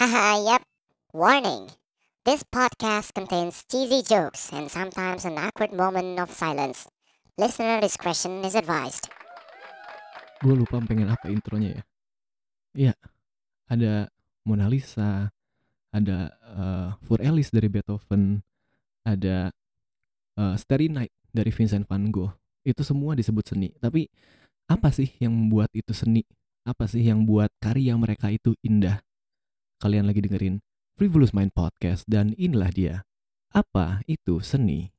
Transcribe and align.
Haha, 0.00 0.40
yep. 0.40 0.64
Warning. 1.12 1.76
This 2.24 2.40
podcast 2.40 3.12
contains 3.12 3.68
cheesy 3.68 4.00
jokes 4.00 4.48
and 4.48 4.72
sometimes 4.72 5.28
an 5.28 5.36
awkward 5.36 5.76
moment 5.76 6.16
of 6.16 6.32
silence. 6.32 6.88
Listener 7.36 7.84
discretion 7.84 8.40
is 8.40 8.56
advised. 8.56 9.12
Gue 10.40 10.56
lupa 10.56 10.80
pengen 10.80 11.12
apa 11.12 11.28
intronya 11.28 11.76
ya. 11.76 11.82
Iya, 12.72 12.94
ada 13.68 14.08
Mona 14.48 14.72
Lisa, 14.72 15.28
ada 15.92 16.32
uh, 16.48 16.96
Fur 17.04 17.20
Ellis 17.20 17.52
dari 17.52 17.68
Beethoven, 17.68 18.40
ada 19.04 19.52
uh, 20.40 20.56
Starry 20.56 20.88
Night 20.88 21.12
dari 21.28 21.52
Vincent 21.52 21.84
van 21.84 22.08
Gogh. 22.08 22.32
Itu 22.64 22.88
semua 22.88 23.12
disebut 23.12 23.52
seni. 23.52 23.68
Tapi 23.76 24.08
apa 24.64 24.88
sih 24.96 25.12
yang 25.20 25.36
membuat 25.36 25.68
itu 25.76 25.92
seni? 25.92 26.24
Apa 26.64 26.88
sih 26.88 27.04
yang 27.04 27.28
buat 27.28 27.52
karya 27.60 27.92
mereka 28.00 28.32
itu 28.32 28.56
indah? 28.64 29.04
Kalian 29.80 30.04
lagi 30.04 30.20
dengerin 30.20 30.60
Frivolous 31.00 31.32
Mind 31.32 31.56
Podcast 31.56 32.04
dan 32.04 32.36
inilah 32.36 32.68
dia. 32.68 33.08
Apa 33.48 34.04
itu 34.04 34.44
seni? 34.44 34.92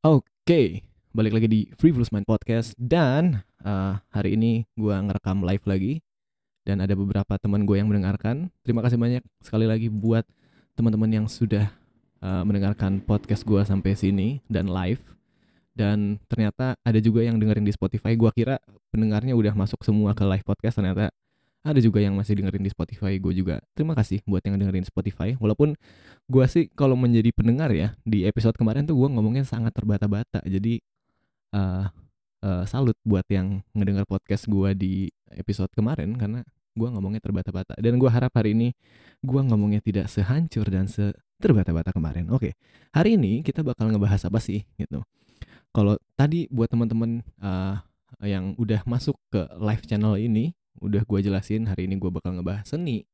Oke, 0.00 0.80
balik 1.12 1.36
lagi 1.36 1.44
di 1.44 1.60
Frivolous 1.76 2.08
Mind 2.08 2.24
Podcast 2.24 2.72
dan 2.80 3.44
uh, 3.60 4.00
hari 4.08 4.40
ini 4.40 4.64
gue 4.72 4.96
ngerekam 4.96 5.44
live 5.44 5.68
lagi 5.68 6.00
dan 6.64 6.80
ada 6.80 6.96
beberapa 6.96 7.36
teman 7.36 7.68
gue 7.68 7.76
yang 7.76 7.92
mendengarkan. 7.92 8.48
Terima 8.64 8.80
kasih 8.80 8.96
banyak 8.96 9.20
sekali 9.44 9.68
lagi 9.68 9.92
buat 9.92 10.24
teman-teman 10.72 11.12
yang 11.12 11.26
sudah 11.28 11.68
uh, 12.22 12.42
mendengarkan 12.44 13.02
podcast 13.04 13.42
gue 13.42 13.62
sampai 13.64 13.92
sini 13.96 14.28
dan 14.46 14.68
live. 14.70 15.02
Dan 15.76 16.16
ternyata 16.32 16.72
ada 16.80 16.96
juga 17.00 17.20
yang 17.20 17.36
dengerin 17.36 17.64
di 17.68 17.74
Spotify. 17.74 18.16
Gue 18.16 18.32
kira 18.32 18.56
pendengarnya 18.88 19.36
udah 19.36 19.52
masuk 19.52 19.84
semua 19.84 20.16
ke 20.16 20.24
live 20.24 20.44
podcast, 20.44 20.80
ternyata 20.80 21.12
ada 21.66 21.82
juga 21.82 21.98
yang 21.98 22.14
masih 22.14 22.38
dengerin 22.38 22.62
di 22.62 22.70
Spotify 22.70 23.18
gue 23.18 23.32
juga 23.34 23.58
terima 23.74 23.98
kasih 23.98 24.22
buat 24.22 24.38
yang 24.46 24.54
dengerin 24.54 24.86
Spotify 24.86 25.34
walaupun 25.34 25.74
gue 26.30 26.44
sih 26.46 26.70
kalau 26.70 26.94
menjadi 26.94 27.34
pendengar 27.34 27.74
ya 27.74 27.98
di 28.06 28.22
episode 28.22 28.54
kemarin 28.54 28.86
tuh 28.86 28.94
gue 28.94 29.08
ngomongnya 29.10 29.42
sangat 29.42 29.74
terbata-bata 29.74 30.46
jadi 30.46 30.78
uh, 31.58 31.90
uh, 32.46 32.64
salut 32.70 32.94
buat 33.02 33.26
yang 33.26 33.66
ngedengar 33.74 34.06
podcast 34.06 34.46
gue 34.46 34.70
di 34.78 34.92
episode 35.34 35.70
kemarin 35.74 36.14
karena 36.14 36.46
gue 36.76 36.88
ngomongnya 36.92 37.18
terbata-bata 37.18 37.74
dan 37.82 37.98
gue 37.98 38.10
harap 38.10 38.30
hari 38.36 38.54
ini 38.54 38.68
gue 39.24 39.40
ngomongnya 39.42 39.82
tidak 39.82 40.06
sehancur 40.06 40.68
dan 40.70 40.86
se 40.86 41.10
terbata-bata 41.40 41.92
kemarin. 41.92 42.28
Oke 42.32 42.56
hari 42.92 43.20
ini 43.20 43.44
kita 43.44 43.60
bakal 43.60 43.92
ngebahas 43.92 44.28
apa 44.28 44.40
sih 44.40 44.64
gitu? 44.80 45.04
Kalau 45.74 46.00
tadi 46.16 46.48
buat 46.48 46.72
teman-teman 46.72 47.20
uh, 47.40 47.76
yang 48.24 48.56
udah 48.56 48.80
masuk 48.88 49.16
ke 49.28 49.44
live 49.60 49.84
channel 49.84 50.16
ini 50.16 50.56
udah 50.80 51.04
gue 51.04 51.20
jelasin 51.20 51.68
hari 51.68 51.88
ini 51.88 52.00
gue 52.00 52.08
bakal 52.08 52.32
ngebahas 52.36 52.64
seni. 52.64 53.04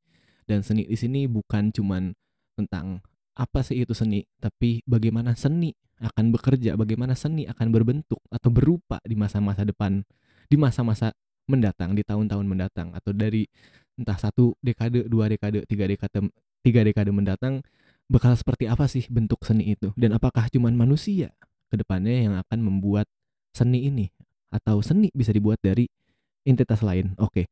Dan 0.47 0.63
seni 0.67 0.87
di 0.87 0.99
sini 0.99 1.27
bukan 1.31 1.71
cuman 1.71 2.15
tentang 2.59 3.03
apa 3.33 3.65
sih 3.65 3.81
itu 3.81 3.97
seni 3.97 4.29
tapi 4.37 4.85
bagaimana 4.85 5.33
seni 5.33 5.73
akan 6.03 6.35
bekerja 6.35 6.77
bagaimana 6.77 7.17
seni 7.17 7.49
akan 7.49 7.73
berbentuk 7.73 8.21
atau 8.29 8.53
berupa 8.53 9.01
di 9.07 9.17
masa-masa 9.17 9.65
depan 9.65 10.05
di 10.53 10.61
masa-masa 10.61 11.17
mendatang 11.49 11.97
di 11.97 12.05
tahun-tahun 12.05 12.45
mendatang 12.45 12.93
atau 12.93 13.17
dari 13.17 13.49
entah 13.97 14.21
satu 14.21 14.53
dekade 14.61 15.09
dua 15.09 15.33
dekade 15.33 15.65
tiga 15.65 15.89
dekade 15.89 16.29
tiga 16.61 16.81
dekade 16.85 17.09
mendatang 17.09 17.65
bakal 18.11 18.35
seperti 18.35 18.69
apa 18.69 18.87
sih 18.91 19.07
bentuk 19.09 19.43
seni 19.47 19.75
itu 19.75 19.91
dan 19.95 20.15
apakah 20.17 20.49
cuman 20.51 20.75
manusia 20.75 21.33
ke 21.73 21.81
depannya 21.81 22.29
yang 22.29 22.35
akan 22.37 22.59
membuat 22.61 23.09
seni 23.57 23.89
ini 23.89 24.07
atau 24.53 24.85
seni 24.85 25.09
bisa 25.17 25.33
dibuat 25.33 25.61
dari 25.65 25.89
entitas 26.45 26.85
lain. 26.85 27.17
Oke. 27.17 27.49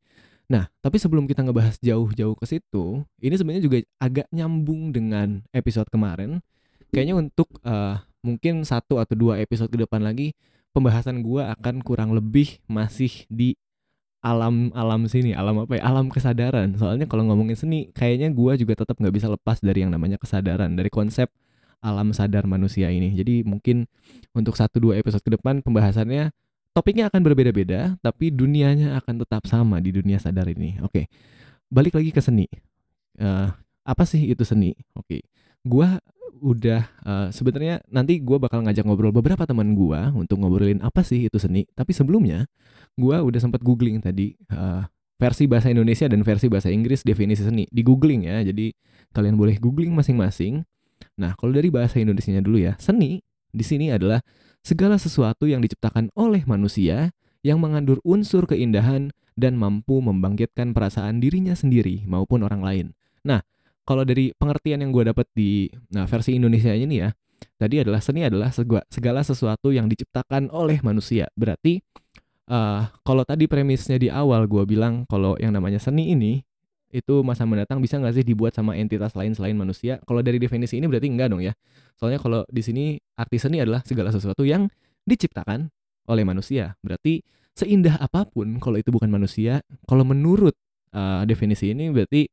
Nah, 0.51 0.67
tapi 0.83 0.99
sebelum 0.99 1.25
kita 1.25 1.47
ngebahas 1.47 1.79
jauh-jauh 1.79 2.35
ke 2.35 2.45
situ, 2.45 3.07
ini 3.23 3.33
sebenarnya 3.39 3.63
juga 3.63 3.77
agak 3.97 4.27
nyambung 4.35 4.91
dengan 4.91 5.39
episode 5.55 5.87
kemarin. 5.87 6.43
Kayaknya 6.91 7.15
untuk 7.15 7.47
uh, 7.63 8.03
mungkin 8.19 8.67
satu 8.67 8.99
atau 8.99 9.15
dua 9.15 9.39
episode 9.39 9.71
ke 9.71 9.79
depan 9.79 10.03
lagi, 10.03 10.35
pembahasan 10.75 11.23
gua 11.23 11.55
akan 11.55 11.79
kurang 11.79 12.11
lebih 12.11 12.59
masih 12.67 13.23
di 13.31 13.55
alam 14.21 14.69
alam 14.77 15.09
sini, 15.09 15.33
alam 15.33 15.65
apa 15.65 15.81
ya? 15.81 15.83
Alam 15.89 16.13
kesadaran. 16.13 16.77
Soalnya 16.77 17.09
kalau 17.09 17.25
ngomongin 17.25 17.57
seni, 17.57 17.89
kayaknya 17.91 18.29
gua 18.29 18.53
juga 18.53 18.77
tetap 18.77 18.97
nggak 19.01 19.13
bisa 19.13 19.27
lepas 19.27 19.57
dari 19.59 19.81
yang 19.81 19.91
namanya 19.91 20.21
kesadaran, 20.21 20.77
dari 20.77 20.93
konsep 20.93 21.27
alam 21.81 22.13
sadar 22.13 22.45
manusia 22.45 22.93
ini. 22.93 23.11
Jadi 23.17 23.41
mungkin 23.41 23.89
untuk 24.37 24.53
satu 24.53 24.77
dua 24.77 25.01
episode 25.01 25.25
ke 25.25 25.33
depan 25.33 25.65
pembahasannya 25.65 26.29
topiknya 26.71 27.09
akan 27.09 27.21
berbeda-beda, 27.25 27.97
tapi 27.99 28.29
dunianya 28.29 28.95
akan 29.01 29.25
tetap 29.25 29.49
sama 29.49 29.81
di 29.81 29.89
dunia 29.89 30.21
sadar 30.21 30.45
ini. 30.53 30.77
Oke, 30.85 31.09
balik 31.67 31.97
lagi 31.97 32.13
ke 32.13 32.21
seni. 32.21 32.45
Uh, 33.17 33.49
apa 33.81 34.05
sih 34.05 34.29
itu 34.29 34.45
seni? 34.45 34.77
Oke, 34.93 35.25
gua 35.65 35.97
udah 36.41 36.81
uh, 37.05 37.27
sebenarnya 37.29 37.85
nanti 37.87 38.17
gua 38.17 38.41
bakal 38.41 38.65
ngajak 38.65 38.81
ngobrol 38.83 39.13
beberapa 39.13 39.45
teman 39.45 39.77
gua 39.77 40.09
untuk 40.11 40.41
ngobrolin 40.41 40.81
apa 40.81 41.05
sih 41.05 41.29
itu 41.29 41.37
seni. 41.37 41.69
Tapi 41.71 41.93
sebelumnya, 41.93 42.49
gua 42.97 43.21
udah 43.21 43.37
sempat 43.37 43.61
googling 43.61 44.01
tadi 44.01 44.33
uh, 44.49 44.83
versi 45.21 45.45
bahasa 45.45 45.69
Indonesia 45.69 46.09
dan 46.09 46.25
versi 46.25 46.49
bahasa 46.49 46.73
Inggris 46.73 47.05
definisi 47.05 47.45
seni 47.45 47.69
di 47.69 47.85
googling 47.85 48.25
ya. 48.25 48.41
Jadi 48.41 48.73
kalian 49.13 49.37
boleh 49.37 49.61
googling 49.61 49.93
masing-masing. 49.93 50.65
Nah, 51.21 51.37
kalau 51.37 51.53
dari 51.53 51.69
bahasa 51.69 52.01
Indonesia 52.01 52.41
dulu 52.41 52.57
ya, 52.57 52.73
seni 52.81 53.21
di 53.53 53.61
sini 53.61 53.93
adalah 53.93 54.25
segala 54.65 54.97
sesuatu 54.97 55.45
yang 55.45 55.61
diciptakan 55.61 56.09
oleh 56.17 56.41
manusia 56.49 57.13
yang 57.45 57.61
mengandung 57.61 58.01
unsur 58.01 58.49
keindahan 58.49 59.13
dan 59.37 59.57
mampu 59.57 60.01
membangkitkan 60.01 60.73
perasaan 60.73 61.21
dirinya 61.21 61.53
sendiri 61.53 62.05
maupun 62.05 62.45
orang 62.45 62.61
lain. 62.61 62.87
Nah, 63.21 63.41
kalau 63.91 64.07
dari 64.07 64.31
pengertian 64.31 64.79
yang 64.79 64.95
gue 64.95 65.03
dapat 65.11 65.27
di 65.35 65.67
nah, 65.91 66.07
versi 66.07 66.39
Indonesia 66.39 66.71
ini 66.71 67.03
ya, 67.03 67.11
tadi 67.59 67.83
adalah 67.83 67.99
seni 67.99 68.23
adalah 68.23 68.47
segala 68.87 69.19
sesuatu 69.19 69.75
yang 69.75 69.91
diciptakan 69.91 70.47
oleh 70.47 70.79
manusia. 70.79 71.27
Berarti 71.35 71.83
uh, 72.47 72.87
kalau 73.03 73.27
tadi 73.27 73.51
premisnya 73.51 73.99
di 73.99 74.07
awal 74.07 74.47
gue 74.47 74.63
bilang 74.63 75.03
kalau 75.11 75.35
yang 75.43 75.51
namanya 75.51 75.75
seni 75.75 76.15
ini 76.15 76.39
itu 76.87 77.19
masa 77.19 77.43
mendatang 77.43 77.83
bisa 77.83 77.99
nggak 77.99 78.15
sih 78.15 78.23
dibuat 78.23 78.55
sama 78.55 78.79
entitas 78.79 79.11
lain 79.11 79.35
selain 79.35 79.59
manusia? 79.59 79.99
Kalau 80.07 80.23
dari 80.23 80.39
definisi 80.39 80.79
ini 80.79 80.87
berarti 80.87 81.11
enggak 81.11 81.27
dong 81.27 81.43
ya. 81.43 81.51
Soalnya 81.99 82.23
kalau 82.23 82.47
di 82.47 82.63
sini 82.63 82.95
arti 83.19 83.43
seni 83.43 83.59
adalah 83.59 83.83
segala 83.83 84.15
sesuatu 84.15 84.47
yang 84.47 84.71
diciptakan 85.03 85.67
oleh 86.07 86.23
manusia. 86.23 86.79
Berarti 86.79 87.27
seindah 87.59 87.99
apa 87.99 88.23
pun 88.23 88.55
kalau 88.63 88.79
itu 88.79 88.87
bukan 88.87 89.11
manusia, 89.11 89.59
kalau 89.83 90.07
menurut 90.07 90.55
uh, 90.95 91.27
definisi 91.27 91.75
ini 91.75 91.91
berarti 91.91 92.31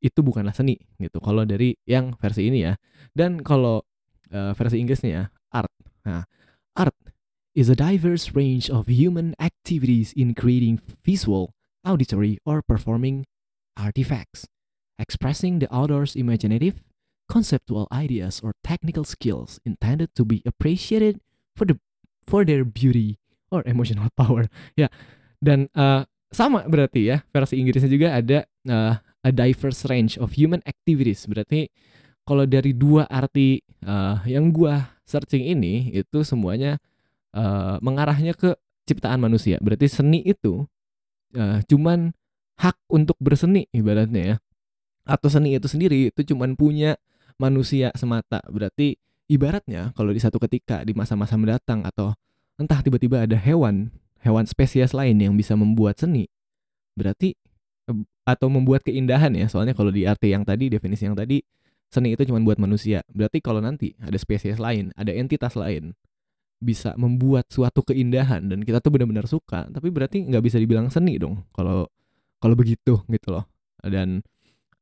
itu 0.00 0.20
bukanlah 0.24 0.56
seni 0.56 0.80
gitu. 0.96 1.20
Kalau 1.20 1.44
dari 1.44 1.76
yang 1.84 2.16
versi 2.16 2.48
ini 2.48 2.64
ya. 2.64 2.74
Dan 3.12 3.44
kalau 3.44 3.84
uh, 4.32 4.52
versi 4.56 4.80
Inggrisnya 4.80 5.10
ya, 5.12 5.24
art. 5.52 5.72
Nah, 6.08 6.24
art 6.76 6.96
is 7.52 7.68
a 7.68 7.76
diverse 7.76 8.32
range 8.32 8.72
of 8.72 8.88
human 8.88 9.36
activities 9.36 10.16
in 10.16 10.32
creating 10.32 10.80
visual, 11.04 11.52
auditory, 11.84 12.40
or 12.48 12.64
performing 12.64 13.28
artifacts, 13.76 14.48
expressing 14.96 15.60
the 15.60 15.68
author's 15.68 16.16
imaginative, 16.16 16.80
conceptual 17.28 17.86
ideas 17.92 18.40
or 18.40 18.56
technical 18.64 19.04
skills 19.04 19.60
intended 19.64 20.10
to 20.16 20.24
be 20.24 20.42
appreciated 20.46 21.20
for 21.54 21.68
the 21.68 21.76
for 22.26 22.44
their 22.46 22.64
beauty 22.64 23.18
or 23.50 23.62
emotional 23.66 24.08
power. 24.20 24.46
Ya, 24.78 24.88
dan 25.42 25.68
uh, 25.74 26.06
sama 26.30 26.62
berarti 26.70 27.10
ya 27.10 27.26
versi 27.34 27.58
Inggrisnya 27.58 27.90
juga 27.90 28.14
ada 28.14 28.46
uh, 28.70 28.94
a 29.20 29.30
diverse 29.30 29.84
range 29.88 30.16
of 30.16 30.36
human 30.36 30.64
activities. 30.64 31.28
Berarti 31.28 31.68
kalau 32.24 32.44
dari 32.46 32.72
dua 32.76 33.08
arti 33.08 33.60
uh, 33.84 34.20
yang 34.24 34.52
gua 34.54 34.96
searching 35.04 35.44
ini 35.50 35.90
itu 35.90 36.22
semuanya 36.22 36.78
uh, 37.34 37.76
mengarahnya 37.82 38.36
ke 38.36 38.54
ciptaan 38.86 39.20
manusia. 39.20 39.58
Berarti 39.58 39.90
seni 39.90 40.22
itu 40.24 40.64
uh, 41.36 41.58
cuman 41.66 42.14
hak 42.60 42.76
untuk 42.92 43.16
berseni 43.18 43.66
ibaratnya 43.72 44.22
ya. 44.22 44.36
Atau 45.08 45.32
seni 45.32 45.56
itu 45.56 45.66
sendiri 45.66 46.12
itu 46.12 46.20
cuma 46.34 46.46
punya 46.54 46.94
manusia 47.40 47.90
semata. 47.96 48.44
Berarti 48.46 49.00
ibaratnya 49.26 49.96
kalau 49.96 50.12
di 50.12 50.20
satu 50.20 50.36
ketika 50.38 50.84
di 50.84 50.92
masa-masa 50.92 51.34
mendatang 51.40 51.82
atau 51.82 52.12
entah 52.60 52.84
tiba-tiba 52.84 53.24
ada 53.24 53.34
hewan, 53.40 53.88
hewan 54.20 54.44
spesies 54.44 54.92
lain 54.92 55.16
yang 55.18 55.34
bisa 55.34 55.56
membuat 55.56 55.98
seni. 55.98 56.28
Berarti 56.94 57.32
atau 58.24 58.46
membuat 58.48 58.86
keindahan 58.86 59.32
ya. 59.36 59.46
Soalnya 59.46 59.74
kalau 59.76 59.90
di 59.92 60.06
arti 60.06 60.32
yang 60.32 60.46
tadi 60.46 60.70
definisi 60.70 61.06
yang 61.06 61.16
tadi 61.18 61.42
seni 61.90 62.14
itu 62.14 62.22
cuma 62.26 62.40
buat 62.42 62.58
manusia. 62.58 63.02
Berarti 63.10 63.42
kalau 63.42 63.58
nanti 63.62 63.94
ada 63.98 64.16
spesies 64.16 64.58
lain, 64.58 64.94
ada 64.94 65.10
entitas 65.10 65.58
lain 65.58 65.92
bisa 66.60 66.92
membuat 67.00 67.48
suatu 67.48 67.80
keindahan 67.80 68.44
dan 68.44 68.60
kita 68.60 68.84
tuh 68.84 68.92
benar-benar 68.92 69.24
suka, 69.24 69.64
tapi 69.72 69.88
berarti 69.88 70.28
nggak 70.28 70.44
bisa 70.44 70.60
dibilang 70.60 70.92
seni 70.92 71.16
dong 71.16 71.48
kalau 71.56 71.88
kalau 72.40 72.52
begitu 72.56 73.00
gitu 73.08 73.28
loh 73.32 73.44
dan 73.84 74.24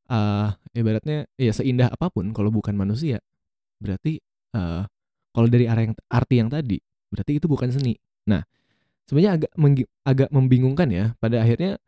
uh, 0.08 0.54
ibaratnya 0.72 1.26
ya 1.36 1.52
seindah 1.52 1.90
apa 1.90 2.08
pun 2.08 2.30
kalau 2.30 2.54
bukan 2.54 2.74
manusia 2.74 3.18
berarti 3.78 4.18
uh, 4.54 4.86
kalau 5.34 5.48
dari 5.50 5.66
arah 5.70 5.86
yang 5.86 5.94
arti 6.10 6.34
yang 6.38 6.50
tadi 6.50 6.78
berarti 7.10 7.32
itu 7.38 7.46
bukan 7.50 7.70
seni 7.70 7.94
nah 8.26 8.42
sebenarnya 9.06 9.42
agak 9.42 9.50
agak 10.06 10.28
membingungkan 10.34 10.88
ya 10.90 11.04
pada 11.18 11.42
akhirnya 11.42 11.78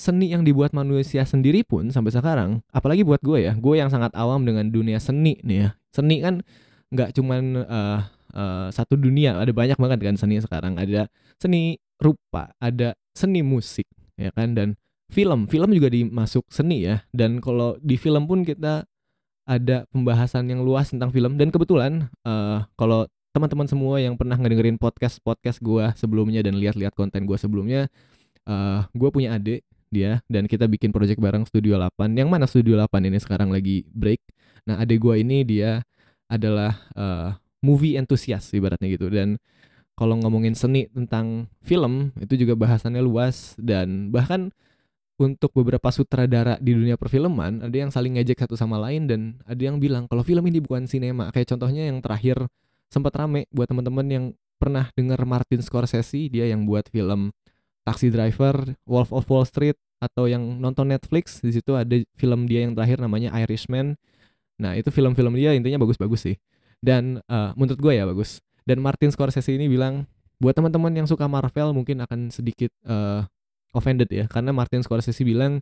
seni 0.00 0.32
yang 0.32 0.48
dibuat 0.48 0.72
manusia 0.72 1.28
sendiri 1.28 1.60
pun 1.60 1.92
sampai 1.92 2.08
sekarang 2.08 2.64
apalagi 2.72 3.04
buat 3.04 3.20
gue 3.20 3.44
ya 3.44 3.52
gue 3.52 3.74
yang 3.76 3.92
sangat 3.92 4.16
awam 4.16 4.48
dengan 4.48 4.72
dunia 4.72 4.96
seni 4.96 5.36
nih 5.44 5.68
ya. 5.68 5.70
Seni 5.92 6.24
kan 6.24 6.40
nggak 6.88 7.12
cuman 7.20 7.42
eh, 7.60 8.00
eh, 8.32 8.66
satu 8.72 8.96
dunia 8.96 9.36
ada 9.36 9.52
banyak 9.52 9.76
banget 9.76 10.00
kan 10.00 10.16
seni 10.16 10.40
sekarang. 10.40 10.80
Ada 10.80 11.12
seni 11.36 11.76
rupa 12.00 12.48
ada 12.56 12.96
seni 13.12 13.44
musik 13.44 13.84
ya 14.16 14.32
kan? 14.32 14.56
Dan 14.56 14.80
film 15.12 15.44
film 15.52 15.68
juga 15.76 15.92
dimasuk 15.92 16.48
seni 16.48 16.88
ya. 16.88 17.04
Dan 17.12 17.44
kalau 17.44 17.76
di 17.84 18.00
film 18.00 18.24
pun 18.24 18.40
kita 18.40 18.88
ada 19.44 19.84
pembahasan 19.92 20.48
yang 20.48 20.64
luas 20.64 20.88
tentang 20.88 21.12
film. 21.12 21.36
Dan 21.36 21.52
kebetulan 21.52 22.08
eh 22.24 22.64
kalau 22.80 23.04
teman-teman 23.36 23.68
semua 23.68 24.00
yang 24.00 24.16
pernah 24.16 24.40
ngedengerin 24.40 24.80
podcast 24.80 25.20
podcast 25.20 25.60
gua 25.60 25.92
sebelumnya 25.92 26.40
dan 26.40 26.56
lihat-lihat 26.56 26.96
konten 26.96 27.28
gua 27.28 27.36
sebelumnya 27.36 27.92
eh 28.48 28.80
gua 28.96 29.12
punya 29.12 29.36
adik 29.36 29.60
dia 29.90 30.22
dan 30.30 30.46
kita 30.46 30.70
bikin 30.70 30.94
project 30.94 31.18
bareng 31.18 31.44
Studio 31.44 31.76
8 31.76 32.14
yang 32.14 32.30
mana 32.30 32.46
Studio 32.46 32.78
8 32.78 33.10
ini 33.10 33.18
sekarang 33.18 33.50
lagi 33.50 33.84
break. 33.90 34.22
Nah 34.70 34.78
adik 34.78 35.02
gua 35.02 35.18
ini 35.18 35.42
dia 35.42 35.82
adalah 36.30 36.78
eh, 36.94 37.34
movie 37.60 37.98
enthusiast 37.98 38.54
ibaratnya 38.56 38.88
gitu. 38.88 39.10
Dan 39.10 39.36
kalau 39.98 40.16
ngomongin 40.16 40.56
seni 40.56 40.88
tentang 40.88 41.50
film 41.60 42.14
itu 42.16 42.38
juga 42.40 42.56
bahasannya 42.56 43.02
luas. 43.04 43.58
Dan 43.60 44.08
bahkan 44.14 44.54
untuk 45.20 45.52
beberapa 45.52 45.92
sutradara 45.92 46.56
di 46.56 46.72
dunia 46.72 46.96
perfilman 46.96 47.60
ada 47.60 47.76
yang 47.76 47.92
saling 47.92 48.16
ngejek 48.16 48.40
satu 48.40 48.56
sama 48.56 48.80
lain 48.80 49.04
dan 49.04 49.20
ada 49.44 49.60
yang 49.60 49.76
bilang 49.76 50.08
kalau 50.08 50.24
film 50.24 50.46
ini 50.48 50.62
bukan 50.64 50.88
sinema. 50.88 51.28
Kayak 51.34 51.52
contohnya 51.52 51.84
yang 51.90 52.00
terakhir 52.00 52.48
sempat 52.88 53.12
rame 53.14 53.44
buat 53.52 53.68
teman-teman 53.68 54.06
yang 54.08 54.24
pernah 54.56 54.88
dengar 54.92 55.20
Martin 55.24 55.60
Scorsese 55.60 56.28
dia 56.28 56.48
yang 56.48 56.64
buat 56.64 56.88
film 56.88 57.32
Taxi 57.90 58.08
Driver, 58.14 58.78
Wolf 58.86 59.10
of 59.10 59.26
Wall 59.26 59.42
Street 59.42 59.74
atau 60.00 60.30
yang 60.30 60.40
nonton 60.62 60.88
Netflix 60.88 61.44
di 61.44 61.52
situ 61.52 61.76
ada 61.76 61.92
film 62.16 62.48
dia 62.48 62.64
yang 62.64 62.72
terakhir 62.72 63.02
namanya 63.02 63.34
Irishman 63.36 64.00
nah 64.56 64.72
itu 64.76 64.88
film-film 64.88 65.36
dia 65.36 65.52
intinya 65.52 65.76
bagus-bagus 65.80 66.24
sih 66.24 66.36
dan 66.80 67.20
eh, 67.28 67.50
menurut 67.56 67.76
gue 67.76 67.92
ya 67.92 68.08
bagus 68.08 68.40
dan 68.64 68.80
Martin 68.80 69.12
Scorsese 69.12 69.52
ini 69.52 69.68
bilang 69.68 70.08
buat 70.40 70.56
teman-teman 70.56 70.92
yang 70.96 71.04
suka 71.04 71.28
Marvel 71.28 71.76
mungkin 71.76 72.00
akan 72.00 72.32
sedikit 72.32 72.72
eh, 72.88 73.20
offended 73.76 74.08
ya 74.08 74.24
karena 74.24 74.56
Martin 74.56 74.80
Scorsese 74.80 75.20
bilang 75.20 75.60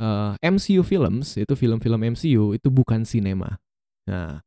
eh, 0.00 0.32
MCU 0.40 0.80
films 0.80 1.36
itu 1.36 1.52
film-film 1.52 2.00
MCU 2.16 2.56
itu 2.56 2.68
bukan 2.72 3.04
sinema. 3.04 3.60
Nah, 4.08 4.40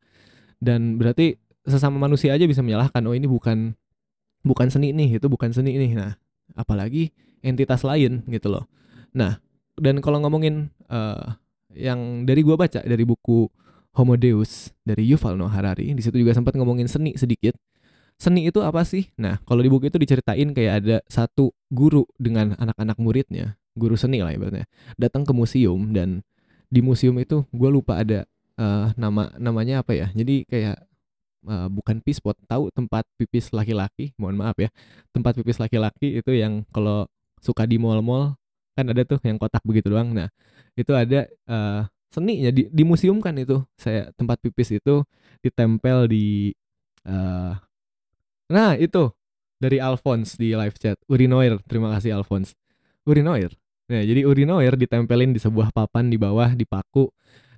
dan 0.57 0.97
berarti 0.97 1.37
sesama 1.61 2.01
manusia 2.01 2.33
aja 2.33 2.49
bisa 2.49 2.65
menyalahkan 2.65 3.05
oh 3.05 3.13
ini 3.13 3.29
bukan 3.29 3.77
bukan 4.41 4.67
seni 4.73 4.89
nih, 4.95 5.21
itu 5.21 5.27
bukan 5.29 5.53
seni 5.53 5.77
nih. 5.77 5.91
Nah, 5.93 6.17
apalagi 6.56 7.13
entitas 7.42 7.81
lain 7.81 8.21
gitu 8.30 8.51
loh. 8.51 8.65
Nah, 9.12 9.42
dan 9.80 10.00
kalau 10.00 10.21
ngomongin 10.21 10.69
eh, 10.89 11.25
yang 11.75 12.27
dari 12.27 12.44
gua 12.44 12.59
baca 12.59 12.83
dari 12.83 13.03
buku 13.07 13.48
Homo 13.92 14.15
Deus 14.15 14.71
dari 14.88 15.03
Yuval 15.09 15.36
Noah 15.36 15.51
Harari, 15.51 15.92
di 15.92 16.01
situ 16.03 16.15
juga 16.15 16.31
sempat 16.31 16.56
ngomongin 16.56 16.88
seni 16.88 17.15
sedikit 17.19 17.56
seni 18.21 18.45
itu 18.45 18.62
apa 18.62 18.86
sih? 18.86 19.09
Nah, 19.18 19.42
kalau 19.50 19.65
di 19.65 19.69
buku 19.74 19.89
itu 19.89 19.98
diceritain 19.98 20.53
kayak 20.53 20.74
ada 20.86 20.98
satu 21.09 21.57
guru 21.74 22.06
dengan 22.21 22.53
anak-anak 22.62 23.01
muridnya, 23.01 23.57
guru 23.74 23.98
seni 23.98 24.21
lah 24.21 24.30
ibaratnya, 24.30 24.69
datang 25.01 25.25
ke 25.25 25.33
museum 25.33 25.89
dan 25.89 26.21
di 26.69 26.86
museum 26.86 27.18
itu 27.18 27.44
gue 27.50 27.69
lupa 27.74 27.98
ada 27.98 28.30
eh, 28.62 28.86
nama 28.94 29.33
namanya 29.42 29.81
apa 29.81 29.98
ya? 29.98 30.07
Jadi 30.13 30.45
kayak 30.45 30.90
eh, 31.47 31.67
bukan 31.71 32.03
pispot, 32.03 32.38
tahu 32.45 32.69
tempat 32.73 33.07
pipis 33.17 33.53
laki-laki? 33.55 34.13
Mohon 34.19 34.35
maaf 34.45 34.57
ya, 34.59 34.69
tempat 35.15 35.38
pipis 35.39 35.57
laki-laki 35.61 36.19
itu 36.19 36.31
yang 36.35 36.65
kalau 36.73 37.07
suka 37.41 37.65
di 37.65 37.81
mall-mall 37.81 38.38
kan 38.77 38.88
ada 38.88 39.03
tuh 39.03 39.19
yang 39.25 39.35
kotak 39.41 39.61
begitu 39.65 39.91
doang. 39.91 40.13
Nah, 40.15 40.29
itu 40.77 40.91
ada 40.95 41.27
eh, 41.27 41.81
seninya 42.11 42.51
di, 42.53 42.67
di 42.69 42.83
museum 42.85 43.19
kan 43.19 43.35
itu. 43.38 43.61
Saya 43.79 44.09
tempat 44.15 44.39
pipis 44.41 44.77
itu 44.77 45.03
ditempel 45.43 46.07
di 46.09 46.53
eh, 47.05 47.53
Nah, 48.51 48.75
itu 48.75 49.07
dari 49.55 49.79
Alphonse 49.79 50.35
di 50.35 50.51
live 50.51 50.75
chat. 50.75 50.99
Urinoir, 51.07 51.63
terima 51.63 51.88
kasih 51.95 52.19
Alphonse. 52.19 52.51
Urinoir. 53.07 53.55
Nah, 53.88 54.03
jadi 54.03 54.27
urinoir 54.27 54.75
ditempelin 54.75 55.31
di 55.31 55.39
sebuah 55.39 55.71
papan 55.71 56.11
di 56.11 56.19
bawah 56.19 56.51
dipaku 56.51 57.11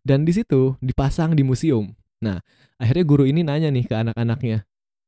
dan 0.05 0.21
di 0.21 0.33
situ 0.33 0.77
dipasang 0.81 1.33
di 1.33 1.41
museum. 1.41 1.89
Nah, 2.23 2.39
akhirnya 2.79 3.03
guru 3.03 3.27
ini 3.27 3.43
nanya 3.43 3.67
nih 3.67 3.83
ke 3.83 3.95
anak-anaknya. 3.99 4.63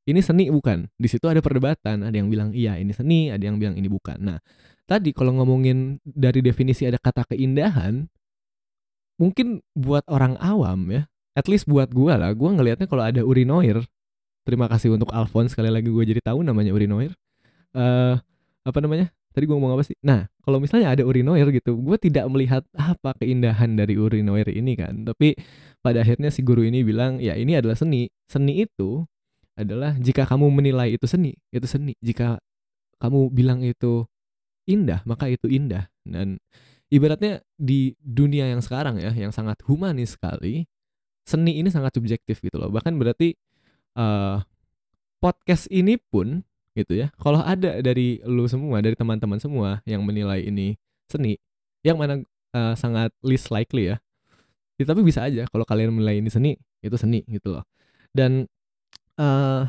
Ini 0.05 0.19
seni 0.21 0.51
bukan? 0.53 0.85
Di 0.99 1.07
situ 1.09 1.25
ada 1.25 1.41
perdebatan, 1.41 2.05
ada 2.05 2.13
yang 2.13 2.29
bilang 2.29 2.53
iya 2.53 2.77
ini 2.77 2.93
seni, 2.93 3.33
ada 3.33 3.41
yang 3.41 3.57
bilang 3.57 3.73
ini 3.79 3.89
bukan. 3.89 4.19
Nah, 4.21 4.37
tadi 4.85 5.15
kalau 5.15 5.33
ngomongin 5.39 5.97
dari 6.03 6.45
definisi 6.45 6.85
ada 6.85 7.01
kata 7.01 7.25
keindahan, 7.33 8.05
mungkin 9.17 9.65
buat 9.73 10.05
orang 10.05 10.37
awam 10.37 10.93
ya, 10.93 11.09
at 11.33 11.49
least 11.49 11.65
buat 11.65 11.89
gua 11.89 12.21
lah, 12.21 12.35
gua 12.37 12.53
ngelihatnya 12.53 12.85
kalau 12.85 13.01
ada 13.01 13.25
urinoir, 13.25 13.81
terima 14.45 14.69
kasih 14.69 14.93
untuk 14.93 15.09
Alphonse 15.09 15.57
sekali 15.57 15.73
lagi 15.73 15.89
gue 15.89 16.05
jadi 16.05 16.21
tahu 16.21 16.45
namanya 16.45 16.69
urinoir. 16.69 17.11
eh 17.75 18.15
apa 18.65 18.81
namanya? 18.81 19.13
Tadi 19.29 19.45
gue 19.45 19.53
ngomong 19.53 19.77
apa 19.77 19.83
sih? 19.85 19.93
Nah, 20.01 20.25
kalau 20.41 20.57
misalnya 20.57 20.97
ada 20.97 21.05
urinoir 21.05 21.53
gitu, 21.53 21.77
gue 21.77 21.97
tidak 22.01 22.25
melihat 22.33 22.65
apa 22.73 23.13
keindahan 23.21 23.77
dari 23.77 23.93
urinoir 23.93 24.49
ini 24.49 24.73
kan. 24.73 25.05
Tapi 25.05 25.37
pada 25.85 26.01
akhirnya 26.01 26.33
si 26.33 26.41
guru 26.41 26.65
ini 26.65 26.81
bilang, 26.81 27.21
ya 27.21 27.37
ini 27.37 27.53
adalah 27.53 27.77
seni. 27.77 28.09
Seni 28.25 28.65
itu 28.65 29.05
adalah 29.53 29.93
jika 30.01 30.25
kamu 30.25 30.49
menilai 30.49 30.97
itu 30.97 31.05
seni, 31.05 31.37
itu 31.53 31.67
seni. 31.69 31.93
Jika 32.01 32.41
kamu 32.97 33.29
bilang 33.29 33.61
itu 33.61 34.09
indah, 34.65 35.05
maka 35.05 35.29
itu 35.29 35.45
indah. 35.45 35.85
Dan 36.01 36.41
ibaratnya 36.89 37.45
di 37.53 37.93
dunia 38.01 38.49
yang 38.49 38.65
sekarang 38.65 38.97
ya, 38.97 39.13
yang 39.13 39.29
sangat 39.29 39.61
humanis 39.69 40.17
sekali, 40.17 40.65
seni 41.21 41.61
ini 41.61 41.69
sangat 41.69 41.93
subjektif 41.93 42.41
gitu 42.41 42.57
loh. 42.57 42.73
Bahkan 42.73 42.97
berarti 42.97 43.37
eh 43.95 44.37
podcast 45.21 45.69
ini 45.69 46.01
pun 46.01 46.41
gitu 46.75 46.93
ya. 46.99 47.07
Kalau 47.17 47.39
ada 47.41 47.79
dari 47.79 48.19
lu 48.27 48.45
semua, 48.45 48.83
dari 48.83 48.93
teman-teman 48.93 49.39
semua 49.39 49.79
yang 49.87 50.03
menilai 50.03 50.43
ini 50.43 50.75
seni, 51.07 51.39
yang 51.81 51.95
mana 51.95 52.21
eh, 52.51 52.73
sangat 52.75 53.15
least 53.23 53.49
likely 53.49 53.95
ya. 53.95 53.97
Ya, 54.75 54.83
tapi 54.91 55.07
bisa 55.07 55.23
aja 55.23 55.47
kalau 55.47 55.63
kalian 55.63 55.95
menilai 55.95 56.19
ini 56.19 56.27
seni, 56.27 56.59
itu 56.83 56.99
seni 56.99 57.23
gitu 57.31 57.55
loh. 57.55 57.63
Dan 58.11 58.45
eh 59.15 59.63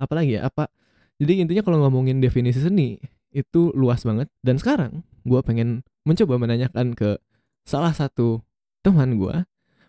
apa 0.00 0.12
ya? 0.24 0.48
Apa 0.48 0.72
jadi 1.20 1.44
intinya 1.44 1.62
kalau 1.66 1.84
ngomongin 1.84 2.24
definisi 2.24 2.62
seni 2.64 2.96
itu 3.28 3.74
luas 3.76 4.00
banget 4.08 4.32
dan 4.40 4.56
sekarang 4.56 5.04
gua 5.28 5.44
pengen 5.44 5.84
mencoba 6.08 6.40
menanyakan 6.40 6.96
ke 6.96 7.20
salah 7.68 7.92
satu 7.92 8.40
teman 8.80 9.20
gua 9.20 9.44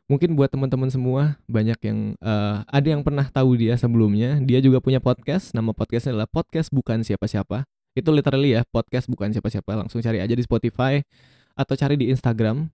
Mungkin 0.09 0.33
buat 0.33 0.49
teman-teman 0.49 0.89
semua 0.89 1.37
banyak 1.45 1.77
yang 1.85 2.17
eh, 2.17 2.57
ada 2.65 2.87
yang 2.89 3.05
pernah 3.05 3.29
tahu 3.29 3.53
dia 3.53 3.77
sebelumnya. 3.77 4.41
Dia 4.41 4.57
juga 4.57 4.81
punya 4.81 4.97
podcast. 4.97 5.53
Nama 5.53 5.69
podcastnya 5.69 6.17
adalah 6.17 6.25
podcast 6.25 6.73
bukan 6.73 7.05
siapa-siapa. 7.05 7.61
Itu 7.93 8.09
literally 8.09 8.57
ya 8.57 8.65
podcast 8.65 9.05
bukan 9.05 9.29
siapa-siapa. 9.29 9.69
Langsung 9.77 10.01
cari 10.01 10.17
aja 10.17 10.33
di 10.33 10.41
Spotify 10.41 10.97
atau 11.53 11.77
cari 11.77 11.93
di 11.93 12.09
Instagram. 12.09 12.73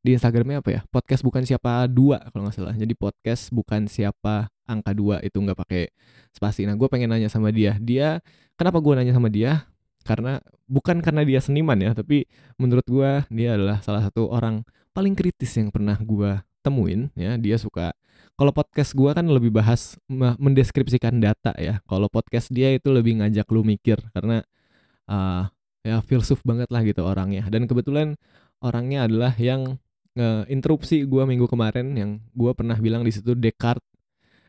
Di 0.00 0.16
Instagramnya 0.16 0.64
apa 0.64 0.70
ya? 0.72 0.80
Podcast 0.88 1.20
bukan 1.20 1.44
siapa 1.44 1.84
dua 1.84 2.24
kalau 2.32 2.48
nggak 2.48 2.56
salah. 2.56 2.72
Jadi 2.72 2.96
podcast 2.96 3.52
bukan 3.52 3.84
siapa 3.84 4.48
angka 4.64 4.96
dua 4.96 5.20
itu 5.20 5.36
nggak 5.36 5.60
pakai 5.60 5.92
spasi. 6.32 6.64
Nah 6.64 6.80
gue 6.80 6.88
pengen 6.88 7.12
nanya 7.12 7.28
sama 7.28 7.52
dia. 7.52 7.76
Dia 7.76 8.24
kenapa 8.56 8.80
gue 8.80 8.96
nanya 8.96 9.12
sama 9.12 9.28
dia? 9.28 9.68
Karena 10.00 10.40
bukan 10.64 11.04
karena 11.04 11.28
dia 11.28 11.44
seniman 11.44 11.76
ya, 11.76 11.92
tapi 11.92 12.24
menurut 12.56 12.88
gue 12.88 13.20
dia 13.28 13.60
adalah 13.60 13.84
salah 13.84 14.00
satu 14.00 14.32
orang 14.32 14.64
paling 14.96 15.12
kritis 15.12 15.52
yang 15.60 15.68
pernah 15.68 16.00
gue 16.00 16.40
temuin 16.60 17.12
ya 17.18 17.36
dia 17.36 17.56
suka. 17.56 17.92
Kalau 18.36 18.52
podcast 18.56 18.96
gua 18.96 19.12
kan 19.12 19.28
lebih 19.28 19.52
bahas 19.52 20.00
me- 20.08 20.36
mendeskripsikan 20.40 21.20
data 21.20 21.52
ya. 21.60 21.84
Kalau 21.84 22.08
podcast 22.08 22.48
dia 22.48 22.72
itu 22.72 22.88
lebih 22.88 23.20
ngajak 23.20 23.44
lu 23.52 23.64
mikir 23.64 24.00
karena 24.16 24.40
uh, 25.08 25.48
ya 25.84 26.00
filsuf 26.04 26.40
banget 26.44 26.72
lah 26.72 26.80
gitu 26.84 27.04
orangnya. 27.04 27.44
Dan 27.52 27.68
kebetulan 27.68 28.16
orangnya 28.60 29.04
adalah 29.08 29.32
yang 29.36 29.80
interupsi 30.50 31.06
gua 31.08 31.24
minggu 31.24 31.48
kemarin 31.48 31.96
yang 31.96 32.20
gua 32.36 32.52
pernah 32.52 32.76
bilang 32.76 33.00
di 33.06 33.14
situ 33.14 33.32
Descartes 33.32 33.86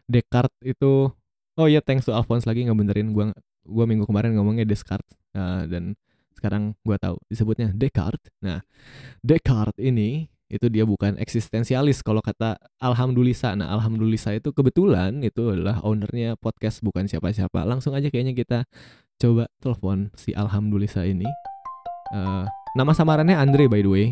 Descartes 0.03 0.57
itu 0.67 1.07
oh 1.55 1.67
ya 1.69 1.79
thanks 1.79 2.03
to 2.03 2.11
Alphonse 2.11 2.43
lagi 2.43 2.67
ngebenerin 2.67 3.15
gua 3.15 3.31
gua 3.63 3.85
minggu 3.87 4.03
kemarin 4.03 4.35
ngomongnya 4.35 4.67
Descartes 4.67 5.15
uh, 5.31 5.63
dan 5.69 5.95
sekarang 6.35 6.75
gua 6.83 6.99
tahu 6.99 7.15
disebutnya 7.31 7.71
Descartes. 7.71 8.33
Nah 8.43 8.59
Descartes 9.23 9.79
ini 9.79 10.27
itu 10.51 10.67
dia 10.67 10.84
bukan 10.84 11.15
eksistensialis 11.15 12.03
kalau 12.03 12.20
kata 12.20 12.60
Alhamdulillah 12.84 13.55
nah 13.55 13.72
Alhamdulillah 13.79 14.36
itu 14.36 14.51
kebetulan 14.51 15.24
itu 15.24 15.55
adalah 15.55 15.79
ownernya 15.81 16.36
podcast 16.36 16.84
bukan 16.84 17.08
siapa-siapa 17.08 17.63
langsung 17.63 17.96
aja 17.96 18.12
kayaknya 18.12 18.36
kita 18.36 18.60
coba 19.15 19.48
telepon 19.63 20.12
si 20.20 20.36
Alhamdulillah 20.36 21.08
ini 21.08 21.27
Eh, 22.12 22.46
nama 22.75 22.91
samarannya 22.91 23.39
Andre 23.39 23.72
by 23.72 23.79
the 23.79 23.88
way 23.88 24.08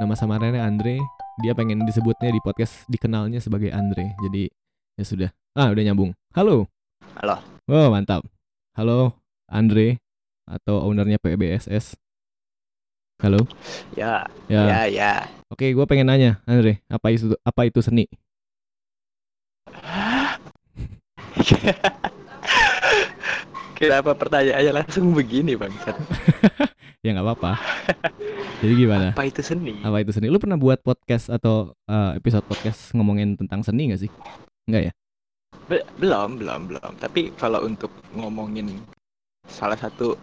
nama 0.00 0.16
samarannya 0.16 0.56
Andre 0.56 0.96
dia 1.44 1.52
pengen 1.52 1.84
disebutnya 1.84 2.32
di 2.32 2.40
podcast 2.40 2.88
dikenalnya 2.88 3.44
sebagai 3.44 3.68
Andre 3.68 4.16
jadi 4.24 4.48
ya 4.96 5.04
sudah 5.04 5.30
Ah, 5.54 5.70
udah 5.70 5.86
nyambung. 5.86 6.10
Halo. 6.34 6.66
Halo. 7.14 7.38
Oh, 7.70 7.86
mantap. 7.86 8.26
Halo, 8.74 9.14
Andre 9.46 10.02
atau 10.50 10.82
ownernya 10.82 11.22
PBSS. 11.22 11.94
Halo. 13.24 13.40
Ya, 13.96 14.28
Ya. 14.52 14.68
ya, 14.68 14.80
ya. 14.84 15.12
Oke, 15.48 15.72
gue 15.72 15.84
pengen 15.88 16.12
nanya, 16.12 16.44
Andre, 16.44 16.84
apa 16.92 17.08
itu 17.08 17.32
apa 17.40 17.64
itu 17.64 17.80
seni? 17.80 18.04
Kenapa 23.80 24.12
pertanyaannya 24.12 24.72
langsung 24.76 25.16
begini, 25.16 25.56
Bangsat? 25.56 25.96
Ya 27.04 27.12
nggak 27.12 27.24
apa-apa. 27.24 27.52
Jadi 28.64 28.72
gimana? 28.80 29.12
Apa 29.12 29.28
itu 29.28 29.44
seni? 29.44 29.76
Apa 29.84 30.00
itu 30.00 30.12
seni? 30.12 30.32
Lu 30.32 30.40
pernah 30.40 30.56
buat 30.56 30.80
podcast 30.80 31.28
atau 31.28 31.76
eh, 31.84 32.16
episode 32.16 32.44
podcast 32.44 32.92
ngomongin 32.96 33.36
tentang 33.40 33.60
seni 33.60 33.92
gak 33.92 34.00
sih? 34.04 34.10
Enggak 34.64 34.88
ya? 34.88 34.92
Be- 35.68 35.84
belum, 36.00 36.40
belum, 36.40 36.60
belum. 36.72 36.92
Tapi 36.96 37.32
kalau 37.36 37.60
untuk 37.64 37.92
ngomongin 38.16 38.80
salah 39.44 39.76
satu 39.76 40.16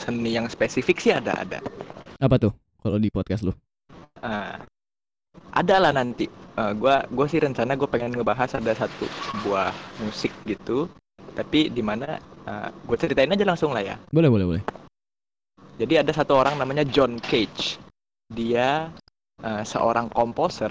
seni 0.00 0.32
yang 0.32 0.48
spesifik 0.48 0.96
sih 0.98 1.12
ada, 1.12 1.36
ada. 1.36 1.60
Apa 2.16 2.40
tuh 2.40 2.52
kalau 2.80 2.96
di 2.96 3.12
podcast 3.12 3.44
lu? 3.44 3.52
Ah, 4.24 4.64
ada 5.52 5.76
lah 5.76 5.92
nanti. 5.92 6.26
Eh, 6.56 6.72
gua, 6.80 7.04
gua 7.12 7.28
sih 7.28 7.38
rencana 7.38 7.76
gue 7.76 7.86
pengen 7.86 8.16
ngebahas 8.16 8.56
ada 8.56 8.72
satu 8.72 9.04
buah 9.44 9.70
musik 10.00 10.32
gitu. 10.48 10.88
Tapi 11.36 11.70
di 11.70 11.84
mana 11.84 12.18
gue 12.82 12.96
ceritain 12.98 13.30
aja 13.30 13.46
langsung 13.46 13.70
lah 13.70 13.86
ya. 13.86 13.94
Boleh, 14.10 14.26
boleh, 14.26 14.46
boleh. 14.50 14.62
Jadi 15.80 15.96
ada 15.96 16.12
satu 16.12 16.36
orang 16.36 16.60
namanya 16.60 16.84
John 16.84 17.16
Cage. 17.16 17.80
Dia 18.28 18.92
eh, 19.40 19.64
seorang 19.64 20.12
komposer, 20.12 20.68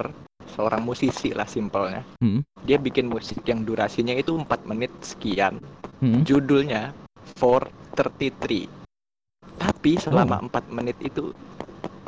seorang 0.53 0.85
musisi 0.85 1.33
lah 1.33 1.49
simpelnya. 1.49 2.05
Hmm. 2.21 2.45
Dia 2.61 2.77
bikin 2.77 3.09
musik 3.09 3.41
yang 3.49 3.65
durasinya 3.65 4.13
itu 4.13 4.37
4 4.37 4.69
menit 4.69 4.93
sekian. 5.01 5.57
Hmm. 5.97 6.21
Judulnya 6.21 6.93
433. 7.41 8.78
Tapi 9.59 9.99
selama 9.99 10.39
4 10.47 10.65
menit 10.71 10.95
itu 11.03 11.35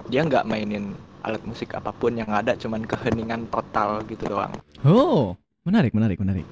dia 0.08 0.24
nggak 0.24 0.48
mainin 0.48 0.96
alat 1.22 1.44
musik 1.46 1.78
apa 1.78 1.94
pun 1.94 2.18
yang 2.18 2.32
ada 2.32 2.58
cuman 2.58 2.82
keheningan 2.88 3.46
total 3.54 4.02
gitu 4.10 4.26
doang. 4.26 4.52
Oh, 4.82 5.38
menarik, 5.68 5.94
menarik, 5.94 6.18
menarik. 6.18 6.48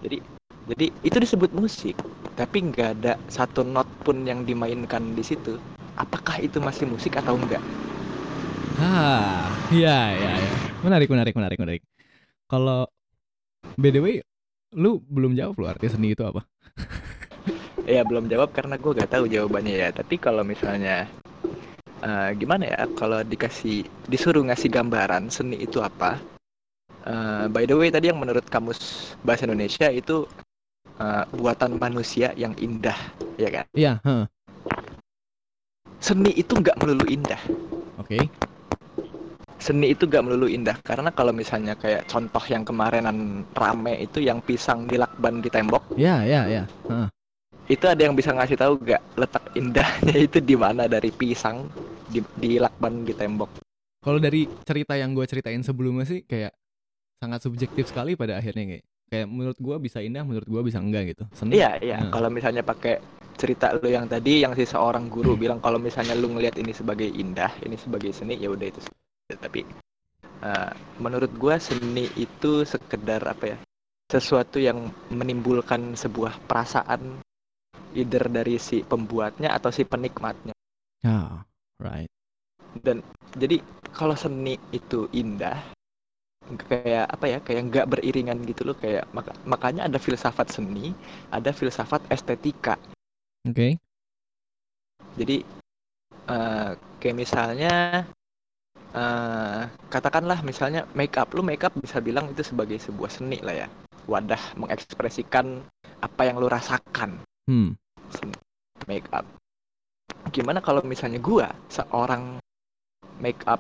Jadi 0.70 0.86
itu 1.02 1.18
disebut 1.18 1.50
musik, 1.58 1.98
tapi 2.38 2.70
nggak 2.70 3.02
ada 3.02 3.18
satu 3.26 3.66
not 3.66 3.90
pun 4.06 4.22
yang 4.30 4.46
dimainkan 4.46 5.18
di 5.18 5.26
situ. 5.26 5.58
Apakah 5.98 6.38
itu 6.38 6.62
masih 6.62 6.86
musik 6.86 7.18
atau 7.18 7.34
enggak? 7.36 7.64
Ah, 8.78 9.50
iya, 9.74 10.14
iya, 10.14 10.32
iya. 10.38 10.54
Menarik, 10.86 11.10
menarik, 11.10 11.34
menarik, 11.34 11.58
menarik. 11.60 11.84
Kalau 12.46 12.86
by 13.76 13.90
the 13.90 14.00
way, 14.00 14.16
lu 14.78 15.02
belum 15.10 15.34
jawab 15.36 15.58
lu 15.58 15.66
arti 15.66 15.90
seni 15.90 16.14
itu 16.14 16.22
apa? 16.24 16.46
Ya 17.90 18.06
belum 18.06 18.30
jawab 18.30 18.54
karena 18.54 18.78
gue 18.78 18.92
gak 18.94 19.10
tahu 19.10 19.26
jawabannya 19.26 19.74
ya. 19.74 19.90
Tapi 19.90 20.22
kalau 20.22 20.46
misalnya 20.46 21.10
eh, 22.06 22.30
gimana 22.38 22.70
ya? 22.70 22.86
Kalau 22.94 23.26
dikasih 23.26 23.82
disuruh 24.06 24.46
ngasih 24.46 24.70
gambaran 24.70 25.34
seni 25.34 25.58
itu 25.58 25.82
apa? 25.82 26.22
Eh, 27.10 27.46
by 27.50 27.66
the 27.66 27.74
way 27.74 27.90
tadi 27.90 28.14
yang 28.14 28.22
menurut 28.22 28.46
kamus 28.46 28.78
bahasa 29.26 29.50
Indonesia 29.50 29.90
itu 29.90 30.30
eh, 31.02 31.26
buatan 31.34 31.82
manusia 31.82 32.30
yang 32.38 32.54
indah, 32.62 32.98
ya 33.42 33.50
kan? 33.50 33.66
Iya, 33.74 33.98
heeh. 34.06 34.26
Seni 35.98 36.30
itu 36.38 36.54
nggak 36.54 36.78
melulu 36.78 37.10
indah. 37.10 37.42
Oke. 37.98 38.30
Seni 39.60 39.92
itu 39.92 40.08
gak 40.08 40.24
melulu 40.24 40.48
indah 40.48 40.80
karena 40.88 41.12
kalau 41.12 41.36
misalnya 41.36 41.76
kayak 41.76 42.08
contoh 42.08 42.40
yang 42.48 42.64
kemarinan 42.64 43.44
rame 43.52 44.08
itu 44.08 44.24
yang 44.24 44.40
pisang 44.40 44.88
dilakban 44.88 45.44
di 45.44 45.52
tembok 45.52 45.84
Iya, 46.00 46.24
iya, 46.24 46.42
iya. 46.48 46.64
Heeh. 46.88 47.12
Itu 47.70 47.86
ada 47.86 48.02
yang 48.02 48.18
bisa 48.18 48.34
ngasih 48.34 48.58
tahu 48.58 48.82
gak 48.82 49.02
letak 49.14 49.46
indahnya 49.54 50.16
itu 50.18 50.42
di 50.42 50.58
mana? 50.58 50.90
Dari 50.90 51.14
pisang 51.14 51.70
di, 52.10 52.20
dilakban 52.42 53.06
di 53.06 53.14
tembok. 53.14 53.62
Kalau 54.02 54.18
dari 54.18 54.50
cerita 54.66 54.98
yang 54.98 55.14
gue 55.14 55.30
ceritain 55.30 55.62
sebelumnya 55.62 56.10
sih 56.10 56.26
kayak 56.26 56.50
sangat 57.22 57.46
subjektif 57.46 57.86
sekali 57.86 58.18
pada 58.18 58.42
akhirnya 58.42 58.76
kayak 58.76 58.84
kayak 59.10 59.28
menurut 59.30 59.58
gue 59.62 59.76
bisa 59.86 60.02
indah, 60.02 60.26
menurut 60.26 60.50
gue 60.50 60.62
bisa 60.66 60.82
enggak 60.82 61.14
gitu. 61.14 61.24
Seni. 61.38 61.62
iya 61.62 61.78
iya. 61.78 61.98
Nah. 62.02 62.10
kalau 62.10 62.30
misalnya 62.34 62.66
pakai 62.66 62.98
cerita 63.40 63.72
lu 63.78 63.88
yang 63.88 64.10
tadi 64.10 64.44
yang 64.44 64.52
si 64.58 64.66
seorang 64.68 65.08
guru 65.08 65.38
bilang 65.38 65.62
kalau 65.64 65.78
misalnya 65.80 66.18
lu 66.18 66.36
ngelihat 66.36 66.60
ini 66.60 66.76
sebagai 66.76 67.08
indah 67.08 67.54
ini 67.64 67.80
sebagai 67.80 68.12
seni 68.12 68.36
ya 68.36 68.52
udah 68.52 68.68
itu 68.68 68.84
tapi 69.40 69.64
eh, 70.44 70.72
menurut 71.00 71.32
gua 71.38 71.62
seni 71.62 72.10
itu 72.18 72.66
sekedar 72.66 73.22
apa 73.30 73.56
ya? 73.56 73.58
Sesuatu 74.10 74.58
yang 74.58 74.90
menimbulkan 75.14 75.94
sebuah 75.94 76.42
perasaan 76.50 77.22
either 77.96 78.26
dari 78.30 78.56
si 78.62 78.82
pembuatnya 78.86 79.54
atau 79.54 79.70
si 79.74 79.84
penikmatnya 79.86 80.54
Ah, 81.06 81.48
right. 81.80 82.12
jadi 83.40 83.64
kalau 83.96 84.14
seni 84.20 84.60
itu 84.76 85.08
indah 85.16 85.58
kayak 86.66 87.06
apa 87.14 87.26
ya 87.30 87.38
kayak 87.46 87.62
nggak 87.70 87.90
beriringan 87.94 88.42
gitu 88.50 88.66
loh 88.66 88.76
kayak 88.78 89.06
maka- 89.14 89.38
makanya 89.46 89.86
ada 89.86 90.02
filsafat 90.02 90.50
seni 90.50 90.98
ada 91.30 91.54
filsafat 91.54 92.02
estetika 92.10 92.74
Oke. 93.46 93.78
jadi 95.14 95.46
eh, 96.30 96.72
kayak 96.98 97.18
misalnya 97.18 98.04
eh, 98.98 99.62
katakanlah 99.94 100.42
misalnya 100.42 100.90
make 100.98 101.16
up 101.22 101.30
lu 101.38 101.46
make 101.46 101.62
up 101.62 101.74
bisa 101.78 102.02
bilang 102.02 102.34
itu 102.34 102.42
sebagai 102.42 102.82
sebuah 102.82 103.12
seni 103.14 103.38
lah 103.46 103.66
ya 103.66 103.68
wadah 104.10 104.42
mengekspresikan 104.58 105.62
apa 106.02 106.22
yang 106.26 106.42
lu 106.42 106.50
rasakan 106.50 107.22
Hmm. 107.50 107.74
make 108.86 109.10
up 109.10 109.26
gimana 110.30 110.62
kalau 110.62 110.86
misalnya 110.86 111.18
gua 111.18 111.50
seorang 111.66 112.38
make 113.18 113.42
up 113.50 113.58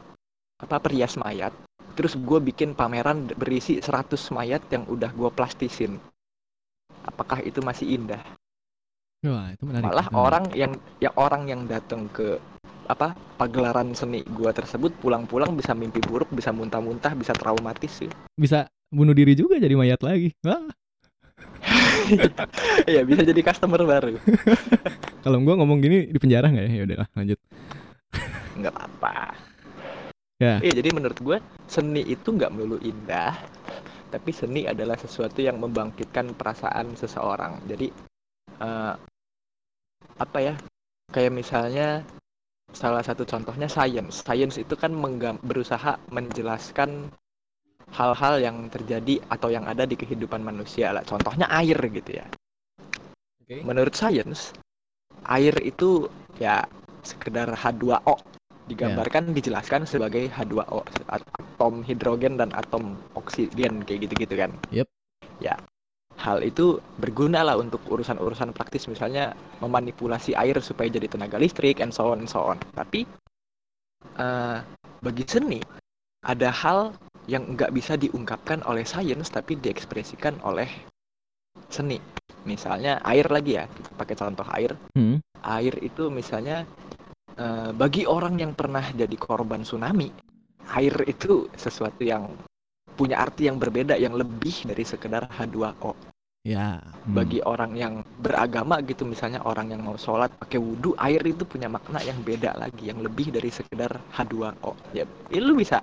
apa 0.61 0.77
perias 0.77 1.17
mayat 1.17 1.49
terus 1.97 2.13
gua 2.21 2.37
bikin 2.37 2.77
pameran 2.77 3.33
berisi 3.33 3.81
100 3.81 4.13
mayat 4.29 4.61
yang 4.69 4.85
udah 4.85 5.09
gua 5.17 5.33
plastisin 5.33 5.97
apakah 7.01 7.41
itu 7.41 7.65
masih 7.65 7.97
indah 7.97 8.21
Wah, 9.25 9.51
itu 9.57 9.65
menarik. 9.65 9.89
malah 9.89 10.05
menarik. 10.05 10.21
orang 10.21 10.45
yang 10.53 10.73
yang 11.01 11.15
orang 11.17 11.43
yang 11.49 11.61
datang 11.65 12.05
ke 12.13 12.37
apa 12.85 13.17
pagelaran 13.41 13.97
seni 13.97 14.21
gua 14.37 14.53
tersebut 14.53 14.93
pulang-pulang 15.01 15.57
bisa 15.57 15.73
mimpi 15.73 15.97
buruk 16.05 16.29
bisa 16.29 16.53
muntah-muntah 16.53 17.17
bisa 17.17 17.33
traumatis 17.33 18.05
sih 18.05 18.09
bisa 18.37 18.69
bunuh 18.93 19.17
diri 19.17 19.33
juga 19.33 19.57
jadi 19.57 19.73
mayat 19.73 20.01
lagi. 20.01 20.33
Wah, 20.45 20.69
ya 22.87 23.01
bisa 23.09 23.21
jadi 23.23 23.41
customer 23.43 23.81
baru 23.85 24.15
kalau 25.23 25.37
gua 25.43 25.55
ngomong 25.59 25.79
gini 25.83 26.09
di 26.09 26.17
penjara 26.17 26.47
nggak 26.49 26.65
ya? 26.65 26.71
Ya 26.71 26.83
udahlah, 26.87 27.09
lanjut. 27.17 27.39
nggak 28.59 28.73
apa-apa 28.75 29.15
Ya. 30.39 30.55
iya 30.63 30.71
jadi 30.71 30.95
menurut 30.95 31.19
gue 31.19 31.37
seni 31.67 31.99
itu 32.07 32.31
nggak 32.31 32.55
melulu 32.55 32.79
indah 32.79 33.35
tapi 34.07 34.31
seni 34.31 34.63
adalah 34.63 34.95
sesuatu 34.95 35.43
yang 35.43 35.59
membangkitkan 35.59 36.31
perasaan 36.31 36.95
seseorang 36.95 37.59
jadi 37.67 37.91
eh, 38.63 38.93
apa 40.15 40.37
ya 40.39 40.55
kayak 41.11 41.35
misalnya 41.35 42.07
salah 42.71 43.03
satu 43.03 43.27
contohnya 43.27 43.67
science 43.67 44.23
science 44.23 44.55
itu 44.55 44.79
kan 44.79 44.95
berusaha 45.43 45.99
menjelaskan 46.07 47.11
hal-hal 47.95 48.41
yang 48.41 48.69
terjadi 48.69 49.21
atau 49.29 49.49
yang 49.49 49.65
ada 49.65 49.85
di 49.85 49.97
kehidupan 49.97 50.41
manusia 50.41 50.93
lah 50.93 51.01
contohnya 51.05 51.49
air 51.49 51.77
gitu 51.77 52.21
ya 52.21 52.25
Oke. 53.41 53.65
menurut 53.65 53.93
science 53.97 54.53
air 55.27 55.55
itu 55.61 56.07
ya 56.37 56.63
sekedar 57.03 57.49
H2O 57.51 58.15
digambarkan 58.69 59.33
dijelaskan 59.33 59.89
sebagai 59.89 60.29
H2O 60.29 60.85
atom 61.09 61.81
hidrogen 61.81 62.37
dan 62.37 62.53
atom 62.53 62.95
oksigen 63.17 63.81
kayak 63.83 64.05
gitu-gitu 64.07 64.35
kan. 64.37 64.53
Yep. 64.69 64.87
Ya. 65.41 65.57
Hal 66.19 66.43
itu 66.43 66.83
berguna 66.99 67.41
lah 67.41 67.55
untuk 67.55 67.79
urusan-urusan 67.87 68.51
praktis 68.51 68.85
misalnya 68.91 69.33
memanipulasi 69.63 70.35
air 70.35 70.59
supaya 70.59 70.91
jadi 70.91 71.07
tenaga 71.07 71.39
listrik 71.39 71.79
and 71.81 71.95
so 71.95 72.11
on 72.13 72.21
and 72.21 72.29
so 72.29 72.43
on. 72.43 72.59
Tapi 72.75 73.07
eh, 74.19 74.57
bagi 75.01 75.23
seni 75.25 75.59
ada 76.23 76.51
hal 76.51 76.91
yang 77.29 77.53
nggak 77.53 77.71
bisa 77.71 77.93
diungkapkan 77.95 78.65
oleh 78.65 78.83
sains 78.83 79.29
tapi 79.29 79.55
diekspresikan 79.55 80.35
oleh 80.41 80.67
seni. 81.69 82.01
Misalnya 82.43 82.97
air 83.05 83.29
lagi 83.29 83.59
ya, 83.59 83.69
pakai 83.99 84.15
contoh 84.17 84.47
air 84.55 84.73
Hmm. 84.97 85.21
air 85.45 85.75
itu 85.79 86.09
misalnya 86.11 86.65
eh, 87.39 87.71
bagi 87.71 88.03
orang 88.03 88.35
yang 88.41 88.51
pernah 88.51 88.83
jadi 88.91 89.15
korban 89.15 89.63
tsunami, 89.63 90.11
air 90.75 90.91
itu 91.07 91.47
sesuatu 91.55 92.03
yang 92.03 92.27
punya 92.99 93.15
arti 93.23 93.47
yang 93.47 93.55
berbeda 93.55 93.95
yang 93.95 94.11
lebih 94.17 94.67
dari 94.67 94.83
sekedar 94.83 95.29
H2O. 95.31 95.95
Ya. 96.43 96.79
hmm. 96.81 97.15
Bagi 97.15 97.39
orang 97.43 97.75
yang 97.75 98.03
beragama 98.19 98.79
gitu 98.83 99.07
misalnya 99.07 99.39
orang 99.47 99.71
yang 99.71 99.83
mau 99.83 99.95
sholat 99.95 100.31
pakai 100.39 100.59
wudhu, 100.59 100.95
air 100.99 101.23
itu 101.23 101.43
punya 101.47 101.71
makna 101.71 102.03
yang 102.03 102.19
beda 102.23 102.55
lagi, 102.59 102.91
yang 102.91 102.99
lebih 102.99 103.31
dari 103.31 103.47
sekedar 103.51 103.91
H2O. 104.15 104.75
Ya, 104.91 105.07
ini 105.31 105.39
lu 105.43 105.55
bisa 105.55 105.79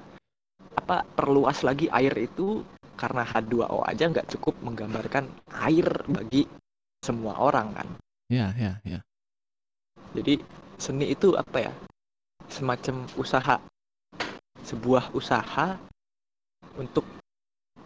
apa 0.77 1.03
perluas 1.17 1.65
lagi 1.65 1.89
air 1.91 2.13
itu 2.15 2.63
karena 2.97 3.25
H2O 3.25 3.85
aja 3.85 4.09
nggak 4.09 4.29
cukup 4.37 4.57
menggambarkan 4.65 5.29
air 5.69 5.89
bagi 6.09 6.49
semua 7.05 7.37
orang 7.41 7.73
kan. 7.77 7.89
Ya, 8.33 8.51
ya, 8.57 8.81
ya. 8.83 8.99
Jadi 10.17 10.41
seni 10.81 11.13
itu 11.13 11.37
apa 11.37 11.71
ya? 11.71 11.73
Semacam 12.49 13.05
usaha, 13.19 13.59
sebuah 14.65 15.13
usaha 15.13 15.77
untuk 16.79 17.05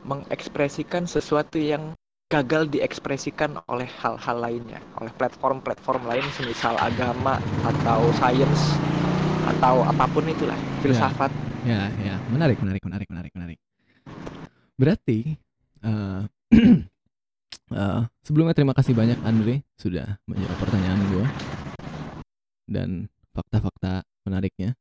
mengekspresikan 0.04 1.04
sesuatu 1.04 1.58
yang 1.58 1.92
gagal 2.30 2.70
diekspresikan 2.70 3.58
oleh 3.66 3.90
hal-hal 4.00 4.36
lainnya, 4.38 4.78
oleh 5.02 5.10
platform-platform 5.18 6.06
lain 6.06 6.26
semisal 6.38 6.78
agama 6.78 7.42
atau 7.66 8.14
sains 8.14 8.78
atau 9.50 9.82
apa 9.82 10.06
pun 10.06 10.22
itulah, 10.30 10.56
filsafat. 10.78 11.49
Ya, 11.60 11.92
ya, 12.00 12.16
menarik, 12.32 12.56
menarik, 12.64 12.80
menarik, 12.88 13.08
menarik, 13.12 13.32
menarik. 13.36 13.58
Berarti 14.80 15.36
uh, 15.84 16.24
uh, 17.76 18.00
sebelumnya 18.24 18.56
terima 18.56 18.72
kasih 18.72 18.96
banyak 18.96 19.20
Andre 19.20 19.60
sudah 19.76 20.16
menjawab 20.24 20.56
pertanyaan 20.56 21.00
gue 21.12 21.26
dan 22.64 22.88
fakta-fakta 23.36 24.08
menariknya. 24.24 24.72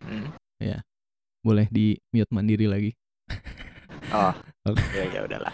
Hmm. 0.00 0.32
Ya, 0.56 0.80
boleh 1.44 1.68
di 1.68 2.00
mute 2.16 2.32
mandiri 2.32 2.64
lagi. 2.64 2.96
Oh, 4.16 4.32
Oke. 4.72 4.80
ya 4.96 5.12
ya 5.12 5.20
udahlah. 5.28 5.52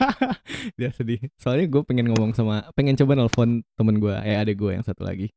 Dia 0.80 0.88
sedih. 0.88 1.20
Soalnya 1.36 1.68
gue 1.68 1.84
pengen 1.84 2.08
ngomong 2.16 2.32
sama, 2.32 2.64
pengen 2.72 2.96
coba 2.96 3.12
nelfon 3.12 3.60
temen 3.76 4.00
gue, 4.00 4.16
eh 4.24 4.40
adek 4.40 4.56
gue 4.56 4.72
yang 4.72 4.86
satu 4.88 5.04
lagi. 5.04 5.28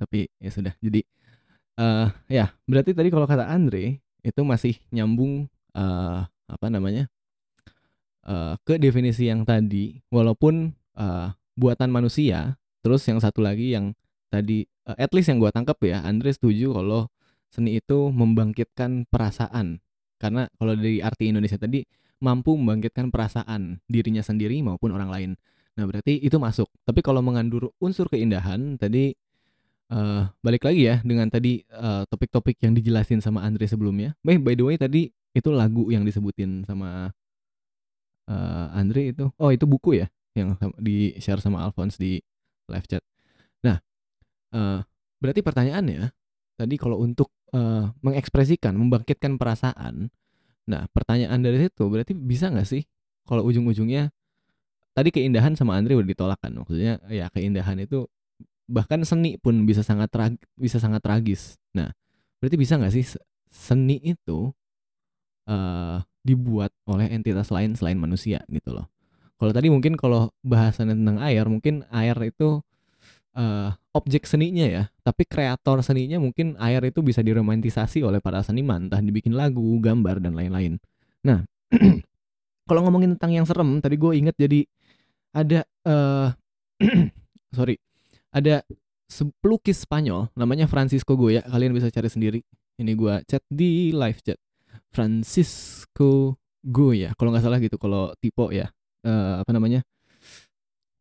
Tapi 0.00 0.32
ya 0.40 0.48
sudah. 0.48 0.72
Jadi 0.80 1.04
eh 1.74 2.08
ya 2.30 2.54
berarti 2.66 2.94
tadi 2.94 3.08
kalau 3.10 3.26
kata 3.26 3.50
Andre 3.50 3.98
itu 4.22 4.40
masih 4.46 4.78
nyambung 4.94 5.50
eh 5.74 6.20
apa 6.28 6.66
namanya 6.70 7.10
eh 8.24 8.54
ke 8.64 8.78
definisi 8.80 9.28
yang 9.28 9.42
tadi, 9.44 10.00
walaupun 10.08 10.72
eh 10.96 11.28
buatan 11.54 11.90
manusia. 11.90 12.58
Terus 12.84 13.00
yang 13.08 13.16
satu 13.22 13.40
lagi 13.40 13.72
yang 13.72 13.96
tadi, 14.28 14.66
eh, 14.68 14.96
at 15.00 15.10
least 15.16 15.32
yang 15.32 15.40
gue 15.40 15.48
tangkap 15.54 15.78
ya, 15.80 16.04
Andre 16.04 16.34
setuju 16.34 16.76
kalau 16.76 17.08
seni 17.48 17.80
itu 17.80 18.10
membangkitkan 18.12 19.08
perasaan. 19.08 19.80
Karena 20.20 20.50
kalau 20.58 20.76
dari 20.76 21.00
arti 21.00 21.30
Indonesia 21.32 21.56
tadi 21.56 21.80
mampu 22.20 22.56
membangkitkan 22.58 23.08
perasaan 23.08 23.80
dirinya 23.88 24.20
sendiri 24.20 24.60
maupun 24.60 24.92
orang 24.92 25.10
lain. 25.10 25.30
Nah, 25.74 25.84
berarti 25.90 26.22
itu 26.22 26.36
masuk. 26.38 26.70
Tapi 26.86 27.00
kalau 27.02 27.18
mengandung 27.24 27.72
unsur 27.82 28.06
keindahan 28.06 28.78
tadi 28.78 29.16
eh 29.92 30.24
balik 30.40 30.64
lagi 30.64 30.88
ya 30.88 30.96
dengan 31.04 31.28
tadi 31.28 31.60
eh, 31.60 32.02
topik-topik 32.08 32.56
yang 32.64 32.72
dijelasin 32.72 33.20
sama 33.20 33.44
Andre 33.44 33.68
sebelumnya. 33.68 34.16
Eh, 34.24 34.40
by 34.40 34.54
the 34.56 34.64
way 34.64 34.76
tadi 34.80 35.12
itu 35.34 35.48
lagu 35.50 35.90
yang 35.92 36.06
disebutin 36.06 36.64
sama 36.64 37.12
eh, 38.28 38.66
Andre 38.72 39.12
itu. 39.12 39.24
Oh, 39.36 39.50
itu 39.52 39.64
buku 39.68 40.00
ya 40.04 40.06
yang 40.34 40.58
di 40.82 41.14
share 41.22 41.38
sama 41.38 41.62
Alphonse 41.62 41.96
di 42.00 42.18
live 42.70 42.86
chat. 42.90 43.02
Nah, 43.62 43.78
eh 44.54 44.80
berarti 45.22 45.40
pertanyaannya 45.40 46.10
tadi 46.58 46.74
kalau 46.80 47.00
untuk 47.02 47.30
eh, 47.54 47.86
mengekspresikan, 48.02 48.74
membangkitkan 48.74 49.36
perasaan, 49.38 50.10
nah 50.64 50.88
pertanyaan 50.90 51.38
dari 51.44 51.60
situ 51.68 51.84
berarti 51.92 52.16
bisa 52.16 52.48
nggak 52.48 52.68
sih 52.68 52.82
kalau 53.28 53.44
ujung-ujungnya 53.44 54.08
tadi 54.96 55.10
keindahan 55.12 55.52
sama 55.58 55.76
Andre 55.76 55.98
udah 55.98 56.08
ditolak 56.08 56.38
kan 56.40 56.56
maksudnya 56.56 57.02
ya 57.12 57.28
keindahan 57.34 57.76
itu 57.84 58.08
bahkan 58.70 59.02
seni 59.04 59.36
pun 59.40 59.64
bisa 59.68 59.84
sangat 59.84 60.08
trag 60.12 60.34
bisa 60.56 60.78
sangat 60.80 61.00
tragis. 61.04 61.56
Nah, 61.76 61.92
berarti 62.40 62.56
bisa 62.60 62.76
nggak 62.80 62.94
sih 62.94 63.04
se- 63.06 63.22
seni 63.52 64.00
itu 64.02 64.50
eh 65.48 65.98
dibuat 66.24 66.72
oleh 66.88 67.12
entitas 67.12 67.52
lain 67.52 67.76
selain 67.76 68.00
manusia 68.00 68.40
gitu 68.48 68.72
loh. 68.72 68.88
Kalau 69.36 69.52
tadi 69.52 69.68
mungkin 69.68 69.92
kalau 70.00 70.32
bahasannya 70.40 70.96
tentang 70.96 71.18
air, 71.20 71.44
mungkin 71.44 71.84
air 71.92 72.16
itu 72.24 72.64
eh 73.36 73.70
objek 73.94 74.24
seninya 74.26 74.66
ya, 74.66 74.84
tapi 75.04 75.26
kreator 75.26 75.82
seninya 75.84 76.18
mungkin 76.22 76.56
air 76.62 76.82
itu 76.86 77.02
bisa 77.04 77.20
diromantisasi 77.22 78.02
oleh 78.06 78.18
para 78.22 78.40
seniman, 78.46 78.88
entah 78.90 79.02
dibikin 79.02 79.34
lagu, 79.36 79.62
gambar 79.82 80.22
dan 80.22 80.34
lain-lain. 80.38 80.78
Nah, 81.26 81.42
kalau 82.68 82.80
ngomongin 82.86 83.16
tentang 83.18 83.32
yang 83.36 83.46
serem, 83.48 83.78
tadi 83.84 83.96
gue 84.00 84.12
inget 84.16 84.36
jadi 84.38 84.60
ada 85.34 85.60
eh 85.86 86.28
sorry, 87.56 87.76
ada 88.34 88.66
pelukis 89.38 89.86
Spanyol 89.86 90.34
namanya 90.34 90.66
Francisco 90.66 91.14
Goya. 91.14 91.46
Kalian 91.46 91.70
bisa 91.70 91.88
cari 91.94 92.10
sendiri. 92.10 92.40
Ini 92.74 92.92
gue 92.98 93.14
chat 93.30 93.46
di 93.46 93.94
live 93.94 94.18
chat. 94.26 94.38
Francisco 94.90 96.34
Goya. 96.66 97.14
Kalau 97.14 97.30
nggak 97.30 97.44
salah 97.46 97.62
gitu. 97.62 97.78
Kalau 97.78 98.10
tipe 98.18 98.44
ya 98.50 98.66
eh, 99.06 99.34
apa 99.38 99.50
namanya? 99.54 99.86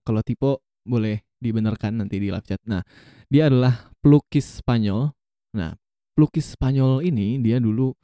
Kalau 0.06 0.22
tipe 0.22 0.62
boleh 0.86 1.26
dibenarkan 1.42 2.06
nanti 2.06 2.22
di 2.22 2.30
live 2.30 2.46
chat. 2.46 2.62
Nah, 2.70 2.86
dia 3.26 3.50
adalah 3.50 3.90
pelukis 3.98 4.62
Spanyol. 4.62 5.10
Nah, 5.58 5.74
pelukis 6.14 6.54
Spanyol 6.54 7.02
ini 7.02 7.42
dia 7.42 7.58
dulu 7.58 7.98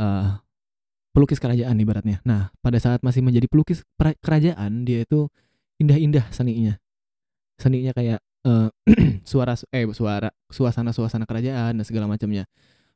eh 0.00 0.32
pelukis 1.12 1.36
kerajaan 1.36 1.76
ibaratnya. 1.76 2.24
Nah, 2.24 2.48
pada 2.64 2.80
saat 2.80 3.04
masih 3.04 3.20
menjadi 3.20 3.44
pelukis 3.44 3.84
kerajaan, 4.24 4.88
dia 4.88 5.04
itu 5.04 5.28
indah-indah 5.76 6.32
seninya. 6.32 6.80
Seninya 7.60 7.92
kayak 7.92 8.24
eh, 8.46 8.68
suara 9.30 9.54
eh 9.70 9.86
suara 9.94 10.28
suasana-suasana 10.50 11.24
kerajaan 11.26 11.78
dan 11.78 11.84
segala 11.86 12.10
macamnya. 12.10 12.46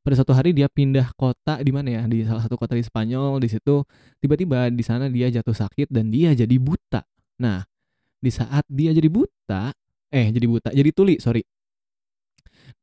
Pada 0.07 0.15
suatu 0.23 0.39
hari 0.39 0.55
dia 0.55 0.71
pindah 0.71 1.11
kota 1.19 1.59
di 1.59 1.75
mana 1.75 1.91
ya? 1.91 2.03
Di 2.07 2.23
salah 2.23 2.39
satu 2.39 2.55
kota 2.55 2.79
di 2.79 2.85
Spanyol. 2.87 3.43
Di 3.43 3.51
situ 3.51 3.83
tiba-tiba 4.23 4.71
di 4.71 4.85
sana 4.87 5.11
dia 5.11 5.27
jatuh 5.27 5.55
sakit 5.55 5.91
dan 5.91 6.15
dia 6.15 6.31
jadi 6.31 6.55
buta. 6.63 7.03
Nah, 7.43 7.67
di 8.23 8.31
saat 8.31 8.63
dia 8.71 8.95
jadi 8.95 9.11
buta, 9.11 9.75
eh 10.15 10.27
jadi 10.31 10.47
buta, 10.47 10.71
jadi 10.71 10.91
tuli, 10.95 11.19
sorry. 11.19 11.43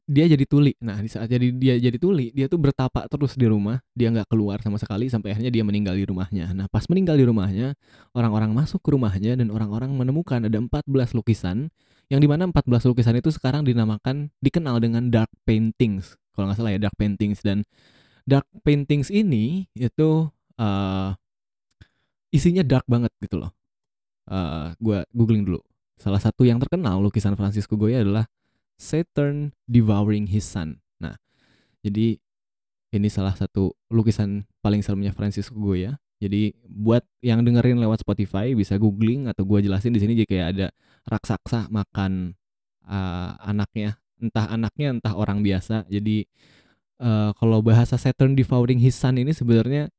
Dia 0.03 0.27
jadi 0.27 0.43
tuli. 0.43 0.75
Nah, 0.83 0.99
di 0.99 1.07
saat 1.07 1.31
jadi 1.31 1.47
dia 1.55 1.79
jadi 1.79 1.95
tuli, 1.95 2.29
dia 2.35 2.51
tuh 2.51 2.59
bertapa 2.59 3.07
terus 3.07 3.39
di 3.39 3.47
rumah, 3.47 3.79
dia 3.95 4.11
nggak 4.11 4.27
keluar 4.27 4.59
sama 4.59 4.75
sekali 4.75 5.07
sampai 5.07 5.31
akhirnya 5.31 5.51
dia 5.53 5.63
meninggal 5.63 5.95
di 5.95 6.03
rumahnya. 6.03 6.51
Nah, 6.51 6.67
pas 6.67 6.83
meninggal 6.91 7.15
di 7.15 7.23
rumahnya, 7.23 7.71
orang-orang 8.11 8.51
masuk 8.51 8.83
ke 8.83 8.91
rumahnya 8.91 9.39
dan 9.39 9.47
orang-orang 9.47 9.95
menemukan 9.95 10.43
ada 10.43 10.59
14 10.59 11.15
lukisan 11.15 11.71
yang 12.11 12.19
di 12.19 12.27
mana 12.27 12.51
14 12.51 12.83
lukisan 12.91 13.15
itu 13.15 13.31
sekarang 13.31 13.63
dinamakan 13.63 14.27
dikenal 14.43 14.83
dengan 14.83 15.07
dark 15.07 15.31
paintings 15.47 16.19
kalau 16.33 16.49
nggak 16.49 16.57
salah 16.57 16.73
ya 16.73 16.81
dark 16.81 16.97
paintings 16.97 17.39
dan 17.45 17.61
dark 18.25 18.45
paintings 18.65 19.13
ini 19.13 19.69
itu 19.77 20.27
eh 20.57 21.11
isinya 22.33 22.65
dark 22.65 22.85
banget 22.89 23.13
gitu 23.21 23.37
loh. 23.37 23.53
eh 24.29 24.73
gua 24.81 25.05
googling 25.13 25.45
dulu. 25.45 25.61
Salah 26.01 26.17
satu 26.17 26.43
yang 26.43 26.57
terkenal 26.57 26.97
lukisan 26.99 27.37
Francisco 27.37 27.77
Goya 27.77 28.01
adalah 28.01 28.25
Saturn 28.77 29.53
devouring 29.69 30.29
his 30.29 30.43
son. 30.43 30.81
Nah, 30.99 31.15
jadi 31.81 32.17
ini 32.93 33.07
salah 33.09 33.33
satu 33.33 33.73
lukisan 33.89 34.45
paling 34.61 34.85
seremnya 34.85 35.11
Francisco 35.15 35.57
Goya. 35.57 35.97
Jadi 36.21 36.55
buat 36.63 37.03
yang 37.19 37.43
dengerin 37.43 37.81
lewat 37.83 38.05
Spotify 38.05 38.55
bisa 38.55 38.79
googling 38.79 39.27
atau 39.27 39.43
gua 39.43 39.59
jelasin 39.59 39.91
di 39.91 39.99
sini 39.99 40.15
jadi 40.15 40.29
kayak 40.29 40.47
ada 40.55 40.67
raksasa 41.03 41.67
makan 41.67 42.37
eh, 42.87 43.31
anaknya, 43.43 43.99
entah 44.21 44.47
anaknya 44.47 44.95
entah 44.95 45.13
orang 45.19 45.43
biasa. 45.43 45.83
Jadi 45.91 46.23
eh, 47.01 47.31
kalau 47.35 47.59
bahasa 47.59 47.99
Saturn 47.99 48.37
devouring 48.37 48.79
his 48.79 48.95
son 48.95 49.19
ini 49.19 49.35
sebenarnya 49.35 49.91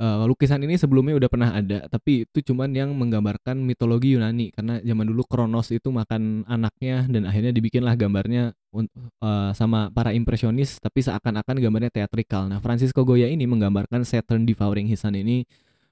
eh, 0.00 0.24
lukisan 0.28 0.60
ini 0.64 0.76
sebelumnya 0.76 1.16
udah 1.16 1.30
pernah 1.30 1.50
ada, 1.56 1.88
tapi 1.88 2.28
itu 2.28 2.52
cuman 2.52 2.72
yang 2.72 2.92
menggambarkan 2.96 3.56
mitologi 3.60 4.16
Yunani 4.16 4.52
karena 4.52 4.80
zaman 4.84 5.06
dulu 5.08 5.22
Kronos 5.24 5.72
itu 5.72 5.88
makan 5.92 6.44
anaknya 6.48 7.08
dan 7.08 7.24
akhirnya 7.28 7.52
dibikinlah 7.52 7.94
gambarnya 7.96 8.52
eh, 8.76 9.50
sama 9.56 9.88
para 9.92 10.12
impresionis 10.12 10.78
tapi 10.80 11.00
seakan-akan 11.04 11.56
gambarnya 11.60 11.92
teatrikal. 11.92 12.48
Nah, 12.48 12.60
Francisco 12.60 13.04
Goya 13.04 13.28
ini 13.28 13.44
menggambarkan 13.48 14.04
Saturn 14.04 14.44
devouring 14.44 14.88
his 14.88 15.00
son 15.00 15.16
ini 15.16 15.44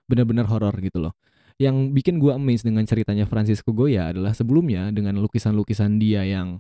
benar-benar 0.09 0.49
horor 0.49 0.75
gitu 0.81 1.01
loh. 1.01 1.17
Yang 1.57 1.95
bikin 1.95 2.19
gua 2.19 2.35
amazed 2.35 2.67
dengan 2.67 2.83
ceritanya 2.83 3.31
Francisco 3.31 3.71
Goya 3.71 4.11
adalah 4.11 4.35
sebelumnya 4.35 4.91
dengan 4.91 5.23
lukisan-lukisan 5.23 6.03
dia 6.03 6.27
yang 6.27 6.59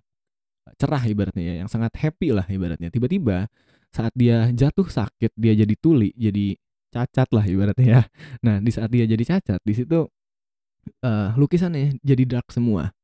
cerah 0.80 1.02
ibaratnya 1.04 1.44
ya, 1.44 1.54
yang 1.64 1.68
sangat 1.68 1.92
happy 1.98 2.32
lah 2.32 2.46
ibaratnya. 2.48 2.88
Tiba-tiba 2.88 3.50
saat 3.94 4.10
dia 4.16 4.50
jatuh 4.50 4.88
sakit, 4.90 5.34
dia 5.38 5.52
jadi 5.54 5.74
tuli, 5.78 6.10
jadi 6.18 6.58
cacat 6.94 7.28
lah 7.34 7.44
ibaratnya 7.44 7.86
ya. 7.86 8.02
Nah, 8.46 8.62
di 8.62 8.70
saat 8.70 8.90
dia 8.94 9.02
jadi 9.10 9.24
cacat, 9.26 9.58
di 9.66 9.74
situ 9.74 10.06
eh, 11.02 11.28
lukisannya 11.34 11.98
jadi 12.06 12.22
dark 12.38 12.54
semua. 12.54 12.94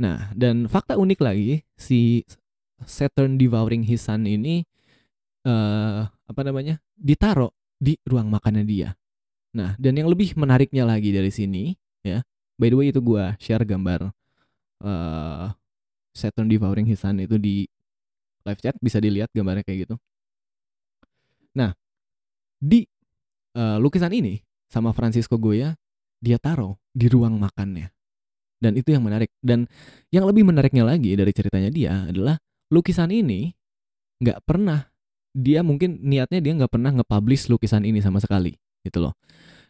Nah, 0.00 0.32
dan 0.32 0.68
fakta 0.68 0.96
unik 0.96 1.20
lagi, 1.20 1.64
si 1.76 2.24
Saturn 2.84 3.40
devouring 3.40 3.84
his 3.88 4.04
son 4.04 4.24
ini 4.28 4.64
eh 5.46 6.02
apa 6.04 6.40
namanya? 6.42 6.80
ditaruh 6.96 7.52
di 7.76 7.96
ruang 8.08 8.28
makannya 8.32 8.64
dia. 8.64 8.88
Nah, 9.56 9.76
dan 9.80 9.96
yang 9.96 10.08
lebih 10.08 10.36
menariknya 10.36 10.84
lagi 10.84 11.12
dari 11.12 11.32
sini 11.32 11.72
ya. 12.04 12.20
By 12.56 12.72
the 12.72 12.76
way 12.76 12.88
itu 12.92 13.00
gua 13.04 13.36
share 13.40 13.64
gambar 13.64 14.12
eh 14.84 15.48
Saturn 16.16 16.48
devouring 16.48 16.88
his 16.88 17.00
son 17.00 17.20
itu 17.20 17.36
di 17.36 17.68
live 18.46 18.60
chat 18.62 18.76
bisa 18.80 19.00
dilihat 19.00 19.28
gambarnya 19.32 19.64
kayak 19.64 19.88
gitu. 19.88 19.96
Nah, 21.56 21.72
di 22.60 22.84
eh, 23.56 23.76
lukisan 23.80 24.12
ini 24.12 24.38
sama 24.68 24.92
Francisco 24.92 25.40
Goya 25.40 25.72
dia 26.20 26.36
taruh 26.36 26.76
di 26.92 27.08
ruang 27.08 27.40
makannya. 27.40 27.92
Dan 28.56 28.72
itu 28.76 28.92
yang 28.92 29.04
menarik. 29.04 29.32
Dan 29.40 29.68
yang 30.08 30.24
lebih 30.24 30.44
menariknya 30.44 30.84
lagi 30.84 31.12
dari 31.12 31.32
ceritanya 31.32 31.68
dia 31.68 32.08
adalah 32.08 32.40
lukisan 32.72 33.12
ini 33.12 33.52
nggak 34.16 34.48
pernah 34.48 34.88
dia 35.36 35.60
mungkin 35.60 36.00
niatnya 36.00 36.40
dia 36.40 36.56
nggak 36.56 36.72
pernah 36.72 36.88
nge-publish 36.96 37.52
lukisan 37.52 37.84
ini 37.84 38.00
sama 38.00 38.20
sekali 38.20 38.56
gitu 38.80 39.04
loh. 39.04 39.14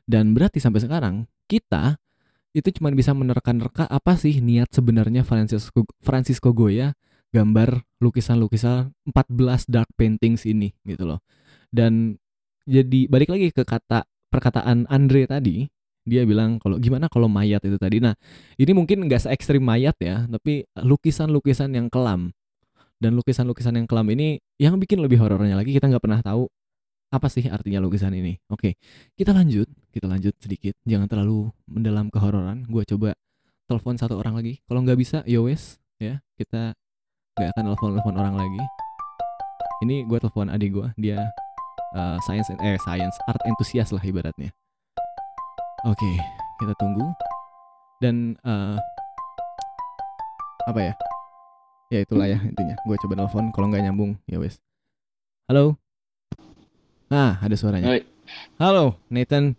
Dan 0.07 0.39
berarti 0.39 0.63
sampai 0.63 0.79
sekarang 0.79 1.15
kita 1.51 1.99
itu 2.55 2.73
cuma 2.79 2.95
bisa 2.95 3.13
menerka-nerka 3.13 3.85
apa 3.91 4.15
sih 4.17 4.39
niat 4.41 4.71
sebenarnya 4.71 5.27
Francisco 5.27 5.85
Francisco 6.01 6.55
Goya 6.55 6.95
gambar 7.35 7.85
lukisan-lukisan 8.01 8.95
14 9.13 9.67
dark 9.69 9.91
paintings 9.99 10.47
ini 10.47 10.73
gitu 10.87 11.05
loh. 11.05 11.21
Dan 11.75 12.17
jadi 12.67 13.07
balik 13.07 13.31
lagi 13.31 13.55
ke 13.55 13.63
kata 13.63 14.05
perkataan 14.29 14.91
Andre 14.91 15.25
tadi, 15.31 15.71
dia 16.07 16.23
bilang 16.23 16.59
kalau 16.59 16.77
gimana 16.79 17.07
kalau 17.07 17.31
mayat 17.31 17.63
itu 17.63 17.79
tadi. 17.79 18.03
Nah, 18.03 18.15
ini 18.59 18.73
mungkin 18.75 19.07
nggak 19.07 19.27
se 19.27 19.29
ekstrim 19.31 19.63
mayat 19.63 19.97
ya, 20.03 20.27
tapi 20.27 20.67
lukisan-lukisan 20.79 21.73
yang 21.75 21.87
kelam. 21.91 22.35
Dan 22.97 23.13
lukisan-lukisan 23.15 23.77
yang 23.77 23.87
kelam 23.87 24.09
ini 24.09 24.41
yang 24.57 24.81
bikin 24.81 25.05
lebih 25.05 25.21
horornya 25.21 25.53
lagi 25.53 25.69
kita 25.77 25.85
nggak 25.85 26.01
pernah 26.01 26.25
tahu 26.25 26.49
apa 27.13 27.29
sih 27.29 27.45
artinya 27.47 27.79
lukisan 27.85 28.11
ini. 28.17 28.41
Oke, 28.49 28.81
kita 29.15 29.37
lanjut, 29.37 29.69
kita 29.93 30.09
lanjut 30.09 30.33
sedikit. 30.41 30.75
Jangan 30.89 31.07
terlalu 31.07 31.53
mendalam 31.69 32.09
kehororan. 32.09 32.65
Gua 32.67 32.83
coba 32.89 33.13
telepon 33.69 33.95
satu 34.01 34.17
orang 34.17 34.39
lagi. 34.39 34.65
Kalau 34.65 34.81
nggak 34.81 34.99
bisa, 34.99 35.19
ya 35.29 35.43
wes, 35.45 35.77
ya 36.01 36.25
kita 36.41 36.73
nggak 37.37 37.51
akan 37.53 37.63
telepon-telepon 37.69 38.15
orang 38.17 38.35
lagi. 38.39 38.63
Ini 39.85 40.09
gue 40.09 40.17
telepon 40.17 40.49
adik 40.49 40.73
gue, 40.73 40.89
dia 40.97 41.21
uh, 41.97 42.21
science 42.29 42.53
eh 42.53 42.77
science 42.85 43.17
art 43.25 43.41
entusias 43.49 43.89
lah 43.91 44.05
ibaratnya. 44.05 44.53
Oke, 45.89 46.21
kita 46.61 46.77
tunggu 46.77 47.09
dan 48.05 48.37
uh, 48.45 48.77
apa 50.69 50.93
ya? 50.93 50.95
Ya 51.89 51.99
itulah 52.03 52.27
ya 52.29 52.39
intinya. 52.43 52.77
Gue 52.85 52.99
coba 53.01 53.25
telepon, 53.25 53.55
kalau 53.55 53.73
nggak 53.73 53.83
nyambung 53.89 54.19
ya 54.29 54.37
wes. 54.43 54.61
Halo. 55.49 55.79
Ah, 57.07 57.39
ada 57.39 57.55
suaranya. 57.55 57.87
Oi, 57.87 58.03
Halo, 58.59 58.99
Nathan. 59.07 59.55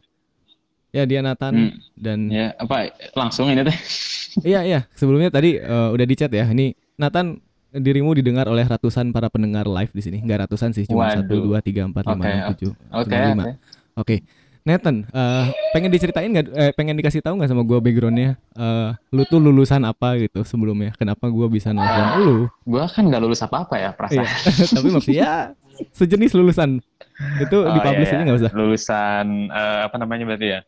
Ya 0.91 1.03
dia 1.07 1.19
Nathan 1.23 1.53
hmm, 1.53 1.71
dan 1.99 2.19
ya 2.31 2.55
apa 2.57 2.91
langsung 3.15 3.51
ini 3.51 3.63
teh? 3.63 3.77
Iya 4.43 4.63
iya 4.63 4.79
sebelumnya 4.95 5.29
tadi 5.29 5.59
eh, 5.59 5.89
udah 5.93 6.05
di 6.07 6.15
chat 6.15 6.31
ya. 6.31 6.47
Ini 6.47 6.73
Nathan 6.99 7.39
dirimu 7.77 8.11
didengar 8.17 8.45
oleh 8.49 8.65
ratusan 8.65 9.09
para 9.13 9.29
pendengar 9.31 9.65
live 9.69 9.93
di 9.93 10.01
sini. 10.01 10.17
Nggak 10.21 10.47
ratusan 10.49 10.73
sih, 10.73 10.85
cuma 10.89 11.09
satu 11.13 11.37
dua 11.37 11.61
tiga 11.61 11.85
empat 11.85 12.03
lima 12.09 12.23
enam 12.25 12.49
tujuh 12.53 12.71
lima. 13.07 13.43
oke. 13.95 14.17
Nathan, 14.67 15.07
eh, 15.07 15.45
pengen 15.71 15.87
diceritain 15.87 16.27
nggak? 16.27 16.47
Eh, 16.51 16.71
pengen 16.75 16.99
dikasih 16.99 17.23
tahu 17.23 17.39
nggak 17.39 17.47
sama 17.55 17.63
gua 17.63 17.79
backgroundnya? 17.79 18.35
Eh, 18.51 18.89
lu 19.15 19.23
tuh 19.23 19.39
lulusan 19.39 19.79
apa 19.87 20.19
gitu 20.19 20.43
sebelumnya? 20.43 20.91
Kenapa 20.99 21.31
gua 21.31 21.47
bisa 21.47 21.71
nelfon 21.71 22.07
lu? 22.19 22.37
Gua 22.67 22.83
kan 22.91 23.07
nggak 23.07 23.23
lulus 23.23 23.39
apa-apa 23.39 23.79
ya 23.79 23.95
perasaan. 23.95 24.27
Iya, 24.27 24.67
tapi 24.75 24.87
maksudnya 24.91 25.23
ya, 25.23 25.35
sejenis 25.95 26.35
lulusan 26.35 26.83
itu 27.39 27.57
Oh, 27.63 27.71
dipublish 27.79 28.11
iya, 28.11 28.15
aja 28.19 28.23
nggak 28.27 28.39
usah? 28.43 28.51
Lulusan 28.51 29.27
eh, 29.47 29.79
apa 29.87 29.95
namanya 29.95 30.23
berarti 30.27 30.47
ya? 30.51 30.59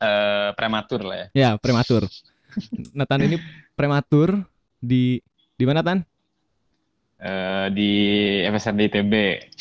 Eh, 0.00 0.48
prematur 0.56 1.00
lah 1.04 1.16
ya. 1.20 1.26
Ya 1.36 1.48
prematur. 1.60 2.08
Nathan 2.96 3.20
ini 3.28 3.36
prematur 3.76 4.48
di 4.80 5.20
di 5.60 5.64
mana 5.68 5.84
Tan? 5.84 6.08
Eh, 7.22 7.66
di 7.70 7.90
FSRD 8.50 8.90
ITB. 8.90 9.14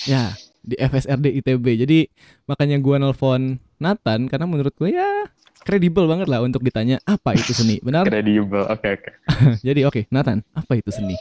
Ya, 0.10 0.34
di 0.66 0.74
FSRD 0.82 1.30
ITB. 1.46 1.66
Jadi 1.86 2.10
makanya 2.50 2.82
gua 2.82 2.98
nelpon 2.98 3.62
Nathan 3.78 4.26
karena 4.26 4.50
menurut 4.50 4.74
gue 4.74 4.98
ya 4.98 5.30
kredibel 5.62 6.10
banget 6.10 6.26
lah 6.26 6.42
untuk 6.42 6.66
ditanya 6.66 6.98
apa 7.06 7.38
itu 7.38 7.54
seni. 7.54 7.78
Benar? 7.86 8.10
Kredibel. 8.10 8.66
Oke, 8.66 8.98
oke. 8.98 9.10
Jadi 9.68 9.86
oke, 9.86 10.10
Nathan, 10.10 10.42
apa 10.58 10.74
itu 10.74 10.90
seni? 10.90 11.14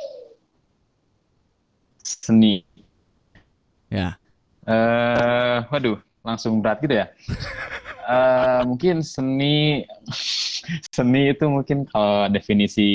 Seni. 2.01 2.65
Ya. 3.93 4.17
Eh, 4.65 5.59
waduh, 5.69 6.01
langsung 6.25 6.65
berat 6.65 6.81
gitu 6.81 7.05
ya. 7.05 7.13
Eh, 8.01 8.61
mungkin 8.65 9.05
seni 9.05 9.85
seni 10.97 11.33
itu 11.33 11.45
mungkin 11.47 11.85
kalau 11.87 12.29
definisi 12.29 12.89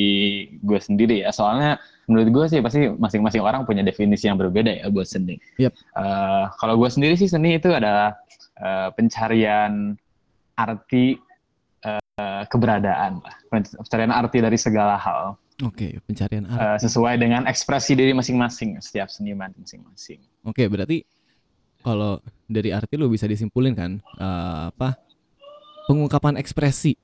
gue 0.60 0.80
sendiri 0.80 1.22
ya. 1.22 1.30
Soalnya 1.30 1.78
menurut 2.06 2.30
gue 2.30 2.46
sih 2.48 2.60
pasti 2.62 2.89
masing-masing 2.89 3.41
orang 3.41 3.65
punya 3.65 3.82
definisi 3.82 4.26
yang 4.26 4.38
berbeda 4.38 4.72
ya 4.72 4.86
buat 4.89 5.06
seni. 5.06 5.38
Yap. 5.58 5.74
Eh, 5.74 6.46
kalau 6.58 6.76
gue 6.78 6.89
sendiri 6.89 7.13
sih 7.15 7.28
seni 7.28 7.58
itu 7.58 7.70
adalah 7.70 8.13
eh, 8.58 8.89
pencarian 8.94 9.94
arti 10.56 11.15
eh, 11.84 12.44
keberadaan 12.48 13.20
lah. 13.20 13.36
Pencarian 13.52 14.12
arti 14.12 14.38
dari 14.39 14.56
segala 14.56 14.96
hal. 14.96 15.36
Oke, 15.63 16.04
pencarian 16.04 16.44
Eh, 16.44 16.52
arti. 16.52 16.84
sesuai 16.84 17.15
dengan 17.15 17.48
ekspresi 17.48 17.96
diri 17.96 18.12
masing-masing 18.12 18.76
setiap 18.84 19.08
seniman 19.08 19.56
masing-masing. 19.56 20.20
Oke, 20.44 20.68
berarti 20.68 21.08
kalau 21.86 22.17
dari 22.50 22.74
arti 22.74 22.98
lu 22.98 23.06
bisa 23.13 23.30
disimpulin 23.30 23.78
kan 23.78 24.02
eh, 24.17 24.74
apa? 24.74 24.98
Pengungkapan 25.86 26.41
ekspresi. 26.41 26.98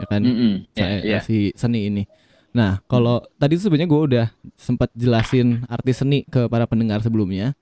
Ya 0.00 0.08
kan? 0.08 0.24
Mm-mm. 0.24 0.52
Ya, 0.72 0.84
saya 0.88 0.96
ya. 1.04 1.20
si 1.20 1.52
seni 1.52 1.92
ini. 1.92 2.08
Nah, 2.56 2.80
kalau 2.88 3.20
tadi 3.36 3.60
sebenarnya 3.60 3.88
gue 3.88 4.00
udah 4.00 4.26
sempat 4.56 4.88
jelasin 4.96 5.64
arti 5.68 5.92
seni 5.92 6.24
ke 6.24 6.48
para 6.48 6.64
pendengar 6.64 7.04
sebelumnya. 7.04 7.52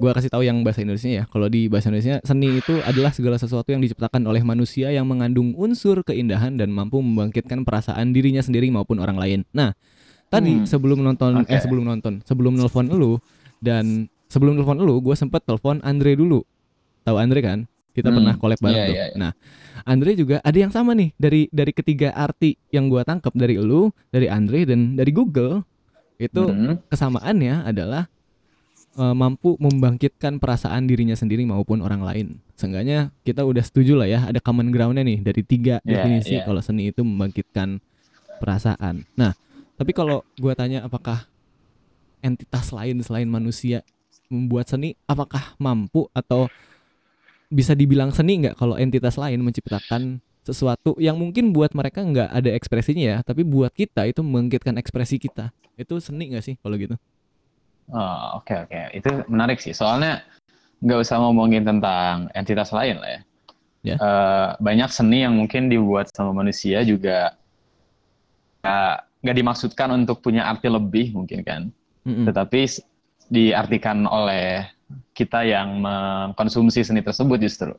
Gue 0.00 0.08
kasih 0.16 0.32
tahu 0.32 0.44
yang 0.44 0.64
bahasa 0.64 0.80
Indonesia 0.80 1.12
ya. 1.12 1.24
Kalau 1.28 1.48
di 1.52 1.68
bahasa 1.68 1.92
Indonesia, 1.92 2.24
seni 2.24 2.56
itu 2.56 2.72
adalah 2.88 3.12
segala 3.12 3.36
sesuatu 3.36 3.68
yang 3.68 3.84
diciptakan 3.84 4.24
oleh 4.24 4.40
manusia 4.40 4.88
yang 4.88 5.04
mengandung 5.04 5.52
unsur 5.60 6.00
keindahan 6.00 6.56
dan 6.56 6.72
mampu 6.72 7.04
membangkitkan 7.04 7.68
perasaan 7.68 8.16
dirinya 8.16 8.40
sendiri 8.40 8.72
maupun 8.72 8.96
orang 8.96 9.20
lain. 9.20 9.40
Nah, 9.52 9.76
tadi 10.32 10.56
Hmm. 10.56 10.64
sebelum 10.64 11.04
nonton 11.04 11.44
eh 11.44 11.56
Oke. 11.56 11.60
sebelum 11.60 11.84
nonton, 11.84 12.24
sebelum 12.24 12.56
nelpon 12.56 12.88
lu 12.88 13.20
dan 13.60 14.08
sebelum 14.30 14.54
nelpon 14.54 14.78
lu, 14.78 15.02
gue 15.02 15.12
sempet 15.12 15.42
telepon 15.42 15.82
Andre 15.82 16.14
dulu. 16.14 16.46
Tahu 17.02 17.16
Andre 17.18 17.40
kan? 17.42 17.58
Kita 17.90 18.08
Hmm. 18.08 18.22
pernah 18.22 18.34
collab 18.38 18.58
bareng 18.62 18.78
Iya, 18.78 18.86
tuh. 18.86 18.94
iya, 18.94 19.04
iya. 19.10 19.16
Nah, 19.18 19.32
Andre 19.82 20.14
juga 20.14 20.38
ada 20.40 20.54
yang 20.54 20.70
sama 20.70 20.94
nih 20.94 21.10
dari 21.18 21.50
dari 21.50 21.72
ketiga 21.74 22.14
arti 22.14 22.54
yang 22.70 22.86
gua 22.86 23.02
tangkap 23.02 23.34
dari 23.34 23.58
lu, 23.58 23.90
dari 24.08 24.30
Andre 24.30 24.62
dan 24.62 24.94
dari 24.94 25.10
Google 25.10 25.66
itu 26.16 26.38
Mm. 26.46 26.86
kesamaannya 26.86 27.66
adalah 27.66 28.06
eh, 28.90 29.14
mampu 29.14 29.54
membangkitkan 29.56 30.38
perasaan 30.38 30.86
dirinya 30.86 31.14
sendiri 31.14 31.42
maupun 31.42 31.78
orang 31.78 32.02
lain. 32.02 32.26
Seenggaknya 32.54 33.14
kita 33.22 33.42
udah 33.42 33.62
setuju 33.62 33.94
lah 33.94 34.06
ya 34.06 34.26
ada 34.26 34.38
common 34.38 34.70
groundnya 34.70 35.02
nih 35.02 35.22
dari 35.22 35.42
tiga 35.42 35.78
Iya, 35.80 36.02
definisi 36.02 36.34
iya. 36.34 36.42
kalau 36.42 36.58
seni 36.58 36.90
itu 36.90 37.02
membangkitkan 37.02 37.78
perasaan. 38.38 39.06
Nah, 39.14 39.34
tapi 39.74 39.90
kalau 39.90 40.26
gua 40.36 40.54
tanya 40.54 40.82
apakah 40.82 41.26
entitas 42.20 42.70
lain 42.70 43.00
selain 43.00 43.26
manusia 43.26 43.80
membuat 44.30 44.70
seni, 44.70 44.94
apakah 45.04 45.58
mampu 45.58 46.06
atau 46.14 46.46
bisa 47.50 47.74
dibilang 47.74 48.14
seni 48.14 48.46
nggak 48.46 48.54
kalau 48.54 48.78
entitas 48.78 49.18
lain 49.18 49.42
menciptakan 49.42 50.22
sesuatu 50.46 50.94
yang 50.96 51.18
mungkin 51.18 51.50
buat 51.50 51.74
mereka 51.74 52.00
nggak 52.00 52.30
ada 52.30 52.50
ekspresinya 52.54 53.04
ya, 53.04 53.18
tapi 53.26 53.42
buat 53.42 53.74
kita 53.74 54.06
itu 54.06 54.22
membangkitkan 54.22 54.78
ekspresi 54.78 55.18
kita. 55.18 55.52
Itu 55.74 55.98
seni 55.98 56.30
nggak 56.32 56.44
sih 56.46 56.54
kalau 56.62 56.78
gitu? 56.78 56.96
Oh, 57.90 58.38
oke 58.38 58.54
oke. 58.70 58.80
Itu 58.94 59.26
menarik 59.26 59.58
sih. 59.58 59.74
Soalnya 59.74 60.22
nggak 60.80 60.98
usah 61.02 61.20
ngomongin 61.20 61.66
tentang 61.66 62.30
entitas 62.32 62.70
lain 62.70 63.02
lah 63.02 63.10
ya. 63.10 63.20
Ya. 63.80 63.96
Eh, 63.96 64.48
banyak 64.60 64.90
seni 64.92 65.24
yang 65.24 65.34
mungkin 65.34 65.72
dibuat 65.72 66.12
sama 66.12 66.36
manusia 66.36 66.84
juga 66.84 67.34
nggak 68.60 68.96
nggak 69.24 69.36
dimaksudkan 69.36 69.88
untuk 69.92 70.20
punya 70.20 70.48
arti 70.48 70.68
lebih 70.68 71.12
mungkin 71.16 71.40
kan. 71.44 71.62
Mm-mm. 72.04 72.28
Tetapi 72.28 72.60
diartikan 73.30 74.04
oleh 74.10 74.66
kita 75.14 75.46
yang 75.46 75.78
mengkonsumsi 75.78 76.82
seni 76.82 77.00
tersebut 77.00 77.38
justru. 77.38 77.72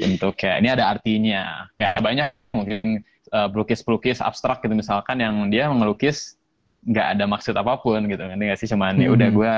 Untuk 0.00 0.34
kayak 0.40 0.64
ini 0.64 0.68
ada 0.72 0.88
artinya. 0.96 1.68
Kayak 1.76 2.00
banyak 2.00 2.28
mungkin 2.56 3.04
eh, 3.30 3.48
pelukis-pelukis 3.52 4.18
abstrak 4.24 4.64
gitu 4.64 4.74
misalkan 4.74 5.20
yang 5.20 5.36
dia 5.52 5.68
melukis 5.70 6.40
nggak 6.80 7.06
ada 7.14 7.24
maksud 7.28 7.52
apa 7.54 7.76
pun 7.78 8.00
gitu 8.08 8.24
kan 8.24 8.40
nggak 8.40 8.56
sih 8.56 8.68
cuman 8.72 8.96
ya 8.96 9.12
udah 9.12 9.28
Hmm. 9.28 9.36
gue 9.36 9.52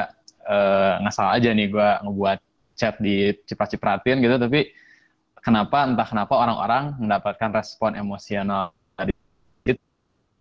eh, 0.50 0.92
ngasal 1.06 1.26
aja 1.38 1.48
nih 1.54 1.70
gue 1.70 1.88
ngebuat 2.02 2.38
chat 2.74 2.98
di 2.98 3.30
ciprat-cipratin 3.46 4.18
gitu 4.18 4.36
tapi 4.42 4.74
kenapa 5.38 5.86
entah 5.86 6.04
kenapa 6.04 6.34
orang-orang 6.34 6.98
mendapatkan 6.98 7.50
respon 7.54 7.94
emosional 7.94 8.74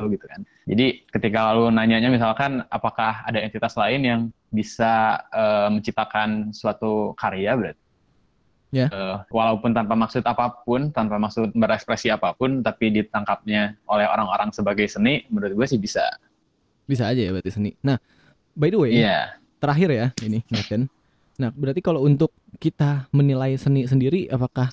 gitu 0.09 0.25
kan 0.25 0.41
jadi 0.65 1.03
ketika 1.11 1.53
lu 1.53 1.69
nanyanya 1.69 2.09
misalkan 2.09 2.65
apakah 2.73 3.21
ada 3.27 3.37
entitas 3.37 3.77
lain 3.77 4.01
yang 4.01 4.21
bisa 4.49 5.21
eh, 5.29 5.69
menciptakan 5.69 6.55
suatu 6.55 7.13
karya 7.13 7.53
berarti 7.53 7.81
Ya. 8.71 8.87
Eh, 8.87 9.17
walaupun 9.35 9.75
tanpa 9.75 9.99
maksud 9.99 10.23
apa 10.23 10.63
pun 10.63 10.95
tanpa 10.95 11.19
maksud 11.19 11.51
berekspresi 11.51 12.07
apa 12.07 12.31
pun 12.31 12.63
tapi 12.63 12.87
ditangkapnya 12.87 13.75
oleh 13.83 14.07
orang-orang 14.07 14.55
sebagai 14.55 14.87
seni 14.87 15.27
menurut 15.27 15.59
gue 15.59 15.67
sih 15.67 15.75
bisa 15.75 16.07
Bisa 16.87 17.11
aja 17.11 17.19
ya 17.19 17.35
berarti 17.35 17.51
seni. 17.51 17.75
Nah, 17.83 17.99
by 18.55 18.71
the 18.71 18.79
way, 18.79 18.91
iya 18.95 19.35
terakhir 19.59 19.89
ya 19.91 20.07
ini 20.23 20.39
Nathan. 20.47 20.87
Nah, 21.35 21.51
berarti 21.51 21.83
kalau 21.83 22.07
untuk 22.07 22.31
kita 22.63 23.11
menilai 23.11 23.59
seni 23.59 23.83
sendiri 23.91 24.31
apakah 24.31 24.71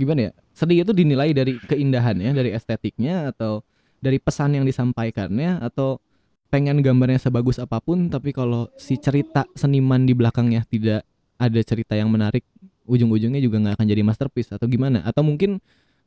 gimana 0.00 0.28
ya? 0.28 0.32
Seni 0.56 0.80
itu 0.80 0.96
dinilai 0.96 1.36
dari 1.36 1.60
keindahannya, 1.60 2.32
dari 2.32 2.50
estetiknya 2.56 3.28
atau 3.28 3.60
dari 4.04 4.20
pesan 4.20 4.60
yang 4.60 4.68
disampaikannya 4.68 5.64
atau 5.64 5.96
pengen 6.52 6.84
gambarnya 6.84 7.18
sebagus 7.18 7.56
apa 7.56 7.80
pun 7.80 8.12
tapi 8.12 8.30
kalau 8.30 8.68
si 8.76 9.00
cerita 9.00 9.48
seniman 9.56 10.04
di 10.04 10.12
belakangnya 10.12 10.62
tidak 10.68 11.02
ada 11.40 11.60
cerita 11.64 11.98
yang 11.98 12.12
menarik, 12.12 12.46
ujung-ujungnya 12.86 13.40
juga 13.42 13.58
nggak 13.58 13.74
akan 13.80 13.86
jadi 13.88 14.02
masterpiece 14.04 14.54
atau 14.54 14.68
gimana? 14.70 15.02
Atau 15.02 15.26
mungkin 15.26 15.58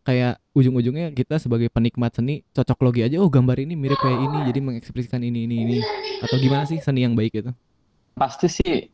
kayak 0.07 0.39
ujung-ujungnya 0.55 1.11
kita 1.11 1.35
sebagai 1.35 1.67
penikmat 1.67 2.15
seni 2.15 2.39
cocok 2.55 2.79
logi 2.79 3.03
aja 3.03 3.19
oh 3.19 3.27
gambar 3.27 3.59
ini 3.59 3.75
mirip 3.75 3.99
kayak 3.99 4.23
ini 4.23 4.37
jadi 4.47 4.59
mengekspresikan 4.63 5.19
ini 5.19 5.43
ini 5.43 5.55
ini 5.67 5.77
atau 6.23 6.39
gimana 6.39 6.63
sih 6.63 6.79
seni 6.79 7.03
yang 7.03 7.11
baik 7.11 7.43
itu? 7.43 7.51
Pasti 8.15 8.47
sih 8.47 8.87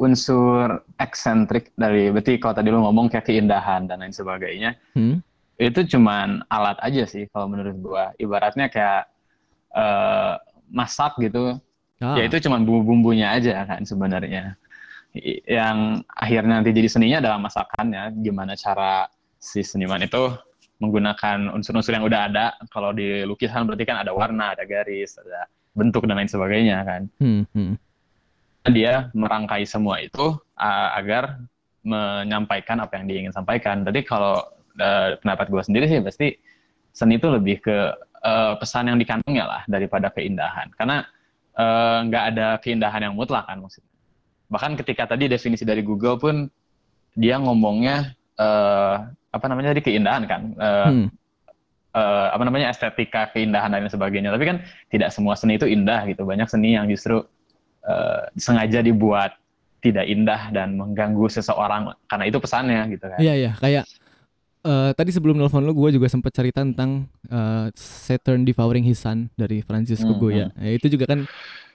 unsur 0.00 0.80
eksentrik 0.96 1.76
dari 1.76 2.08
berarti 2.08 2.40
kalau 2.40 2.56
tadi 2.56 2.68
lu 2.72 2.80
ngomong 2.80 3.12
kayak 3.12 3.28
keindahan 3.28 3.84
dan 3.84 4.00
lain 4.00 4.12
sebagainya 4.12 4.76
Hmm? 4.96 5.20
Itu 5.56 5.96
cuman 5.96 6.44
alat 6.52 6.76
aja 6.84 7.08
sih 7.08 7.24
kalau 7.32 7.48
menurut 7.48 7.76
gua. 7.80 8.04
Ibaratnya 8.20 8.68
kayak 8.68 9.08
eh, 9.72 10.34
masak 10.68 11.16
gitu. 11.20 11.56
Ah, 11.96 12.12
ya 12.20 12.28
itu 12.28 12.36
cuman 12.44 12.68
bumbu-bumbunya 12.68 13.32
aja 13.32 13.64
kan 13.64 13.80
sebenarnya. 13.88 14.56
Yang 15.48 16.04
akhirnya 16.12 16.60
nanti 16.60 16.76
jadi 16.76 16.88
seninya 16.92 17.18
adalah 17.24 17.38
masakannya 17.40 18.12
gimana 18.20 18.52
cara 18.52 19.08
si 19.40 19.64
seniman 19.64 20.04
itu 20.04 20.28
menggunakan 20.76 21.56
unsur-unsur 21.56 21.96
yang 21.96 22.04
udah 22.04 22.28
ada. 22.28 22.46
Kalau 22.68 22.92
di 22.92 23.24
lukisan 23.24 23.64
berarti 23.64 23.84
kan 23.88 24.04
ada 24.04 24.12
warna 24.12 24.52
ada 24.52 24.68
garis 24.68 25.16
ada 25.16 25.48
bentuk 25.72 26.04
dan 26.04 26.20
lain 26.20 26.28
sebagainya 26.28 26.84
kan. 26.84 27.02
Hmm, 27.16 27.44
hmm. 27.52 27.74
dia 28.74 29.14
merangkai 29.14 29.62
semua 29.62 30.02
itu 30.02 30.34
uh, 30.58 30.88
agar 30.98 31.38
menyampaikan 31.86 32.82
apa 32.82 32.98
yang 32.98 33.04
dia 33.06 33.18
ingin 33.24 33.34
sampaikan. 33.36 33.86
Jadi 33.86 34.02
kalau 34.02 34.42
uh, 34.80 35.16
pendapat 35.20 35.46
gue 35.48 35.62
sendiri 35.62 35.84
sih 35.88 35.98
pasti 36.00 36.36
seni 36.96 37.20
itu 37.20 37.28
lebih 37.28 37.60
ke 37.60 37.76
uh, 38.24 38.56
pesan 38.56 38.88
yang 38.88 38.96
dikandungnya 38.96 39.44
lah 39.44 39.62
daripada 39.68 40.08
keindahan. 40.12 40.72
Karena 40.76 41.04
uh, 41.56 41.98
nggak 42.08 42.24
ada 42.34 42.46
keindahan 42.60 43.04
yang 43.10 43.14
mutlak 43.16 43.44
kan 43.44 43.60
maksudnya. 43.60 43.92
Bahkan 44.48 44.78
ketika 44.80 45.10
tadi 45.10 45.28
definisi 45.28 45.66
dari 45.66 45.84
Google 45.84 46.16
pun 46.16 46.48
dia 47.16 47.36
ngomongnya 47.36 48.16
uh, 48.38 49.08
apa 49.32 49.46
namanya 49.50 49.76
tadi 49.76 49.82
keindahan 49.84 50.22
kan. 50.24 50.42
Uh, 50.56 50.88
Hmm. 50.88 51.08
uh, 51.96 52.28
apa 52.32 52.42
namanya 52.44 52.72
estetika 52.72 53.32
keindahan 53.32 53.72
dan 53.72 53.84
lain 53.84 53.92
sebagainya. 53.92 54.32
Tapi 54.32 54.44
kan 54.44 54.56
tidak 54.88 55.12
semua 55.12 55.36
seni 55.36 55.60
itu 55.60 55.68
indah 55.68 56.04
gitu. 56.08 56.24
Banyak 56.24 56.48
seni 56.48 56.76
yang 56.76 56.88
justru 56.88 57.24
uh, 57.84 58.20
sengaja 58.36 58.80
dibuat 58.80 59.36
tidak 59.84 60.08
indah 60.08 60.50
dan 60.50 60.74
mengganggu 60.74 61.28
seseorang 61.30 61.94
karena 62.08 62.24
itu 62.26 62.38
pesannya 62.40 62.80
gitu 62.90 63.06
kan. 63.06 63.18
Iya 63.20 63.34
iya 63.36 63.52
kayak 63.60 63.84
eh, 64.66 64.90
tadi 64.98 65.14
sebelum 65.14 65.38
nelfon 65.38 65.62
lo 65.62 65.70
gue 65.72 65.94
juga 65.94 66.10
sempat 66.10 66.34
cerita 66.34 66.66
tentang 66.66 67.06
eh, 67.30 67.70
Saturn 67.78 68.42
Devouring 68.42 68.82
His 68.82 68.98
Son 68.98 69.30
dari 69.38 69.62
Francisco 69.62 70.10
Hmm, 70.10 70.20
Goya. 70.20 70.46
Ya, 70.58 70.70
itu 70.74 70.90
juga 70.90 71.06
kan 71.06 71.22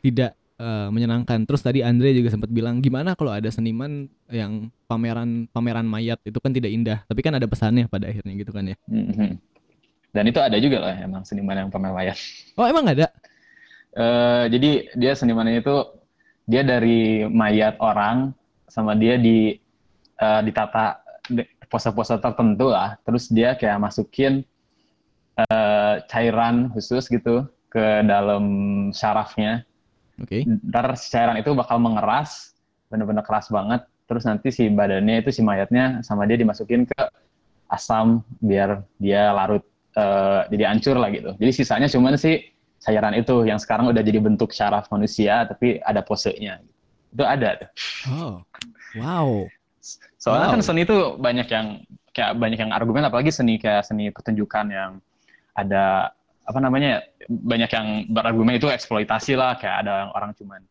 tidak 0.03 0.35
eh, 0.59 0.87
menyenangkan. 0.91 1.47
Terus 1.47 1.63
tadi 1.63 1.79
Andre 1.81 2.11
juga 2.11 2.29
sempat 2.29 2.51
bilang 2.51 2.83
gimana 2.83 3.15
kalau 3.15 3.31
ada 3.31 3.47
seniman 3.47 4.11
yang 4.27 4.67
pameran 4.91 5.47
pameran 5.49 5.87
mayat 5.87 6.19
itu 6.27 6.37
kan 6.43 6.51
tidak 6.51 6.71
indah, 6.75 6.99
tapi 7.07 7.23
kan 7.23 7.33
ada 7.39 7.47
pesannya 7.47 7.87
pada 7.87 8.11
akhirnya 8.11 8.35
gitu 8.35 8.51
kan 8.51 8.67
ya. 8.67 8.75
Mhm. 8.91 9.39
Dan 10.11 10.23
itu 10.27 10.39
ada 10.43 10.59
juga 10.59 10.83
loh 10.83 10.91
emang 10.91 11.23
seniman 11.23 11.55
yang 11.55 11.69
pamer 11.71 11.95
mayat. 11.95 12.19
Oh 12.59 12.67
emang 12.67 12.83
ada? 12.83 13.07
Eh, 13.95 14.45
jadi 14.51 14.91
dia 14.95 15.15
senimannya 15.15 15.63
itu 15.63 15.75
dia 16.47 16.67
dari 16.67 17.23
mayat 17.27 17.79
orang 17.79 18.35
sama 18.67 18.95
dia 18.95 19.15
di 19.15 19.55
eh, 20.19 20.41
ditata 20.43 20.99
pose-pose 21.71 22.19
tertentu 22.19 22.67
lah. 22.67 22.99
Terus 23.07 23.31
dia 23.31 23.55
kayak 23.55 23.79
masukin 23.79 24.43
eh, 25.39 25.95
cairan 26.11 26.67
khusus 26.75 27.07
gitu 27.07 27.47
ke 27.71 28.03
dalam 28.03 28.43
syarafnya. 28.91 29.63
Oke. 30.19 30.43
Ntar 30.43 30.99
si 30.99 31.07
cairan 31.07 31.39
itu 31.39 31.55
bakal 31.55 31.79
mengeras, 31.79 32.51
bener-bener 32.91 33.23
keras 33.23 33.47
banget. 33.47 33.87
Terus 34.05 34.27
nanti 34.27 34.51
si 34.51 34.67
badannya 34.67 35.23
itu 35.23 35.31
si 35.31 35.39
mayatnya 35.39 36.03
sama 36.03 36.27
dia 36.27 36.35
dimasukin 36.35 36.83
ke 36.83 37.01
asam 37.71 38.19
biar 38.43 38.83
dia 38.99 39.31
larut 39.31 39.63
eh, 39.95 40.41
jadi 40.51 40.75
hancur 40.75 40.99
lah 40.99 41.07
gitu. 41.15 41.31
Jadi 41.39 41.51
sisanya 41.55 41.87
cuman 41.87 42.19
si 42.19 42.51
cairan 42.83 43.15
itu 43.15 43.47
yang 43.47 43.61
sekarang 43.61 43.87
udah 43.87 44.03
jadi 44.03 44.19
bentuk 44.19 44.51
syaraf 44.51 44.91
manusia 44.91 45.47
tapi 45.47 45.79
ada 45.79 46.03
posenya. 46.03 46.59
Itu 47.15 47.23
ada. 47.23 47.71
Oh. 48.11 48.43
Wow. 48.99 49.47
Soalnya 50.21 50.53
Wow. 50.53 50.53
kan 50.53 50.61
seni 50.61 50.85
itu 50.85 50.97
banyak 51.17 51.47
yang 51.49 51.67
kayak 52.13 52.37
banyak 52.37 52.59
yang 52.61 52.71
argumen 52.71 53.01
apalagi 53.09 53.33
seni 53.33 53.57
kayak 53.57 53.81
seni 53.81 54.13
pertunjukan 54.13 54.69
yang 54.69 54.91
ada 55.57 56.13
apa 56.45 56.59
namanya 56.61 57.01
ya, 57.01 57.25
banyak 57.25 57.69
yang 57.73 57.87
berargumen 58.13 58.61
itu 58.61 58.69
eksploitasi 58.69 59.33
lah 59.33 59.57
kayak 59.57 59.81
ada 59.81 60.05
yang 60.05 60.11
orang 60.13 60.31
cuman 60.37 60.61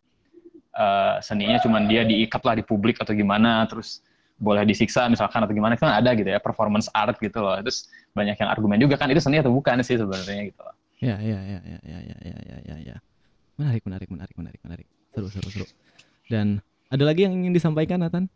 eh, 0.78 1.14
seninya 1.18 1.58
cuman 1.58 1.90
dia 1.90 2.06
diikat 2.06 2.42
lah 2.46 2.54
di 2.54 2.62
publik 2.62 3.02
atau 3.02 3.10
gimana 3.10 3.66
terus 3.66 4.06
boleh 4.38 4.62
disiksa 4.62 5.10
misalkan 5.10 5.42
atau 5.42 5.52
gimana 5.52 5.74
itu 5.74 5.82
kan 5.82 5.98
ada 5.98 6.14
gitu 6.14 6.30
ya 6.30 6.38
performance 6.38 6.86
art 6.94 7.18
gitu 7.18 7.42
loh 7.42 7.58
terus 7.60 7.90
banyak 8.14 8.38
yang 8.38 8.48
argumen 8.48 8.78
juga 8.78 8.94
kan 8.96 9.10
itu 9.10 9.18
seni 9.20 9.42
atau 9.42 9.50
bukan 9.50 9.82
sih 9.82 9.98
sebenarnya 9.98 10.46
gitu 10.46 10.60
loh. 10.62 10.74
Ya 11.00 11.16
ya 11.18 11.38
ya 11.42 11.58
ya 11.64 11.78
ya 11.82 11.98
ya 12.06 12.16
ya 12.22 12.58
ya 12.70 12.76
ya. 12.92 12.96
Menarik 13.58 13.82
menarik 13.82 14.08
menarik 14.14 14.34
menarik 14.36 14.60
menarik. 14.62 14.86
Seru 15.10 15.28
seru 15.32 15.48
seru. 15.50 15.66
Dan 16.30 16.60
ada 16.88 17.04
lagi 17.04 17.24
yang 17.26 17.34
ingin 17.34 17.52
disampaikan 17.52 18.00
Nathan? 18.00 18.28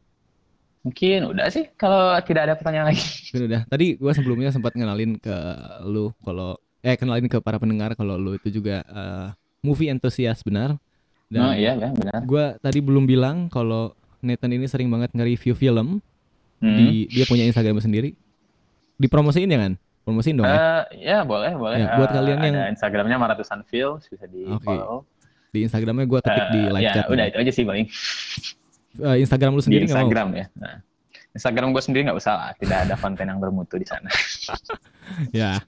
Mungkin 0.85 1.18
udah 1.27 1.49
sih 1.49 1.64
kalau 1.75 2.12
tidak 2.20 2.44
ada 2.44 2.55
pertanyaan 2.55 2.92
lagi 2.92 3.01
Mungkin 3.27 3.42
udah. 3.49 3.61
Tadi 3.66 3.87
gua 3.97 4.12
sebelumnya 4.12 4.51
sempat 4.51 4.73
ngenalin 4.73 5.16
ke 5.16 5.37
lu 5.83 6.12
kalau 6.20 6.55
eh 6.79 6.94
kenalin 6.94 7.25
ke 7.25 7.40
para 7.40 7.57
pendengar 7.57 7.92
kalau 7.92 8.14
lu 8.14 8.37
itu 8.37 8.53
juga 8.53 8.85
eh, 8.85 9.27
movie 9.59 9.88
enthusiast 9.88 10.44
benar. 10.44 10.77
Dan 11.25 11.40
oh 11.42 11.53
iya 11.53 11.73
ya 11.73 11.88
benar 11.90 12.20
gua 12.23 12.55
tadi 12.59 12.79
belum 12.79 13.05
bilang 13.05 13.49
kalau 13.49 13.97
Nathan 14.20 14.53
ini 14.53 14.64
sering 14.64 14.87
banget 14.87 15.11
nge-review 15.11 15.53
film 15.55 16.05
Hmm. 16.61 16.81
di 16.81 17.05
dia 17.09 17.25
punya 17.25 17.44
Instagram 17.44 17.77
sendiri. 17.77 18.16
Dipromosiin 18.94 19.49
ya 19.49 19.59
kan? 19.59 19.73
Promosiin 20.01 20.37
dong 20.37 20.47
ya. 20.47 20.57
Eh, 20.57 20.83
ya 21.03 21.18
boleh 21.20 21.53
boleh 21.53 21.77
Ya, 21.79 21.92
buat 21.94 22.09
Eh, 22.09 22.14
kalian 22.14 22.38
ada 22.38 22.47
yang- 22.47 22.73
Instagramnya 22.73 23.16
Maratusan 23.16 23.61
Films 23.64 24.05
bisa 24.07 24.25
di 24.25 24.49
follow 24.61 25.05
Di 25.49 25.61
Instagramnya 25.61 26.05
gua 26.05 26.20
ketik 26.20 26.47
di 26.51 26.61
Eh, 26.61 26.73
live 26.73 26.83
ya 26.83 26.92
chat. 26.94 27.05
udah 27.07 27.25
itu 27.27 27.37
aja 27.37 27.53
sih 27.53 27.64
paling 27.64 27.85
Eh, 28.96 29.16
Instagram 29.18 29.50
lu 29.52 29.59
di 29.59 29.64
sendiri 29.64 29.83
nggak 29.83 29.90
mau? 29.90 30.00
Instagram 30.02 30.28
ya. 30.33 30.46
Nah, 30.54 30.74
Instagram 31.30 31.66
gue 31.70 31.83
sendiri 31.83 32.02
nggak 32.04 32.14
usah 32.16 32.33
lah, 32.33 32.50
tidak 32.54 32.78
ada 32.83 32.94
konten 32.94 33.26
yang 33.26 33.38
bermutu 33.38 33.74
di 33.74 33.85
sana. 33.85 34.07
ya 35.33 35.61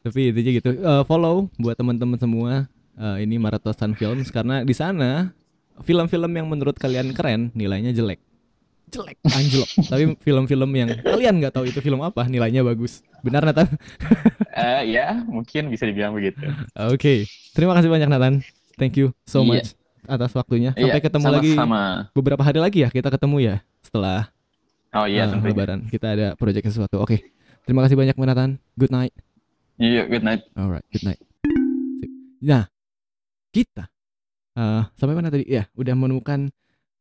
tapi 0.00 0.28
intinya 0.28 0.52
gitu 0.52 0.70
Eh, 0.74 1.02
follow 1.04 1.48
buat 1.56 1.72
teman-teman 1.72 2.18
semua 2.18 2.52
eh, 2.94 3.16
ini 3.22 3.38
Maratosan 3.38 3.94
Films 3.94 4.28
karena 4.28 4.60
di 4.60 4.74
sana 4.74 5.32
film-film 5.80 6.30
yang 6.30 6.46
menurut 6.46 6.74
kalian 6.74 7.10
keren 7.10 7.50
nilainya 7.52 7.90
jelek 7.90 8.20
jelek 8.86 9.18
anjlok 9.24 9.66
tapi 9.88 10.04
film-film 10.20 10.70
yang 10.70 10.90
kalian 11.00 11.34
nggak 11.36 11.50
tahu 11.50 11.64
itu 11.64 11.80
film 11.80 11.98
apa 11.98 12.28
nilainya 12.28 12.62
bagus 12.62 13.02
benar 13.20 13.42
Nathan 13.42 13.66
Eh 14.54 14.94
ya, 14.94 15.18
mungkin 15.20 15.66
bisa 15.66 15.82
dibilang 15.82 16.14
begitu. 16.14 16.38
oke 16.76 17.26
terima 17.50 17.74
kasih 17.74 17.90
banyak 17.90 18.06
Nathan 18.06 18.34
thank 18.76 18.94
you 18.94 19.10
so 19.24 19.42
Iya. 19.42 19.48
much 19.48 19.68
atas 20.06 20.30
waktunya 20.32 20.70
sampai 20.72 20.98
Iya, 20.98 21.04
ketemu 21.04 21.26
lagi 21.30 21.52
sama-sama. 21.54 21.82
beberapa 22.12 22.42
hari 22.42 22.58
lagi 22.58 22.78
ya 22.82 22.88
kita 22.88 23.08
ketemu 23.08 23.36
ya 23.40 23.56
setelah 23.80 24.28
Oh 24.92 25.04
iya, 25.04 25.26
tentunya. 25.26 25.50
lebaran 25.50 25.80
kita 25.88 26.06
ada 26.12 26.26
project 26.34 26.64
sesuatu 26.68 26.98
oke 26.98 27.18
terima 27.62 27.82
kasih 27.82 27.96
banyak 27.96 28.14
Nathan 28.14 28.56
good 28.74 28.90
night 28.90 29.14
Iya, 29.74 30.06
good 30.06 30.22
night. 30.22 30.46
Alright, 30.54 30.86
good 30.88 31.02
night. 31.02 31.18
Sip. 31.98 32.10
Nah, 32.38 32.70
kita 33.50 33.90
eh 34.54 34.82
sampai 34.94 35.18
mana 35.18 35.26
tadi? 35.26 35.50
Ya, 35.50 35.66
udah 35.74 35.98
menemukan 35.98 36.46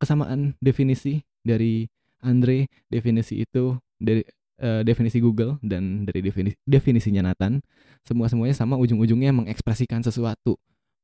kesamaan 0.01 0.57
definisi 0.57 1.21
dari 1.39 1.85
Andre, 2.17 2.65
definisi 2.89 3.45
itu 3.45 3.77
dari 4.01 4.25
eh, 4.57 4.81
definisi 4.81 5.21
Google 5.21 5.61
dan 5.61 6.01
dari 6.01 6.25
definisi 6.25 6.57
definisinya 6.65 7.29
Nathan. 7.29 7.61
Semua 8.01 8.25
semuanya 8.25 8.57
sama 8.57 8.73
ujung-ujungnya 8.73 9.29
mengekspresikan 9.29 10.01
sesuatu, 10.01 10.57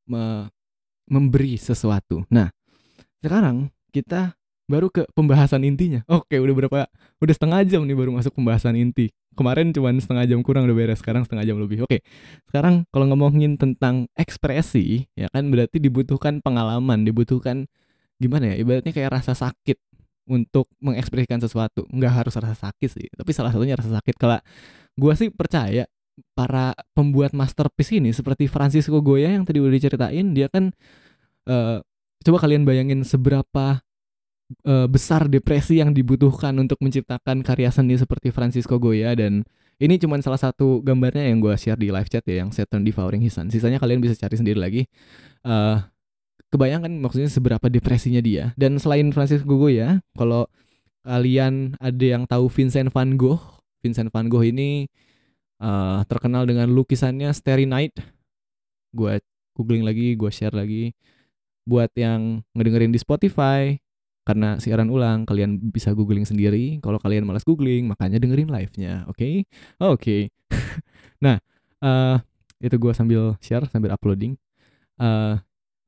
me- 0.09 0.49
memberi 1.09 1.57
sesuatu. 1.57 2.23
Nah, 2.29 2.53
sekarang 3.19 3.73
kita 3.91 4.39
baru 4.69 4.93
ke 4.93 5.09
pembahasan 5.17 5.65
intinya. 5.65 6.05
Oke, 6.05 6.37
udah 6.37 6.53
berapa? 6.53 6.77
Udah 7.19 7.33
setengah 7.33 7.65
jam 7.65 7.81
nih 7.89 7.97
baru 7.97 8.13
masuk 8.13 8.37
pembahasan 8.37 8.77
inti. 8.77 9.09
Kemarin 9.33 9.73
cuma 9.73 9.89
setengah 9.97 10.29
jam 10.29 10.39
kurang 10.45 10.69
udah 10.69 10.77
beres, 10.77 11.01
sekarang 11.01 11.25
setengah 11.25 11.47
jam 11.47 11.57
lebih. 11.57 11.87
Oke, 11.89 12.05
sekarang 12.51 12.85
kalau 12.93 13.09
ngomongin 13.09 13.57
tentang 13.57 14.05
ekspresi, 14.13 15.09
ya 15.17 15.31
kan 15.33 15.49
berarti 15.49 15.81
dibutuhkan 15.81 16.43
pengalaman, 16.43 17.01
dibutuhkan 17.01 17.65
gimana 18.21 18.53
ya? 18.53 18.55
Ibaratnya 18.61 18.93
kayak 18.93 19.23
rasa 19.23 19.33
sakit 19.33 19.79
untuk 20.29 20.69
mengekspresikan 20.83 21.41
sesuatu. 21.41 21.87
Nggak 21.89 22.13
harus 22.13 22.33
rasa 22.37 22.69
sakit 22.69 22.89
sih, 22.93 23.07
tapi 23.15 23.31
salah 23.33 23.49
satunya 23.49 23.79
rasa 23.79 23.95
sakit. 23.95 24.15
Kalau 24.19 24.37
gua 24.99 25.13
sih 25.15 25.33
percaya 25.33 25.87
para 26.33 26.73
pembuat 26.93 27.31
masterpiece 27.35 27.95
ini 27.95 28.13
seperti 28.15 28.45
Francisco 28.49 28.99
Goya 28.99 29.33
yang 29.33 29.43
tadi 29.45 29.59
udah 29.63 29.73
diceritain, 29.73 30.35
dia 30.35 30.47
kan 30.47 30.71
eh, 31.47 31.77
coba 32.25 32.37
kalian 32.39 32.63
bayangin 32.67 33.01
seberapa 33.07 33.79
eh, 34.65 34.87
besar 34.87 35.27
depresi 35.31 35.79
yang 35.79 35.95
dibutuhkan 35.95 36.55
untuk 36.59 36.79
menciptakan 36.83 37.41
karya 37.41 37.69
seni 37.71 37.95
seperti 37.95 38.29
Francisco 38.29 38.77
Goya 38.77 39.15
dan 39.15 39.47
ini 39.79 39.95
cuma 39.95 40.19
salah 40.19 40.39
satu 40.39 40.83
gambarnya 40.83 41.31
yang 41.31 41.39
gue 41.39 41.55
share 41.55 41.79
di 41.79 41.87
live 41.87 42.11
chat 42.11 42.27
ya 42.27 42.43
yang 42.43 42.51
Saturn 42.51 42.83
Devouring 42.83 43.23
His. 43.23 43.39
Sisanya 43.47 43.79
kalian 43.79 44.03
bisa 44.03 44.11
cari 44.19 44.35
sendiri 44.35 44.59
lagi. 44.59 44.83
Eh 45.47 45.79
kebayangkan 46.49 46.89
maksudnya 46.99 47.29
seberapa 47.29 47.69
depresinya 47.69 48.19
dia. 48.19 48.51
Dan 48.57 48.81
selain 48.81 49.09
Francisco 49.13 49.55
Goya, 49.55 50.01
kalau 50.17 50.49
kalian 51.05 51.77
ada 51.79 52.05
yang 52.05 52.25
tahu 52.25 52.49
Vincent 52.51 52.91
van 52.91 53.15
Gogh, 53.15 53.61
Vincent 53.85 54.09
van 54.11 54.27
Gogh 54.27 54.43
ini 54.43 54.89
eh, 55.61 55.99
terkenal 56.07 56.43
dengan 56.47 56.67
lukisannya 56.71 57.29
Starry 57.35 57.67
Night. 57.69 57.95
Gue 58.95 59.21
googling 59.53 59.83
lagi, 59.85 60.15
gue 60.15 60.31
share 60.31 60.55
lagi. 60.55 60.95
Buat 61.67 61.93
yang 61.99 62.41
ngedengerin 62.57 62.89
di 62.89 62.99
Spotify, 62.99 63.77
karena 64.29 64.61
siaran 64.61 64.93
ulang, 64.93 65.25
kalian 65.25 65.57
bisa 65.73 65.93
googling 65.97 66.25
sendiri. 66.25 66.77
Kalau 66.85 67.01
kalian 67.01 67.25
malas 67.25 67.41
googling, 67.41 67.89
makanya 67.89 68.21
dengerin 68.21 68.49
live-nya, 68.49 69.09
oke? 69.09 69.45
Oke. 69.81 70.29
nah, 71.25 71.41
eh 71.81 72.17
itu 72.61 72.75
gue 72.75 72.93
sambil 72.93 73.33
share, 73.41 73.65
sambil 73.71 73.93
uploading. 73.95 74.37
eh 75.01 75.35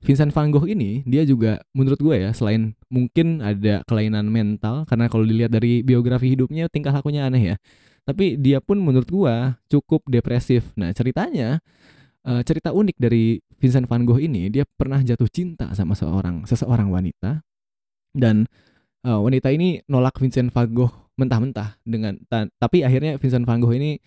Vincent 0.02 0.34
van 0.34 0.50
Gogh 0.50 0.66
ini, 0.66 1.06
dia 1.06 1.22
juga 1.22 1.62
menurut 1.78 2.02
gue 2.02 2.16
ya, 2.18 2.34
selain 2.34 2.74
mungkin 2.90 3.38
ada 3.38 3.86
kelainan 3.86 4.26
mental, 4.34 4.82
karena 4.90 5.06
kalau 5.06 5.22
dilihat 5.22 5.54
dari 5.54 5.86
biografi 5.86 6.34
hidupnya, 6.34 6.66
tingkah 6.74 6.90
lakunya 6.90 7.30
aneh 7.30 7.54
ya. 7.54 7.56
Tapi 8.08 8.36
dia 8.40 8.60
pun 8.60 8.82
menurut 8.82 9.08
gua 9.10 9.58
cukup 9.70 10.06
depresif. 10.10 10.74
Nah 10.76 10.92
ceritanya, 10.92 11.62
eh, 12.26 12.42
cerita 12.46 12.74
unik 12.74 12.98
dari 12.98 13.40
Vincent 13.62 13.86
van 13.86 14.04
Gogh 14.06 14.22
ini, 14.22 14.50
dia 14.50 14.66
pernah 14.66 15.00
jatuh 15.02 15.30
cinta 15.30 15.70
sama 15.78 15.94
seorang 15.94 16.44
seseorang 16.50 16.90
wanita 16.90 17.46
dan 18.18 18.46
eh, 19.06 19.20
wanita 19.20 19.50
ini 19.54 19.82
nolak 19.90 20.18
Vincent 20.22 20.50
van 20.54 20.70
Gogh 20.74 20.94
mentah-mentah 21.20 21.78
dengan 21.86 22.18
ta- 22.26 22.50
tapi 22.58 22.82
akhirnya 22.82 23.18
Vincent 23.22 23.46
van 23.46 23.62
Gogh 23.62 23.76
ini 23.78 24.02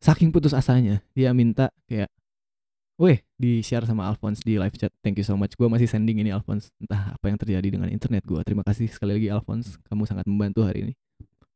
saking 0.00 0.32
putus 0.32 0.52
asanya 0.56 1.04
dia 1.12 1.32
minta 1.36 1.72
kayak 1.88 2.08
Weh, 2.96 3.20
di 3.36 3.60
share 3.60 3.84
sama 3.84 4.08
Alphonse 4.08 4.40
di 4.40 4.56
live 4.56 4.72
chat. 4.72 4.88
Thank 5.04 5.20
you 5.20 5.26
so 5.28 5.36
much. 5.36 5.52
Gua 5.52 5.68
masih 5.68 5.84
sending 5.84 6.16
ini 6.16 6.32
Alphonse. 6.32 6.72
Entah 6.80 7.12
apa 7.12 7.28
yang 7.28 7.36
terjadi 7.36 7.68
dengan 7.68 7.92
internet 7.92 8.24
gua. 8.24 8.40
Terima 8.40 8.64
kasih 8.64 8.88
sekali 8.88 9.20
lagi 9.20 9.28
Alphonse. 9.28 9.76
Kamu 9.84 10.08
sangat 10.08 10.24
membantu 10.24 10.64
hari 10.64 10.88
ini. 10.88 10.92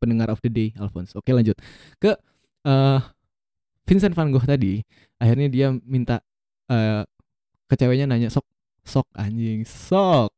Pendengar 0.01 0.33
of 0.33 0.41
the 0.41 0.49
day 0.49 0.73
Alphonse. 0.81 1.13
Oke, 1.13 1.29
lanjut. 1.37 1.61
Ke 2.01 2.17
eh 2.65 3.01
Vincent 3.85 4.17
van 4.17 4.33
Gogh 4.33 4.49
tadi, 4.49 4.81
akhirnya 5.21 5.53
dia 5.53 5.67
minta 5.85 6.25
eh 6.73 7.05
ke 7.69 7.75
ceweknya 7.77 8.09
nanya, 8.09 8.33
"Sok, 8.33 8.49
sok 8.83 9.07
anjing, 9.15 9.63
sok." 9.69 10.33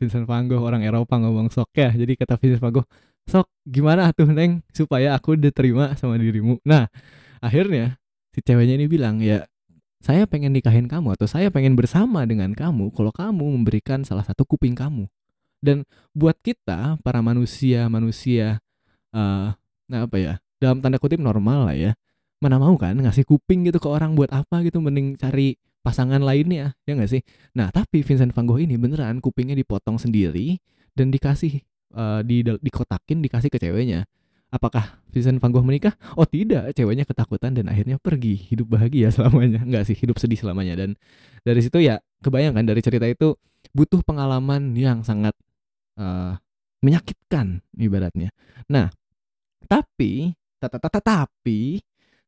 Vincent 0.00 0.24
van 0.26 0.48
Gogh 0.50 0.64
orang 0.64 0.82
Eropa 0.82 1.20
ngomong 1.20 1.52
sok 1.52 1.70
ya. 1.76 1.92
Jadi 1.94 2.18
kata 2.18 2.34
Vincent 2.40 2.60
van 2.60 2.72
Gogh, 2.72 2.88
"Sok, 3.28 3.46
gimana 3.68 4.10
tuh, 4.16 4.28
Neng, 4.32 4.64
supaya 4.72 5.14
aku 5.14 5.36
diterima 5.36 5.94
sama 5.94 6.16
dirimu?" 6.18 6.58
Nah, 6.66 6.88
akhirnya 7.44 8.00
si 8.32 8.40
ceweknya 8.40 8.80
ini 8.80 8.88
bilang, 8.88 9.20
"Ya, 9.20 9.44
saya 10.00 10.24
pengen 10.24 10.56
nikahin 10.56 10.88
kamu 10.88 11.14
atau 11.20 11.28
saya 11.28 11.52
pengen 11.52 11.76
bersama 11.76 12.24
dengan 12.24 12.56
kamu 12.56 12.90
kalau 12.96 13.12
kamu 13.12 13.60
memberikan 13.60 14.02
salah 14.08 14.24
satu 14.24 14.48
kuping 14.48 14.72
kamu." 14.72 15.04
Dan 15.60 15.84
buat 16.16 16.40
kita 16.40 16.96
para 17.04 17.20
manusia-manusia 17.20 18.64
eh 19.14 19.48
nah 19.90 19.98
apa 20.06 20.16
ya? 20.16 20.34
Dalam 20.60 20.78
tanda 20.84 21.00
kutip 21.02 21.18
normal 21.18 21.70
lah 21.70 21.76
ya. 21.76 21.92
Mana 22.40 22.56
mau 22.56 22.72
kan 22.80 22.96
ngasih 22.96 23.28
kuping 23.28 23.68
gitu 23.68 23.76
ke 23.82 23.88
orang 23.90 24.16
buat 24.16 24.32
apa 24.32 24.64
gitu 24.64 24.80
mending 24.80 25.18
cari 25.20 25.60
pasangan 25.80 26.20
lainnya 26.20 26.76
ya 26.84 26.92
nggak 26.96 27.10
sih? 27.10 27.22
Nah, 27.56 27.72
tapi 27.72 28.04
Vincent 28.04 28.32
van 28.32 28.44
Gogh 28.48 28.60
ini 28.60 28.76
beneran 28.76 29.20
kupingnya 29.20 29.56
dipotong 29.56 29.96
sendiri 30.00 30.60
dan 30.96 31.12
dikasih 31.12 31.60
eh, 31.96 32.20
di 32.24 32.44
dikotakin 32.44 33.24
dikasih 33.24 33.50
ke 33.52 33.58
ceweknya. 33.60 34.04
Apakah 34.50 34.98
Vincent 35.14 35.38
van 35.38 35.50
Gogh 35.54 35.64
menikah? 35.64 35.94
Oh 36.18 36.26
tidak, 36.26 36.74
ceweknya 36.74 37.06
ketakutan 37.06 37.54
dan 37.54 37.70
akhirnya 37.70 37.96
pergi 38.02 38.34
hidup 38.34 38.72
bahagia 38.72 39.08
selamanya. 39.14 39.62
Enggak 39.64 39.88
sih, 39.88 39.96
hidup 39.96 40.16
sedih 40.20 40.40
selamanya 40.40 40.80
dan 40.86 40.96
dari 41.44 41.60
situ 41.64 41.80
ya 41.80 42.00
kebayangkan 42.20 42.64
dari 42.66 42.80
cerita 42.84 43.08
itu 43.08 43.36
butuh 43.72 44.02
pengalaman 44.04 44.76
yang 44.76 45.04
sangat 45.04 45.32
eh, 45.96 46.34
menyakitkan 46.80 47.60
ibaratnya. 47.76 48.32
Nah, 48.68 48.88
tapi 49.70 50.34
tapi 50.90 51.78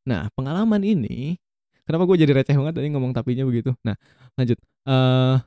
nah 0.07 0.31
pengalaman 0.31 0.79
ini 0.79 1.35
kenapa 1.83 2.07
gue 2.07 2.17
jadi 2.23 2.31
receh 2.31 2.55
banget 2.55 2.79
tadi 2.79 2.87
ngomong 2.95 3.11
tapinya 3.11 3.43
begitu. 3.43 3.75
Nah, 3.83 3.95
lanjut. 4.39 4.55
Eh 4.87 5.37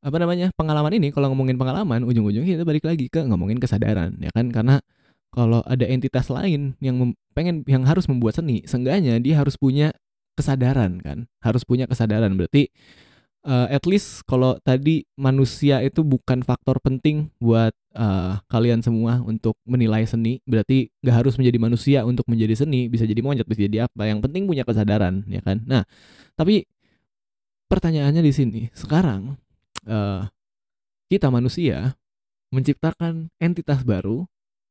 apa 0.00 0.16
namanya? 0.16 0.48
Pengalaman 0.56 0.92
ini 0.96 1.12
kalau 1.12 1.32
ngomongin 1.32 1.56
pengalaman 1.60 2.04
ujung-ujungnya 2.04 2.60
kita 2.60 2.64
balik 2.64 2.84
lagi 2.88 3.08
ke 3.12 3.20
ngomongin 3.24 3.60
kesadaran 3.60 4.16
ya 4.20 4.32
kan 4.32 4.48
karena 4.48 4.80
kalau 5.30 5.62
ada 5.62 5.86
entitas 5.86 6.26
lain 6.26 6.74
yang 6.82 7.14
pengen 7.32 7.62
yang 7.70 7.86
harus 7.86 8.10
membuat 8.10 8.34
seni, 8.36 8.66
seenggaknya 8.66 9.22
dia 9.22 9.38
harus 9.38 9.54
punya 9.54 9.94
kesadaran 10.34 10.98
kan, 10.98 11.30
harus 11.38 11.62
punya 11.62 11.86
kesadaran. 11.86 12.34
Berarti 12.34 12.66
eh, 13.46 13.68
at 13.72 13.84
least 13.88 14.24
kalau 14.28 14.56
tadi 14.60 15.04
manusia 15.16 15.80
itu 15.80 16.04
bukan 16.04 16.44
faktor 16.44 16.80
penting 16.82 17.32
buat 17.40 17.72
eh, 17.96 18.32
kalian 18.48 18.84
semua 18.84 19.20
untuk 19.24 19.56
menilai 19.64 20.04
seni, 20.04 20.40
berarti 20.44 20.92
nggak 21.00 21.16
harus 21.16 21.34
menjadi 21.40 21.58
manusia 21.60 21.98
untuk 22.04 22.26
menjadi 22.28 22.64
seni, 22.66 22.88
bisa 22.90 23.04
jadi 23.08 23.20
monyet, 23.24 23.46
bisa 23.48 23.64
jadi 23.64 23.88
apa. 23.88 24.08
Yang 24.08 24.20
penting 24.28 24.42
punya 24.48 24.64
kesadaran, 24.66 25.24
ya 25.28 25.40
kan? 25.44 25.62
Nah, 25.64 25.82
tapi 26.36 26.68
pertanyaannya 27.70 28.22
di 28.24 28.32
sini, 28.34 28.60
sekarang 28.74 29.38
eh, 29.88 30.22
kita 31.10 31.28
manusia 31.32 31.98
menciptakan 32.50 33.30
entitas 33.38 33.82
baru 33.86 34.26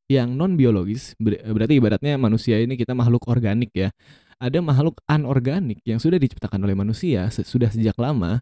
yang 0.10 0.34
non 0.34 0.58
biologis 0.58 1.14
ber- 1.22 1.40
berarti 1.54 1.78
ibaratnya 1.78 2.18
manusia 2.18 2.58
ini 2.58 2.74
kita 2.76 2.98
makhluk 2.98 3.30
organik 3.30 3.70
ya 3.78 3.94
ada 4.42 4.58
makhluk 4.60 4.98
anorganik 5.06 5.80
yang 5.86 6.02
sudah 6.02 6.18
diciptakan 6.18 6.66
oleh 6.66 6.74
manusia 6.74 7.30
sudah 7.30 7.70
sejak 7.70 7.94
lama 8.02 8.42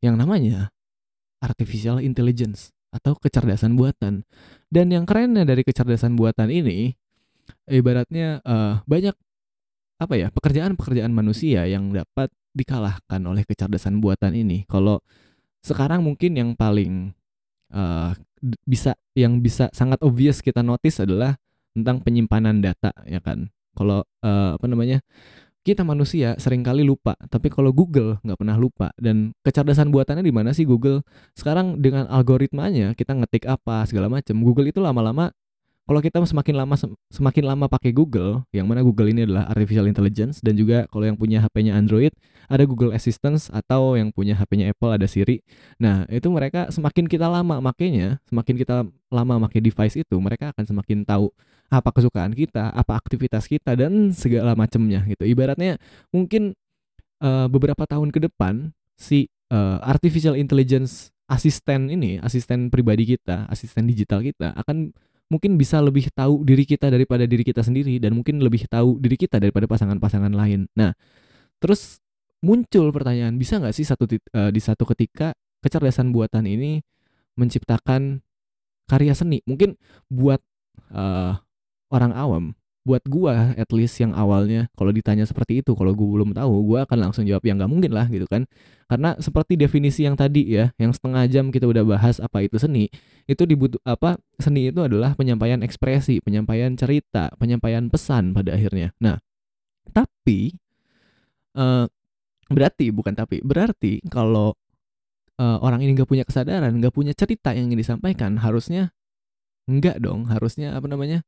yang 0.00 0.16
namanya 0.16 0.72
artificial 1.40 2.00
intelligence 2.00 2.72
atau 2.92 3.16
kecerdasan 3.18 3.76
buatan 3.76 4.24
dan 4.72 4.86
yang 4.88 5.04
kerennya 5.04 5.44
dari 5.44 5.60
kecerdasan 5.62 6.16
buatan 6.16 6.48
ini 6.48 6.96
ibaratnya 7.68 8.40
eh, 8.40 8.74
banyak 8.84 9.16
apa 9.96 10.14
ya 10.16 10.28
pekerjaan-pekerjaan 10.32 11.12
manusia 11.12 11.64
yang 11.64 11.88
dapat 11.92 12.28
dikalahkan 12.52 13.20
oleh 13.24 13.44
kecerdasan 13.44 14.00
buatan 14.00 14.32
ini 14.36 14.64
kalau 14.68 15.00
sekarang 15.64 16.04
mungkin 16.04 16.36
yang 16.36 16.50
paling 16.52 17.12
d- 18.40 18.60
bisa 18.68 18.94
yang 19.16 19.42
bisa 19.42 19.72
sangat 19.74 19.98
obvious 20.04 20.38
kita 20.44 20.62
notice 20.62 21.02
adalah 21.02 21.34
tentang 21.74 22.00
penyimpanan 22.00 22.62
data 22.62 22.92
ya 23.04 23.20
kan. 23.20 23.50
Kalau 23.76 24.06
eh, 24.24 24.50
apa 24.56 24.66
namanya 24.68 25.04
kita 25.66 25.82
manusia 25.82 26.38
sering 26.38 26.62
kali 26.62 26.86
lupa, 26.86 27.18
tapi 27.26 27.50
kalau 27.50 27.74
Google 27.74 28.22
nggak 28.22 28.38
pernah 28.38 28.54
lupa 28.54 28.94
dan 29.02 29.34
kecerdasan 29.42 29.90
buatannya 29.90 30.22
di 30.22 30.30
mana 30.30 30.54
sih 30.54 30.62
Google? 30.62 31.02
Sekarang 31.34 31.82
dengan 31.82 32.06
algoritmanya 32.06 32.94
kita 32.94 33.18
ngetik 33.18 33.50
apa 33.50 33.82
segala 33.90 34.06
macam, 34.06 34.38
Google 34.46 34.70
itu 34.70 34.78
lama-lama 34.78 35.34
kalau 35.86 36.02
kita 36.02 36.18
semakin 36.18 36.54
lama 36.66 36.74
sem- 36.74 36.98
semakin 37.14 37.46
lama 37.46 37.66
pakai 37.70 37.94
Google, 37.94 38.42
yang 38.50 38.66
mana 38.66 38.82
Google 38.82 39.06
ini 39.06 39.22
adalah 39.22 39.46
artificial 39.46 39.86
intelligence 39.86 40.42
dan 40.42 40.58
juga 40.58 40.86
kalau 40.90 41.06
yang 41.06 41.14
punya 41.14 41.38
HP-nya 41.42 41.78
Android 41.78 42.10
ada 42.50 42.66
Google 42.66 42.90
Assistant 42.90 43.38
atau 43.54 43.94
yang 43.94 44.10
punya 44.10 44.34
HP-nya 44.34 44.70
Apple 44.74 44.90
ada 44.90 45.06
Siri. 45.06 45.46
Nah, 45.78 46.02
itu 46.10 46.26
mereka 46.30 46.74
semakin 46.74 47.06
kita 47.06 47.30
lama 47.30 47.62
makainya, 47.62 48.18
semakin 48.26 48.54
kita 48.58 48.82
lama 49.14 49.34
pakai 49.46 49.62
device 49.62 49.94
itu, 50.02 50.18
mereka 50.18 50.50
akan 50.50 50.64
semakin 50.66 51.06
tahu 51.06 51.30
apa 51.68 51.90
kesukaan 51.90 52.32
kita, 52.32 52.70
apa 52.70 52.94
aktivitas 52.94 53.50
kita 53.50 53.74
dan 53.74 54.14
segala 54.14 54.54
macamnya 54.54 55.02
gitu. 55.06 55.26
Ibaratnya 55.26 55.78
mungkin 56.14 56.54
eh, 57.22 57.46
beberapa 57.50 57.84
tahun 57.84 58.14
ke 58.14 58.30
depan 58.30 58.70
si 58.96 59.26
eh, 59.50 59.78
artificial 59.82 60.38
intelligence 60.38 61.10
asisten 61.26 61.90
ini, 61.90 62.22
asisten 62.22 62.70
pribadi 62.70 63.18
kita, 63.18 63.50
asisten 63.50 63.90
digital 63.90 64.22
kita 64.22 64.54
akan 64.54 64.94
mungkin 65.26 65.58
bisa 65.58 65.82
lebih 65.82 66.06
tahu 66.14 66.46
diri 66.46 66.62
kita 66.62 66.86
daripada 66.86 67.26
diri 67.26 67.42
kita 67.42 67.62
sendiri 67.66 67.98
dan 67.98 68.14
mungkin 68.14 68.38
lebih 68.38 68.70
tahu 68.70 69.02
diri 69.02 69.18
kita 69.18 69.42
daripada 69.42 69.66
pasangan-pasangan 69.66 70.30
lain. 70.30 70.70
Nah, 70.78 70.94
terus 71.58 71.98
muncul 72.46 72.94
pertanyaan, 72.94 73.34
bisa 73.34 73.58
nggak 73.58 73.74
sih 73.74 73.82
satu 73.82 74.06
eh, 74.06 74.50
di 74.54 74.60
satu 74.62 74.86
ketika 74.94 75.34
kecerdasan 75.66 76.14
buatan 76.14 76.46
ini 76.46 76.78
menciptakan 77.34 78.22
karya 78.86 79.18
seni? 79.18 79.42
Mungkin 79.50 79.74
buat 80.06 80.38
eh, 80.94 81.32
orang 81.96 82.12
awam, 82.12 82.44
buat 82.86 83.02
gua 83.10 83.50
at 83.58 83.66
least 83.74 83.98
yang 83.98 84.14
awalnya 84.14 84.70
kalau 84.78 84.94
ditanya 84.94 85.26
seperti 85.26 85.64
itu, 85.64 85.74
kalau 85.74 85.90
gua 85.96 86.22
belum 86.22 86.30
tahu, 86.36 86.54
gua 86.62 86.86
akan 86.86 87.10
langsung 87.10 87.26
jawab 87.26 87.42
ya 87.42 87.58
nggak 87.58 87.66
mungkin 87.66 87.90
lah 87.90 88.06
gitu 88.06 88.28
kan. 88.30 88.46
Karena 88.86 89.18
seperti 89.18 89.58
definisi 89.58 90.06
yang 90.06 90.14
tadi 90.14 90.46
ya, 90.54 90.70
yang 90.78 90.94
setengah 90.94 91.26
jam 91.26 91.50
kita 91.50 91.66
udah 91.66 91.82
bahas 91.82 92.22
apa 92.22 92.46
itu 92.46 92.60
seni, 92.62 92.86
itu 93.26 93.42
dibutuh 93.42 93.82
apa 93.82 94.20
seni 94.38 94.70
itu 94.70 94.78
adalah 94.84 95.18
penyampaian 95.18 95.58
ekspresi, 95.66 96.22
penyampaian 96.22 96.76
cerita, 96.78 97.34
penyampaian 97.40 97.90
pesan 97.90 98.30
pada 98.30 98.54
akhirnya. 98.54 98.94
Nah, 99.02 99.18
tapi 99.90 100.54
eh 101.58 101.86
berarti 102.46 102.94
bukan 102.94 103.18
tapi 103.18 103.42
berarti 103.42 103.98
kalau 104.06 104.54
eh, 105.40 105.58
orang 105.58 105.82
ini 105.82 105.98
nggak 105.98 106.08
punya 106.08 106.22
kesadaran, 106.22 106.70
nggak 106.78 106.94
punya 106.94 107.12
cerita 107.18 107.50
yang 107.50 107.72
ingin 107.72 107.82
disampaikan, 107.82 108.38
harusnya 108.38 108.94
enggak 109.66 109.98
dong, 109.98 110.30
harusnya 110.30 110.78
apa 110.78 110.86
namanya? 110.86 111.26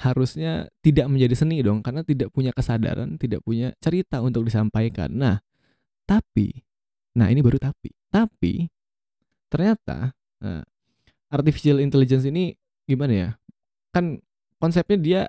Harusnya 0.00 0.72
tidak 0.80 1.12
menjadi 1.12 1.36
seni 1.36 1.60
dong, 1.60 1.84
karena 1.84 2.00
tidak 2.00 2.32
punya 2.32 2.56
kesadaran, 2.56 3.20
tidak 3.20 3.44
punya 3.44 3.76
cerita 3.84 4.24
untuk 4.24 4.48
disampaikan. 4.48 5.12
Nah, 5.12 5.36
tapi, 6.08 6.64
nah 7.12 7.28
ini 7.28 7.44
baru 7.44 7.60
tapi, 7.60 7.92
tapi 8.08 8.66
ternyata 9.52 10.16
eh, 10.40 10.64
artificial 11.28 11.78
intelligence 11.84 12.24
ini 12.24 12.56
gimana 12.88 13.12
ya? 13.12 13.30
Kan 13.92 14.24
konsepnya 14.56 14.98
dia 14.98 15.22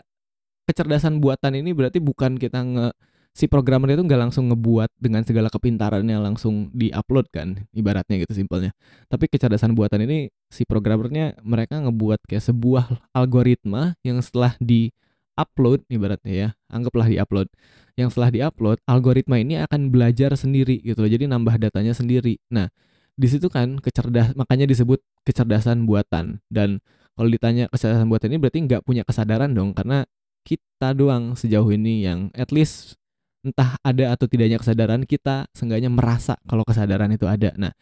kecerdasan 0.66 1.20
buatan 1.20 1.60
ini 1.60 1.76
berarti 1.76 2.00
bukan 2.00 2.40
kita 2.40 2.64
nge 2.64 2.88
si 3.32 3.48
programmer 3.48 3.96
itu 3.96 4.04
nggak 4.04 4.22
langsung 4.28 4.52
ngebuat 4.52 4.92
dengan 5.00 5.24
segala 5.24 5.48
kepintarannya 5.48 6.20
langsung 6.20 6.68
diupload 6.76 7.32
kan 7.32 7.64
ibaratnya 7.72 8.24
gitu 8.28 8.44
simpelnya. 8.44 8.76
Tapi 9.08 9.32
kecerdasan 9.32 9.72
buatan 9.72 10.04
ini 10.04 10.28
si 10.52 10.68
programmernya 10.68 11.40
mereka 11.42 11.80
ngebuat 11.80 12.28
kayak 12.28 12.44
sebuah 12.44 12.86
algoritma 13.16 13.96
yang 14.04 14.20
setelah 14.20 14.56
di 14.60 14.92
upload 15.40 15.88
ibaratnya 15.88 16.34
ya 16.36 16.50
anggaplah 16.68 17.08
di 17.08 17.18
upload 17.18 17.48
yang 17.96 18.12
setelah 18.12 18.30
diupload 18.30 18.78
algoritma 18.84 19.40
ini 19.40 19.64
akan 19.64 19.90
belajar 19.90 20.36
sendiri 20.36 20.84
gitu 20.84 21.00
loh 21.02 21.12
jadi 21.12 21.32
nambah 21.32 21.56
datanya 21.56 21.96
sendiri. 21.96 22.36
Nah 22.52 22.68
di 23.16 23.28
situ 23.32 23.48
kan 23.48 23.80
kecerdas 23.80 24.36
makanya 24.36 24.68
disebut 24.68 25.00
kecerdasan 25.24 25.88
buatan. 25.88 26.44
Dan 26.52 26.84
kalau 27.16 27.30
ditanya 27.32 27.72
kecerdasan 27.72 28.12
buatan 28.12 28.28
ini 28.36 28.40
berarti 28.44 28.60
nggak 28.68 28.82
punya 28.84 29.04
kesadaran 29.08 29.56
dong 29.56 29.72
karena 29.72 30.04
kita 30.42 30.98
doang 30.98 31.38
sejauh 31.38 31.70
ini 31.70 32.04
yang 32.08 32.34
at 32.34 32.50
least 32.50 32.98
entah 33.42 33.78
ada 33.82 34.14
atau 34.14 34.30
tidaknya 34.30 34.62
kesadaran 34.62 35.02
kita 35.06 35.50
seenggaknya 35.54 35.90
merasa 35.90 36.38
kalau 36.46 36.62
kesadaran 36.62 37.10
itu 37.14 37.26
ada. 37.26 37.54
Nah, 37.58 37.74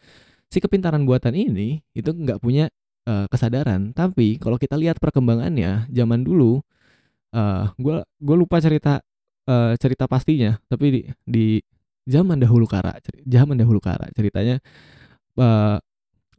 si 0.48 0.58
kepintaran 0.58 1.04
buatan 1.04 1.36
ini 1.36 1.84
itu 1.92 2.10
nggak 2.10 2.40
punya 2.40 2.72
uh, 3.08 3.28
kesadaran. 3.28 3.92
Tapi 3.92 4.40
kalau 4.40 4.56
kita 4.56 4.76
lihat 4.80 4.96
perkembangannya 4.98 5.88
zaman 5.92 6.24
dulu, 6.24 6.64
uh, 7.36 7.70
gue 7.76 7.96
gue 8.02 8.36
lupa 8.36 8.58
cerita 8.58 9.04
uh, 9.48 9.72
cerita 9.76 10.08
pastinya. 10.08 10.56
Tapi 10.66 10.86
di, 10.88 11.00
di 11.24 11.46
zaman 12.08 12.40
dahulu 12.40 12.64
kara, 12.64 12.96
zaman 13.28 13.60
dahulu 13.60 13.78
kara 13.78 14.08
ceritanya 14.16 14.58
uh, 15.36 15.76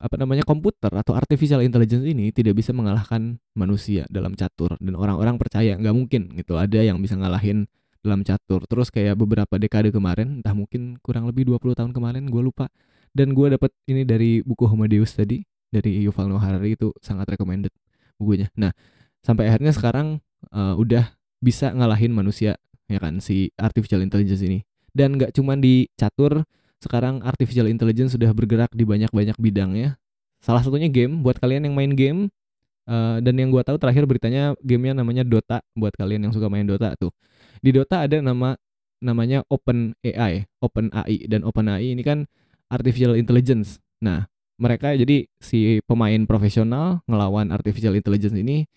apa 0.01 0.15
namanya 0.17 0.41
komputer 0.41 0.89
atau 0.89 1.13
artificial 1.13 1.61
intelligence 1.61 2.01
ini 2.01 2.33
tidak 2.33 2.57
bisa 2.57 2.73
mengalahkan 2.73 3.37
manusia 3.53 4.09
dalam 4.09 4.33
catur 4.33 4.73
dan 4.81 4.97
orang-orang 4.97 5.37
percaya 5.37 5.77
nggak 5.77 5.93
mungkin 5.93 6.33
gitu 6.33 6.57
ada 6.57 6.81
yang 6.81 6.97
bisa 6.97 7.13
ngalahin 7.13 7.69
dalam 8.01 8.25
catur. 8.25 8.65
Terus 8.65 8.89
kayak 8.89 9.15
beberapa 9.15 9.55
dekade 9.61 9.93
kemarin, 9.93 10.41
entah 10.41 10.53
mungkin 10.57 10.97
kurang 10.99 11.29
lebih 11.29 11.47
20 11.47 11.77
tahun 11.77 11.91
kemarin, 11.93 12.27
gue 12.27 12.41
lupa. 12.41 12.67
Dan 13.13 13.37
gue 13.37 13.53
dapet 13.53 13.71
ini 13.87 14.03
dari 14.03 14.41
buku 14.41 14.65
Homo 14.65 14.89
Deus 14.89 15.13
tadi, 15.13 15.45
dari 15.69 16.01
Yuval 16.03 16.27
Noah 16.27 16.43
Harari 16.43 16.75
itu 16.75 16.91
sangat 16.99 17.29
recommended 17.29 17.71
bukunya. 18.17 18.49
Nah, 18.57 18.73
sampai 19.21 19.47
akhirnya 19.53 19.71
sekarang 19.71 20.19
uh, 20.51 20.75
udah 20.75 21.13
bisa 21.41 21.71
ngalahin 21.71 22.11
manusia, 22.11 22.57
ya 22.89 22.99
kan, 22.99 23.21
si 23.21 23.53
artificial 23.55 24.01
intelligence 24.01 24.41
ini. 24.41 24.65
Dan 24.91 25.15
gak 25.15 25.37
cuman 25.37 25.63
di 25.63 25.87
catur, 25.95 26.43
sekarang 26.81 27.23
artificial 27.23 27.69
intelligence 27.69 28.17
sudah 28.17 28.33
bergerak 28.33 28.73
di 28.73 28.83
banyak-banyak 28.83 29.37
bidang 29.39 29.77
ya. 29.77 29.95
Salah 30.41 30.65
satunya 30.65 30.89
game, 30.89 31.21
buat 31.21 31.37
kalian 31.37 31.69
yang 31.69 31.75
main 31.77 31.93
game, 31.93 32.33
Uh, 32.81 33.21
dan 33.21 33.37
yang 33.37 33.53
gue 33.53 33.61
tahu 33.61 33.77
terakhir 33.77 34.09
beritanya 34.09 34.57
gamenya 34.57 35.05
namanya 35.05 35.21
Dota 35.21 35.61
buat 35.77 35.93
kalian 35.93 36.25
yang 36.25 36.33
suka 36.33 36.49
main 36.49 36.65
Dota 36.65 36.97
tuh 36.97 37.13
di 37.59 37.75
Dota 37.75 38.07
ada 38.07 38.23
nama 38.23 38.55
namanya 39.01 39.43
Open 39.51 39.97
AI, 40.05 40.47
Open 40.63 40.93
AI 40.95 41.27
dan 41.27 41.43
Open 41.43 41.67
AI 41.67 41.97
ini 41.97 42.05
kan 42.05 42.29
artificial 42.71 43.17
intelligence. 43.17 43.81
Nah, 43.99 44.29
mereka 44.61 44.93
jadi 44.93 45.25
si 45.41 45.81
pemain 45.89 46.21
profesional 46.29 47.01
ngelawan 47.09 47.49
artificial 47.49 47.97
intelligence 47.97 48.37
ini 48.37 48.69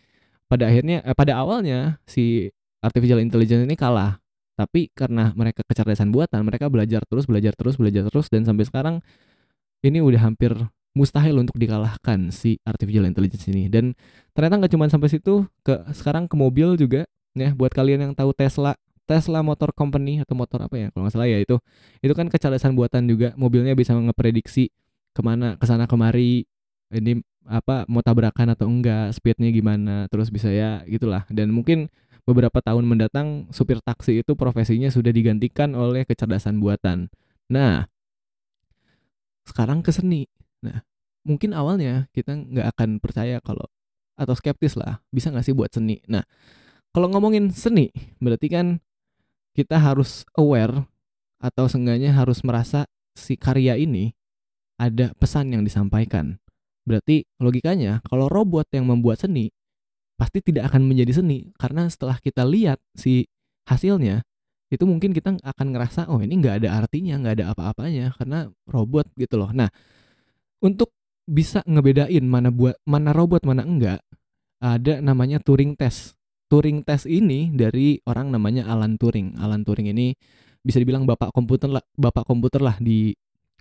pada 0.49 0.67
akhirnya 0.73 1.05
eh, 1.05 1.15
pada 1.15 1.37
awalnya 1.39 2.01
si 2.09 2.49
artificial 2.81 3.21
intelligence 3.21 3.63
ini 3.69 3.77
kalah. 3.77 4.19
Tapi 4.55 4.87
karena 4.95 5.35
mereka 5.35 5.67
kecerdasan 5.67 6.15
buatan, 6.15 6.47
mereka 6.47 6.71
belajar 6.71 7.03
terus, 7.11 7.27
belajar 7.27 7.53
terus, 7.59 7.75
belajar 7.75 8.07
terus 8.07 8.31
dan 8.31 8.47
sampai 8.47 8.63
sekarang 8.63 8.97
ini 9.83 9.99
udah 9.99 10.31
hampir 10.31 10.55
mustahil 10.95 11.43
untuk 11.43 11.59
dikalahkan 11.59 12.31
si 12.31 12.63
artificial 12.63 13.05
intelligence 13.05 13.51
ini. 13.51 13.67
Dan 13.67 13.99
ternyata 14.31 14.63
nggak 14.63 14.73
cuma 14.73 14.87
sampai 14.87 15.11
situ, 15.11 15.45
ke 15.67 15.75
sekarang 15.91 16.31
ke 16.31 16.39
mobil 16.39 16.79
juga 16.79 17.03
ya 17.35 17.51
buat 17.53 17.75
kalian 17.75 18.11
yang 18.11 18.13
tahu 18.15 18.31
Tesla 18.33 18.79
Tesla 19.05 19.45
Motor 19.45 19.75
Company 19.77 20.25
atau 20.25 20.33
motor 20.33 20.65
apa 20.65 20.75
ya 20.81 20.89
kalau 20.95 21.05
nggak 21.05 21.15
salah 21.15 21.29
ya 21.29 21.39
itu 21.43 21.61
itu 22.01 22.15
kan 22.17 22.31
kecerdasan 22.33 22.73
buatan 22.73 23.05
juga 23.05 23.37
mobilnya 23.37 23.77
bisa 23.77 23.93
ngeprediksi 23.93 24.73
ke 25.15 25.21
mana 25.21 25.55
ke 25.61 25.65
sana 25.69 25.85
kemari 25.85 26.49
ini 26.95 27.21
apa 27.45 27.85
mau 27.89 28.01
tabrakan 28.01 28.57
atau 28.57 28.67
enggak 28.69 29.13
speednya 29.13 29.53
gimana 29.53 30.09
terus 30.09 30.33
bisa 30.33 30.49
ya 30.49 30.81
gitulah. 30.89 31.29
Dan 31.29 31.53
mungkin 31.53 31.93
beberapa 32.25 32.61
tahun 32.65 32.89
mendatang 32.89 33.53
supir 33.53 33.85
taksi 33.85 34.25
itu 34.25 34.33
profesinya 34.33 34.89
sudah 34.89 35.13
digantikan 35.13 35.77
oleh 35.77 36.09
kecerdasan 36.09 36.57
buatan. 36.59 37.13
Nah 37.53 37.85
sekarang 39.45 39.85
ke 39.85 39.93
seni. 39.93 40.25
Nah 40.65 40.81
mungkin 41.25 41.53
awalnya 41.53 42.09
kita 42.17 42.33
nggak 42.33 42.67
akan 42.77 42.91
percaya 43.01 43.41
kalau 43.45 43.69
atau 44.17 44.33
skeptis 44.33 44.79
lah 44.79 45.05
bisa 45.13 45.29
nggak 45.29 45.45
sih 45.45 45.53
buat 45.57 45.69
seni? 45.69 46.01
Nah 46.09 46.25
kalau 46.95 47.11
ngomongin 47.11 47.51
seni, 47.51 47.91
berarti 48.23 48.47
kan 48.47 48.79
kita 49.59 49.83
harus 49.83 50.23
aware 50.39 50.87
atau 51.43 51.67
seenggaknya 51.67 52.15
harus 52.15 52.47
merasa 52.47 52.87
si 53.19 53.35
karya 53.35 53.75
ini 53.75 54.15
ada 54.79 55.11
pesan 55.19 55.51
yang 55.51 55.67
disampaikan. 55.67 56.39
Berarti 56.87 57.27
logikanya 57.43 57.99
kalau 58.07 58.31
robot 58.31 58.71
yang 58.71 58.87
membuat 58.87 59.19
seni 59.19 59.51
pasti 60.15 60.39
tidak 60.39 60.71
akan 60.71 60.87
menjadi 60.87 61.19
seni 61.19 61.51
karena 61.59 61.91
setelah 61.91 62.23
kita 62.23 62.47
lihat 62.47 62.79
si 62.95 63.27
hasilnya 63.67 64.23
itu 64.71 64.87
mungkin 64.87 65.11
kita 65.11 65.35
akan 65.43 65.67
ngerasa 65.75 66.07
oh 66.07 66.23
ini 66.23 66.39
nggak 66.39 66.63
ada 66.63 66.79
artinya 66.79 67.19
nggak 67.19 67.35
ada 67.43 67.45
apa-apanya 67.51 68.15
karena 68.15 68.47
robot 68.71 69.11
gitu 69.19 69.35
loh. 69.35 69.51
Nah 69.51 69.67
untuk 70.63 70.95
bisa 71.27 71.65
ngebedain 71.67 72.23
mana 72.23 72.55
buat 72.55 72.79
mana 72.87 73.11
robot 73.11 73.43
mana 73.43 73.67
enggak 73.67 74.01
ada 74.63 75.01
namanya 75.03 75.41
Turing 75.41 75.75
test 75.75 76.15
Turing 76.49 76.85
test 76.85 77.09
ini 77.09 77.51
dari 77.51 77.99
orang 78.05 78.31
namanya 78.31 78.69
Alan 78.69 79.01
Turing. 79.01 79.41
Alan 79.41 79.65
Turing 79.65 79.91
ini 79.91 80.13
bisa 80.65 80.81
dibilang 80.81 81.05
bapak 81.05 81.33
komputer 81.33 81.69
lah, 81.69 81.85
bapak 81.97 82.25
komputer 82.25 82.61
lah 82.65 82.77
di 82.81 83.13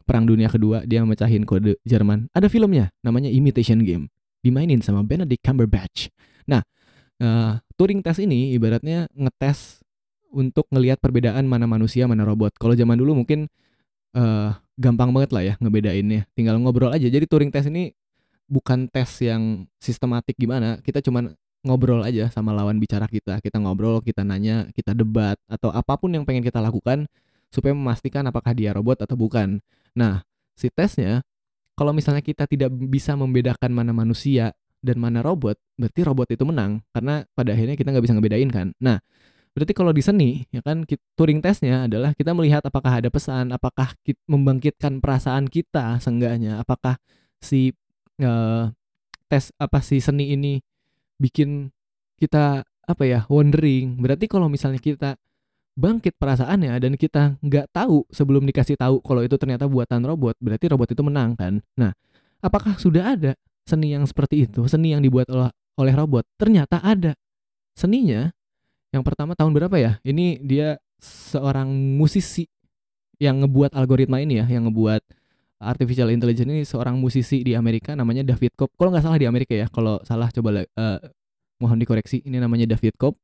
Perang 0.03 0.27
Dunia 0.27 0.51
Kedua. 0.51 0.83
Dia 0.83 1.03
mecahin 1.07 1.47
kode 1.47 1.79
Jerman. 1.87 2.27
Ada 2.35 2.51
filmnya, 2.51 2.91
namanya 3.03 3.31
Imitation 3.31 3.81
Game. 3.83 4.11
Dimainin 4.43 4.83
sama 4.83 5.03
Benedict 5.07 5.39
Cumberbatch. 5.43 6.11
Nah, 6.47 6.63
uh, 7.23 7.59
Turing 7.79 8.03
test 8.03 8.19
ini 8.19 8.51
ibaratnya 8.53 9.07
ngetes 9.15 9.81
untuk 10.33 10.67
ngelihat 10.73 10.99
perbedaan 10.99 11.47
mana 11.47 11.63
manusia 11.69 12.03
mana 12.09 12.27
robot. 12.27 12.55
Kalau 12.59 12.75
zaman 12.75 12.99
dulu 12.99 13.23
mungkin 13.23 13.47
uh, 14.17 14.51
gampang 14.75 15.13
banget 15.15 15.31
lah 15.31 15.43
ya 15.45 15.53
ngebedainnya. 15.61 16.27
Tinggal 16.35 16.59
ngobrol 16.59 16.91
aja. 16.91 17.07
Jadi 17.07 17.25
Turing 17.25 17.49
test 17.53 17.71
ini 17.71 17.95
bukan 18.49 18.91
tes 18.91 19.09
yang 19.23 19.65
sistematik 19.79 20.35
gimana. 20.35 20.83
Kita 20.83 20.99
cuman 20.99 21.31
ngobrol 21.63 22.03
aja 22.03 22.27
sama 22.29 22.51
lawan 22.51 22.77
bicara 22.77 23.07
kita. 23.07 23.39
Kita 23.39 23.57
ngobrol, 23.57 24.03
kita 24.03 24.21
nanya, 24.21 24.67
kita 24.75 24.91
debat 24.91 25.39
atau 25.47 25.71
apa 25.71 25.95
pun 25.95 26.11
yang 26.11 26.27
pengen 26.27 26.43
kita 26.43 26.59
lakukan 26.59 27.07
supaya 27.49 27.71
memastikan 27.71 28.27
apakah 28.27 28.51
dia 28.51 28.75
robot 28.75 29.07
atau 29.07 29.15
bukan. 29.15 29.63
Nah, 29.95 30.21
si 30.53 30.67
tesnya 30.69 31.23
kalau 31.73 31.95
misalnya 31.95 32.21
kita 32.21 32.45
tidak 32.45 32.69
bisa 32.69 33.17
membedakan 33.17 33.73
mana 33.73 33.95
manusia 33.95 34.53
dan 34.83 34.99
mana 34.99 35.23
robot, 35.23 35.57
berarti 35.79 36.01
robot 36.03 36.27
itu 36.29 36.43
menang 36.43 36.83
karena 36.91 37.23
pada 37.33 37.55
akhirnya 37.55 37.79
kita 37.79 37.89
nggak 37.89 38.03
bisa 38.03 38.13
ngebedain 38.19 38.49
kan. 38.51 38.67
Nah, 38.77 38.99
berarti 39.55 39.73
kalau 39.73 39.95
di 39.95 40.03
seni 40.03 40.43
ya 40.51 40.59
kan 40.59 40.83
Turing 41.15 41.39
tesnya 41.39 41.87
adalah 41.87 42.11
kita 42.13 42.35
melihat 42.35 42.61
apakah 42.67 42.99
ada 42.99 43.09
pesan, 43.09 43.55
apakah 43.55 43.95
kita 44.03 44.19
membangkitkan 44.27 44.99
perasaan 44.99 45.47
kita 45.47 45.97
seenggaknya, 46.03 46.59
apakah 46.59 46.99
si 47.39 47.71
uh, 48.19 48.69
tes 49.31 49.49
apa 49.57 49.79
si 49.81 49.97
seni 50.03 50.35
ini 50.35 50.59
bikin 51.19 51.73
kita 52.17 52.63
apa 52.83 53.03
ya 53.03 53.19
wondering. 53.31 53.99
Berarti 53.99 54.25
kalau 54.27 54.47
misalnya 54.51 54.79
kita 54.79 55.15
bangkit 55.73 56.15
perasaannya 56.21 56.77
dan 56.77 56.93
kita 56.93 57.41
nggak 57.41 57.73
tahu 57.73 58.05
sebelum 58.13 58.45
dikasih 58.45 58.77
tahu 58.77 59.01
kalau 59.01 59.25
itu 59.25 59.33
ternyata 59.41 59.65
buatan 59.65 60.05
robot 60.05 60.37
berarti 60.37 60.69
robot 60.69 60.93
itu 60.93 61.01
menang 61.01 61.33
kan? 61.33 61.59
Nah 61.79 61.91
apakah 62.43 62.77
sudah 62.77 63.17
ada 63.17 63.33
seni 63.65 63.95
yang 63.95 64.05
seperti 64.05 64.45
itu 64.45 64.67
seni 64.69 64.93
yang 64.93 65.01
dibuat 65.01 65.29
oleh 65.33 65.49
oleh 65.79 65.93
robot? 65.93 66.27
Ternyata 66.37 66.79
ada. 66.83 67.17
Seninya 67.73 68.29
yang 68.93 69.01
pertama 69.01 69.33
tahun 69.33 69.49
berapa 69.57 69.73
ya? 69.81 69.97
Ini 70.05 70.45
dia 70.45 70.77
seorang 71.01 71.73
musisi 71.97 72.45
yang 73.17 73.41
ngebuat 73.41 73.73
algoritma 73.73 74.21
ini 74.21 74.41
ya 74.41 74.45
yang 74.45 74.69
ngebuat 74.69 75.01
artificial 75.63 76.11
intelligence 76.11 76.49
ini 76.51 76.63
seorang 76.67 76.99
musisi 76.99 77.41
di 77.41 77.55
Amerika 77.55 77.95
namanya 77.95 78.21
David 78.21 78.53
Cobb. 78.59 78.75
Kalau 78.75 78.91
nggak 78.91 79.03
salah 79.03 79.17
di 79.17 79.27
Amerika 79.27 79.55
ya, 79.55 79.71
kalau 79.71 80.03
salah 80.03 80.27
coba 80.29 80.63
uh, 80.63 80.99
mohon 81.63 81.79
dikoreksi. 81.79 82.21
Ini 82.23 82.43
namanya 82.43 82.67
David 82.75 82.99
Cobb. 82.99 83.15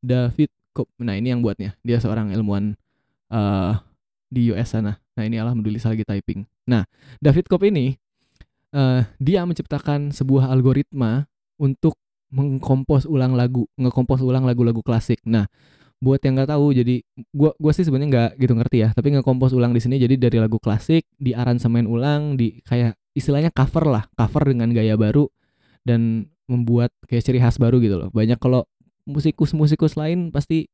David 0.00 0.50
Cobb. 0.72 0.88
Nah 1.02 1.18
ini 1.18 1.34
yang 1.34 1.42
buatnya. 1.42 1.74
Dia 1.82 1.98
seorang 1.98 2.32
ilmuwan 2.32 2.78
uh, 3.34 3.74
di 4.30 4.54
US 4.54 4.72
sana. 4.72 4.96
Nah 5.18 5.24
ini 5.26 5.36
alhamdulillah 5.36 5.90
lagi 5.90 6.06
typing. 6.06 6.46
Nah, 6.70 6.86
David 7.18 7.50
Cope 7.50 7.66
ini 7.66 7.98
eh, 8.70 9.02
dia 9.18 9.42
menciptakan 9.42 10.14
sebuah 10.14 10.46
algoritma 10.54 11.26
untuk 11.58 11.98
mengkompos 12.30 13.10
ulang 13.10 13.34
lagu, 13.34 13.66
ngekompos 13.74 14.22
ulang 14.22 14.46
lagu-lagu 14.46 14.78
klasik. 14.86 15.18
Nah, 15.26 15.50
buat 16.00 16.20
yang 16.24 16.40
nggak 16.40 16.50
tahu, 16.50 16.72
jadi 16.72 17.04
gua 17.36 17.52
gua 17.60 17.72
sih 17.76 17.84
sebenarnya 17.84 18.08
nggak 18.08 18.30
gitu 18.40 18.52
ngerti 18.56 18.76
ya, 18.80 18.88
tapi 18.96 19.12
ngekompos 19.12 19.52
ulang 19.52 19.76
di 19.76 19.80
sini 19.84 20.00
jadi 20.00 20.16
dari 20.16 20.40
lagu 20.40 20.56
klasik 20.56 21.04
di 21.20 21.36
aransemen 21.36 21.84
ulang, 21.84 22.40
di 22.40 22.64
kayak 22.64 22.96
istilahnya 23.12 23.52
cover 23.52 23.84
lah, 23.84 24.04
cover 24.16 24.48
dengan 24.48 24.72
gaya 24.72 24.96
baru 24.96 25.28
dan 25.84 26.32
membuat 26.48 26.90
kayak 27.06 27.22
ciri 27.22 27.38
khas 27.38 27.60
baru 27.60 27.78
gitu 27.78 28.00
loh. 28.00 28.08
Banyak 28.10 28.40
kalau 28.40 28.64
musikus-musikus 29.04 29.94
lain 30.00 30.32
pasti 30.32 30.66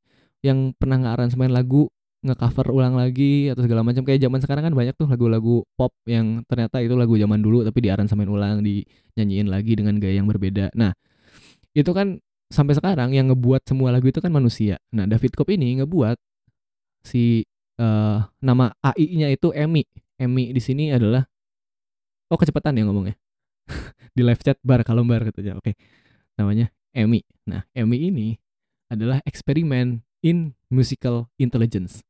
yang 0.47 0.73
pernah 0.79 1.03
nge-aransemen 1.03 1.51
lagu 1.51 1.91
nge-cover 2.27 2.75
ulang 2.75 2.99
lagi 2.99 3.53
atau 3.53 3.63
segala 3.63 3.87
macam 3.87 4.03
kayak 4.03 4.19
zaman 4.19 4.41
sekarang 4.43 4.63
kan 4.67 4.75
banyak 4.75 4.95
tuh 4.99 5.07
lagu-lagu 5.07 5.63
pop 5.79 5.95
yang 6.11 6.43
ternyata 6.49 6.83
itu 6.83 6.99
lagu 6.99 7.15
zaman 7.15 7.39
dulu 7.39 7.63
tapi 7.63 7.87
di 7.87 7.89
aransemen 7.93 8.27
ulang 8.27 8.67
dinyanyiin 8.67 9.47
lagi 9.47 9.79
dengan 9.79 10.01
gaya 10.03 10.19
yang 10.19 10.27
berbeda. 10.27 10.75
Nah, 10.75 10.91
itu 11.77 11.91
kan 11.93 12.19
sampai 12.51 12.79
sekarang 12.79 13.11
yang 13.13 13.33
ngebuat 13.33 13.67
semua 13.67 13.91
lagu 13.91 14.07
itu 14.07 14.23
kan 14.23 14.31
manusia. 14.31 14.79
Nah, 14.95 15.05
David 15.07 15.35
Cope 15.35 15.59
ini 15.59 15.83
ngebuat 15.83 16.17
si 17.03 17.43
eh, 17.79 18.19
nama 18.43 18.67
AI-nya 18.83 19.31
itu 19.31 19.51
Emi. 19.53 19.87
Emi 20.17 20.55
di 20.55 20.63
sini 20.63 20.95
adalah 20.95 21.27
oh 22.31 22.39
kecepatan 22.39 22.79
ya 22.79 22.87
ngomongnya. 22.87 23.17
di 24.17 24.23
live 24.23 24.43
chat 24.43 24.59
bar 24.63 24.87
kalau 24.87 25.03
bar 25.03 25.27
katanya. 25.27 25.59
Oke. 25.59 25.75
Namanya 26.39 26.71
Emi. 26.95 27.27
Nah, 27.51 27.67
Emi 27.75 28.09
ini 28.09 28.29
adalah 28.87 29.19
eksperimen 29.27 30.07
in 30.23 30.55
musical 30.71 31.27
intelligence. 31.37 32.07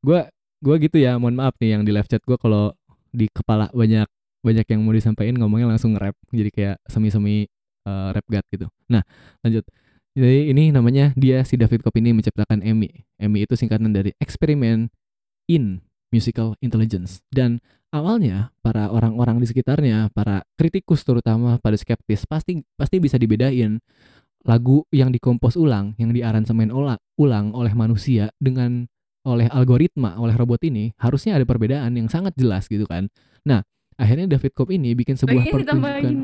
Gua 0.00 0.28
gua 0.64 0.76
gitu 0.80 0.96
ya, 0.96 1.20
mohon 1.20 1.36
maaf 1.36 1.56
nih 1.60 1.76
yang 1.76 1.82
di 1.84 1.92
live 1.92 2.08
chat 2.08 2.24
gua 2.24 2.40
kalau 2.40 2.72
di 3.14 3.28
kepala 3.30 3.68
banyak 3.70 4.08
banyak 4.44 4.66
yang 4.68 4.80
mau 4.84 4.92
disampaikan 4.92 5.40
ngomongnya 5.40 5.72
langsung 5.72 5.96
nge-rap 5.96 6.12
jadi 6.28 6.50
kayak 6.52 6.76
semi-semi 6.84 7.48
eh, 7.86 8.08
rap 8.12 8.26
god 8.28 8.44
gitu. 8.50 8.66
Nah, 8.90 9.02
lanjut. 9.44 9.64
Jadi 10.14 10.54
ini 10.54 10.70
namanya 10.70 11.10
dia 11.18 11.42
si 11.42 11.58
David 11.58 11.82
Cope 11.82 11.98
ini 11.98 12.14
menciptakan 12.14 12.62
EMI. 12.62 13.18
EMI 13.18 13.50
itu 13.50 13.54
singkatan 13.58 13.90
dari 13.90 14.14
eksperimen 14.22 14.86
in 15.50 15.82
musical 16.14 16.54
intelligence. 16.62 17.18
Dan 17.34 17.58
awalnya 17.90 18.54
para 18.62 18.94
orang-orang 18.94 19.42
di 19.42 19.50
sekitarnya, 19.50 20.14
para 20.14 20.46
kritikus 20.54 21.02
terutama 21.02 21.58
pada 21.58 21.74
skeptis 21.74 22.22
pasti 22.30 22.62
pasti 22.78 23.02
bisa 23.02 23.18
dibedain 23.18 23.82
lagu 24.46 24.86
yang 24.94 25.10
dikompos 25.10 25.58
ulang, 25.58 25.98
yang 25.98 26.14
diaransemen 26.14 26.70
ulang 26.70 27.46
oleh 27.50 27.72
manusia 27.74 28.30
dengan 28.38 28.86
oleh 29.24 29.48
algoritma, 29.48 30.20
oleh 30.20 30.36
robot 30.36 30.62
ini 30.68 30.92
harusnya 31.00 31.40
ada 31.40 31.48
perbedaan 31.48 31.96
yang 31.96 32.06
sangat 32.12 32.36
jelas 32.36 32.68
gitu 32.68 32.84
kan. 32.84 33.08
Nah, 33.42 33.64
akhirnya 33.96 34.28
David 34.36 34.52
Cope 34.52 34.76
ini 34.76 34.92
bikin 34.92 35.16
sebuah 35.16 35.42
Lagi 35.42 35.50
pertunjukan. 35.50 35.74
ditambahin 35.74 36.16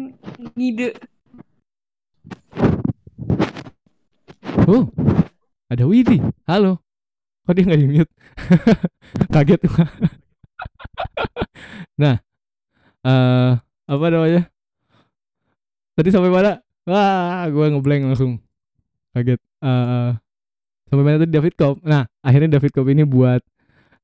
Oh, 4.70 4.86
ada 5.66 5.82
Widi. 5.82 6.22
Halo. 6.46 6.78
Kok 7.42 7.58
dia 7.58 7.66
nggak 7.66 7.80
di 7.82 7.86
mute? 7.90 8.12
Kaget 9.34 9.66
gua. 9.66 9.82
nah, 12.06 12.22
eh 13.02 13.52
apa 13.90 14.04
namanya? 14.14 14.46
Tadi 15.98 16.08
sampai 16.14 16.30
mana? 16.30 16.62
Wah, 16.86 17.50
gua 17.50 17.66
ngeblank 17.66 18.14
langsung. 18.14 18.38
Kaget. 19.10 19.42
Eh 19.42 20.10
sampai 20.86 21.02
mana 21.02 21.18
tadi 21.18 21.34
David 21.34 21.58
Cope? 21.58 21.82
Nah, 21.82 22.06
akhirnya 22.22 22.54
David 22.54 22.70
Cope 22.70 22.94
ini 22.94 23.02
buat 23.02 23.42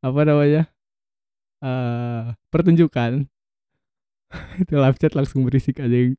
apa 0.03 0.21
namanya? 0.27 0.67
eh 1.63 2.35
pertunjukan. 2.51 3.23
Itu 4.67 4.75
live 4.83 4.99
chat 4.99 5.15
langsung 5.15 5.47
berisik 5.47 5.79
aja. 5.79 6.11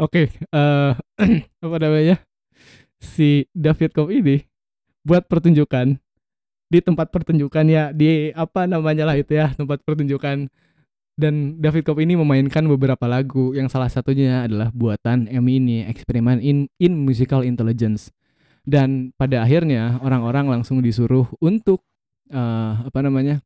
Oke, 0.00 0.32
eh 0.32 0.92
apa 1.68 1.76
namanya? 1.76 2.29
Si 3.00 3.48
David 3.56 3.96
Cope 3.96 4.12
ini 4.12 4.44
buat 5.00 5.24
pertunjukan 5.24 5.96
di 6.70 6.78
tempat 6.78 7.10
pertunjukan 7.10 7.66
ya 7.66 7.90
di 7.90 8.30
apa 8.30 8.70
namanya 8.70 9.10
lah 9.10 9.18
itu 9.18 9.34
ya 9.34 9.50
tempat 9.58 9.82
pertunjukan. 9.82 10.46
Dan 11.20 11.60
David 11.60 11.84
Cope 11.84 12.00
ini 12.00 12.16
memainkan 12.16 12.64
beberapa 12.64 13.04
lagu. 13.04 13.52
Yang 13.52 13.76
salah 13.76 13.92
satunya 13.92 14.48
adalah 14.48 14.72
buatan 14.72 15.28
Emmy 15.28 15.60
ini 15.60 15.84
eksperimen 15.84 16.40
in 16.40 16.70
in 16.80 16.96
musical 16.96 17.44
intelligence. 17.44 18.08
Dan 18.64 19.12
pada 19.20 19.44
akhirnya 19.44 20.00
orang-orang 20.00 20.48
langsung 20.48 20.80
disuruh 20.80 21.28
untuk 21.42 21.84
eh, 22.32 22.72
apa 22.80 23.04
namanya 23.04 23.44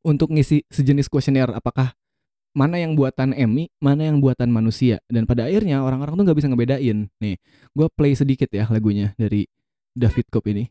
untuk 0.00 0.32
ngisi 0.32 0.64
sejenis 0.72 1.12
kuesioner. 1.12 1.52
Apakah 1.52 1.92
mana 2.54 2.78
yang 2.78 2.94
buatan 2.94 3.34
Emmy 3.34 3.68
mana 3.82 4.06
yang 4.06 4.22
buatan 4.22 4.48
manusia. 4.48 5.02
Dan 5.10 5.26
pada 5.26 5.50
akhirnya 5.50 5.82
orang-orang 5.82 6.14
tuh 6.14 6.24
nggak 6.30 6.38
bisa 6.38 6.48
ngebedain. 6.48 6.98
Nih 7.18 7.36
gue 7.74 7.86
play 7.90 8.14
sedikit 8.14 8.48
ya 8.54 8.70
lagunya 8.70 9.12
dari 9.18 9.50
David 9.92 10.30
Cope 10.30 10.54
ini. 10.54 10.64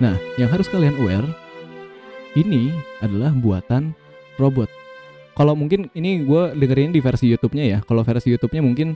Nah, 0.00 0.16
yang 0.40 0.48
harus 0.48 0.64
kalian 0.72 0.96
aware, 0.96 1.28
ini 2.32 2.72
adalah 3.04 3.36
buatan 3.36 3.92
robot. 4.40 4.79
Kalau 5.34 5.54
mungkin 5.56 5.88
ini 5.94 6.26
gue 6.26 6.52
dengerin 6.58 6.92
di 6.92 7.00
versi 7.00 7.30
YouTube-nya 7.30 7.64
ya. 7.64 7.78
Kalau 7.84 8.02
versi 8.02 8.30
YouTube-nya 8.32 8.62
mungkin 8.62 8.88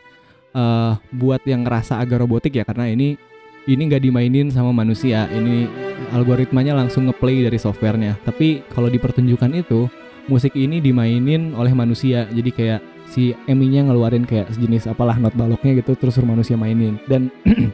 eh 0.55 0.93
buat 1.11 1.43
yang 1.47 1.67
ngerasa 1.67 1.99
agak 1.99 2.23
robotik 2.23 2.55
ya, 2.55 2.63
karena 2.63 2.87
ini 2.87 3.19
ini 3.65 3.83
nggak 3.89 4.03
dimainin 4.05 4.53
sama 4.53 4.71
manusia. 4.71 5.27
Ini 5.33 5.67
algoritmanya 6.13 6.77
langsung 6.77 7.09
ngeplay 7.09 7.45
dari 7.45 7.57
softwarenya. 7.57 8.21
Tapi 8.23 8.63
kalau 8.71 8.93
di 8.93 9.01
pertunjukan 9.01 9.51
itu, 9.57 9.89
musik 10.29 10.53
ini 10.55 10.81
dimainin 10.85 11.57
oleh 11.57 11.73
manusia. 11.73 12.29
Jadi 12.29 12.51
kayak 12.53 12.81
si 13.09 13.33
Emi-nya 13.49 13.89
ngeluarin 13.89 14.29
kayak 14.29 14.53
sejenis 14.53 14.91
apalah 14.91 15.17
not 15.17 15.33
baloknya 15.37 15.81
gitu, 15.81 15.97
terus 15.97 16.17
suruh 16.17 16.29
manusia 16.29 16.59
mainin. 16.61 17.01
Dan 17.09 17.33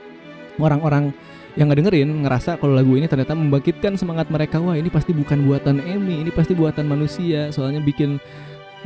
orang-orang 0.65 1.11
yang 1.59 1.67
ngedengerin 1.71 2.11
ngerasa 2.23 2.59
kalau 2.63 2.79
lagu 2.79 2.95
ini 2.95 3.11
ternyata 3.11 3.35
membangkitkan 3.35 3.99
semangat 3.99 4.31
mereka. 4.31 4.63
Wah 4.63 4.79
ini 4.79 4.87
pasti 4.93 5.11
bukan 5.11 5.43
buatan 5.47 5.83
Emmy 5.83 6.23
ini 6.23 6.31
pasti 6.31 6.55
buatan 6.55 6.87
manusia. 6.87 7.51
Soalnya 7.51 7.83
bikin 7.83 8.23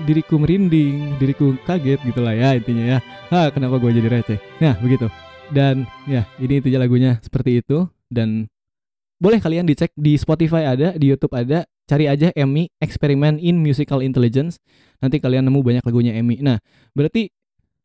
diriku 0.02 0.42
merinding 0.42 1.20
diriku 1.22 1.54
kaget 1.62 2.02
gitulah 2.02 2.34
ya 2.34 2.56
intinya 2.56 2.96
ya. 2.96 2.98
Ha 3.30 3.52
kenapa 3.52 3.76
gue 3.78 3.90
jadi 3.94 4.08
receh? 4.08 4.38
Nah 4.64 4.74
begitu. 4.80 5.06
Dan 5.52 5.84
ya 6.08 6.24
ini 6.40 6.60
intinya 6.60 6.80
lagunya 6.82 7.20
seperti 7.20 7.60
itu. 7.60 7.84
Dan 8.08 8.48
boleh 9.20 9.38
kalian 9.38 9.68
dicek 9.68 9.92
di 9.94 10.16
Spotify 10.16 10.68
ada 10.68 10.96
di 10.96 11.12
YouTube 11.12 11.36
ada. 11.36 11.68
Cari 11.84 12.08
aja 12.08 12.32
Emmy 12.32 12.72
eksperimen 12.80 13.36
in 13.36 13.60
musical 13.60 14.00
intelligence. 14.00 14.56
Nanti 15.04 15.20
kalian 15.20 15.44
nemu 15.44 15.60
banyak 15.60 15.84
lagunya 15.84 16.16
Emmy. 16.16 16.40
Nah 16.40 16.56
berarti 16.96 17.28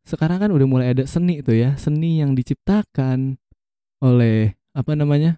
sekarang 0.07 0.39
kan 0.39 0.49
udah 0.55 0.67
mulai 0.67 0.95
ada 0.95 1.03
seni 1.03 1.43
tuh 1.43 1.59
ya. 1.59 1.75
Seni 1.75 2.23
yang 2.23 2.31
diciptakan 2.31 3.35
oleh 3.99 4.58
apa 4.73 4.93
namanya 4.93 5.37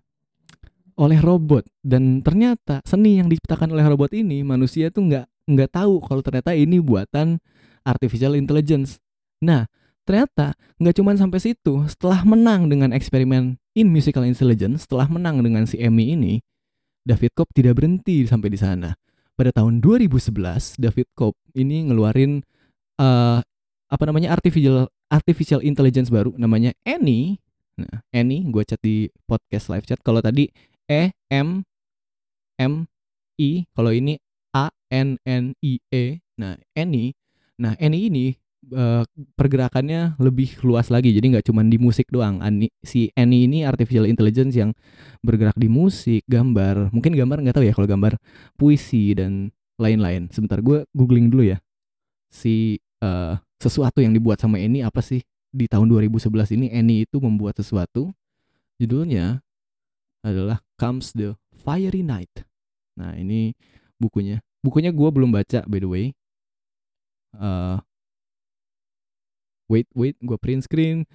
oleh 0.99 1.17
robot 1.17 1.65
dan 1.81 2.19
ternyata 2.21 2.83
seni 2.83 3.17
yang 3.17 3.31
diciptakan 3.31 3.71
oleh 3.71 3.85
robot 3.87 4.11
ini 4.11 4.43
manusia 4.43 4.91
tuh 4.91 5.07
nggak 5.07 5.25
nggak 5.49 5.69
tahu 5.73 6.03
kalau 6.03 6.21
ternyata 6.21 6.53
ini 6.53 6.77
buatan 6.77 7.41
artificial 7.81 8.37
intelligence. 8.37 9.01
Nah 9.41 9.65
ternyata 10.05 10.53
nggak 10.77 10.95
cuman 10.97 11.15
sampai 11.17 11.39
situ 11.41 11.85
setelah 11.87 12.21
menang 12.27 12.67
dengan 12.67 12.91
eksperimen 12.91 13.57
in 13.77 13.87
musical 13.87 14.27
intelligence 14.27 14.85
setelah 14.85 15.07
menang 15.07 15.41
dengan 15.41 15.63
si 15.65 15.79
Emmy 15.79 16.13
ini 16.13 16.33
David 17.01 17.33
Cope 17.33 17.55
tidak 17.55 17.81
berhenti 17.81 18.27
sampai 18.27 18.49
di 18.53 18.59
sana. 18.59 18.93
Pada 19.33 19.49
tahun 19.55 19.81
2011 19.81 20.77
David 20.77 21.07
Cope 21.17 21.39
ini 21.57 21.87
ngeluarin 21.89 22.43
eh 23.01 23.39
apa 23.91 24.03
namanya 24.07 24.31
artificial 24.31 24.87
artificial 25.11 25.59
intelligence 25.59 26.07
baru 26.07 26.31
namanya 26.39 26.71
Annie 26.87 27.41
Nah, 27.81 28.05
Annie 28.13 28.45
gue 28.45 28.61
chat 28.61 28.77
di 28.77 29.09
podcast 29.25 29.73
live 29.73 29.89
chat. 29.89 29.97
Kalau 30.05 30.21
tadi 30.21 30.45
E 30.85 31.09
M 31.33 31.65
M 32.61 32.85
I, 33.41 33.65
kalau 33.73 33.89
ini 33.89 34.21
A 34.53 34.69
N 34.93 35.17
N 35.25 35.57
I 35.65 35.81
E. 35.89 36.21
Nah, 36.37 36.53
Annie. 36.77 37.17
Nah, 37.57 37.73
Annie 37.81 38.05
ini 38.13 38.25
eh, 38.69 39.03
pergerakannya 39.33 40.21
lebih 40.21 40.61
luas 40.61 40.93
lagi. 40.93 41.09
Jadi 41.09 41.33
nggak 41.33 41.49
cuma 41.49 41.65
di 41.65 41.81
musik 41.81 42.05
doang. 42.13 42.37
Ani, 42.45 42.69
si 42.85 43.09
Annie 43.17 43.49
ini 43.49 43.65
artificial 43.65 44.05
intelligence 44.05 44.53
yang 44.53 44.77
bergerak 45.25 45.57
di 45.57 45.65
musik, 45.65 46.21
gambar. 46.29 46.93
Mungkin 46.93 47.17
gambar 47.17 47.41
nggak 47.41 47.55
tahu 47.57 47.65
ya 47.65 47.73
kalau 47.73 47.89
gambar 47.89 48.13
puisi 48.61 49.17
dan 49.17 49.49
lain-lain. 49.81 50.29
Sebentar 50.29 50.61
gue 50.61 50.85
googling 50.93 51.33
dulu 51.33 51.49
ya. 51.49 51.57
Si 52.29 52.77
eh, 53.01 53.33
sesuatu 53.57 54.05
yang 54.05 54.13
dibuat 54.13 54.37
sama 54.37 54.61
Annie 54.61 54.85
apa 54.85 55.01
sih? 55.01 55.25
Di 55.51 55.67
tahun 55.67 55.91
2011 55.91 56.55
ini 56.55 56.67
Annie 56.71 57.03
itu 57.03 57.19
membuat 57.19 57.59
sesuatu 57.59 58.15
judulnya 58.79 59.43
adalah 60.23 60.63
Comes 60.79 61.11
the 61.13 61.35
Fiery 61.61 62.01
Night. 62.01 62.31
Nah, 62.97 63.13
ini 63.13 63.53
bukunya. 64.01 64.41
bukunya 64.61 64.93
gue 64.93 65.09
belum 65.09 65.33
baca 65.33 65.65
by 65.65 65.79
the 65.81 65.89
way. 65.89 66.05
Eh, 67.33 67.77
wait 69.71 69.87
wait, 69.95 70.15
gue 70.21 70.37
print 70.37 70.65
screen. 70.65 71.07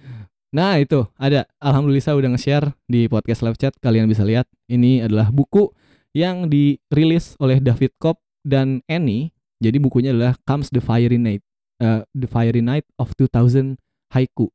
Nah 0.51 0.79
itu 0.79 1.03
ada, 1.19 1.43
alhamdulillah 1.59 2.15
udah 2.15 2.29
nge-share 2.35 2.71
di 2.87 3.07
podcast 3.07 3.43
live 3.43 3.59
chat. 3.59 3.75
Kalian 3.79 4.07
bisa 4.07 4.23
lihat 4.23 4.47
ini 4.67 5.03
adalah 5.03 5.31
buku 5.31 5.71
yang 6.15 6.47
dirilis 6.51 7.35
oleh 7.39 7.63
David 7.63 7.95
Kopp 7.99 8.23
dan 8.43 8.83
Annie. 8.87 9.31
Jadi 9.63 9.77
bukunya 9.79 10.11
adalah 10.11 10.35
Comes 10.43 10.71
the 10.71 10.83
Fiery 10.83 11.17
Night, 11.19 11.43
eh, 11.79 12.03
The 12.11 12.27
Fiery 12.27 12.63
Night 12.63 12.87
of 12.99 13.15
2000 13.15 13.79
Haiku 14.13 14.51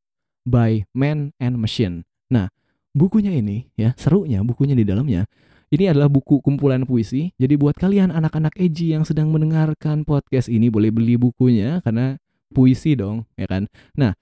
by 0.47 0.85
Man 0.97 1.37
and 1.39 1.59
Machine. 1.59 2.05
Nah, 2.33 2.49
bukunya 2.97 3.33
ini 3.33 3.69
ya 3.79 3.97
serunya 3.97 4.41
bukunya 4.45 4.77
di 4.77 4.85
dalamnya 4.85 5.29
ini 5.73 5.89
adalah 5.89 6.13
buku 6.13 6.45
kumpulan 6.45 6.85
puisi. 6.85 7.33
Jadi 7.41 7.57
buat 7.57 7.73
kalian 7.73 8.13
anak-anak 8.13 8.53
edgy 8.61 8.93
yang 8.93 9.09
sedang 9.09 9.33
mendengarkan 9.33 10.05
podcast 10.05 10.53
ini 10.53 10.69
boleh 10.69 10.93
beli 10.93 11.17
bukunya 11.17 11.81
karena 11.81 12.21
puisi 12.53 12.93
dong, 12.93 13.25
ya 13.41 13.49
kan? 13.49 13.65
Nah, 13.97 14.13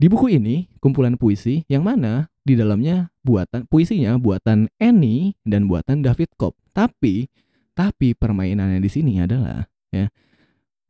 di 0.00 0.08
buku 0.08 0.32
ini 0.32 0.64
kumpulan 0.80 1.20
puisi 1.20 1.68
yang 1.68 1.84
mana 1.84 2.32
di 2.40 2.56
dalamnya 2.56 3.12
buatan 3.20 3.68
puisinya 3.68 4.16
buatan 4.16 4.72
Annie 4.80 5.36
dan 5.44 5.68
buatan 5.68 6.00
David 6.00 6.32
Kopp. 6.40 6.56
Tapi 6.72 7.28
tapi 7.76 8.16
permainannya 8.16 8.80
di 8.80 8.88
sini 8.88 9.20
adalah 9.20 9.68
ya 9.92 10.08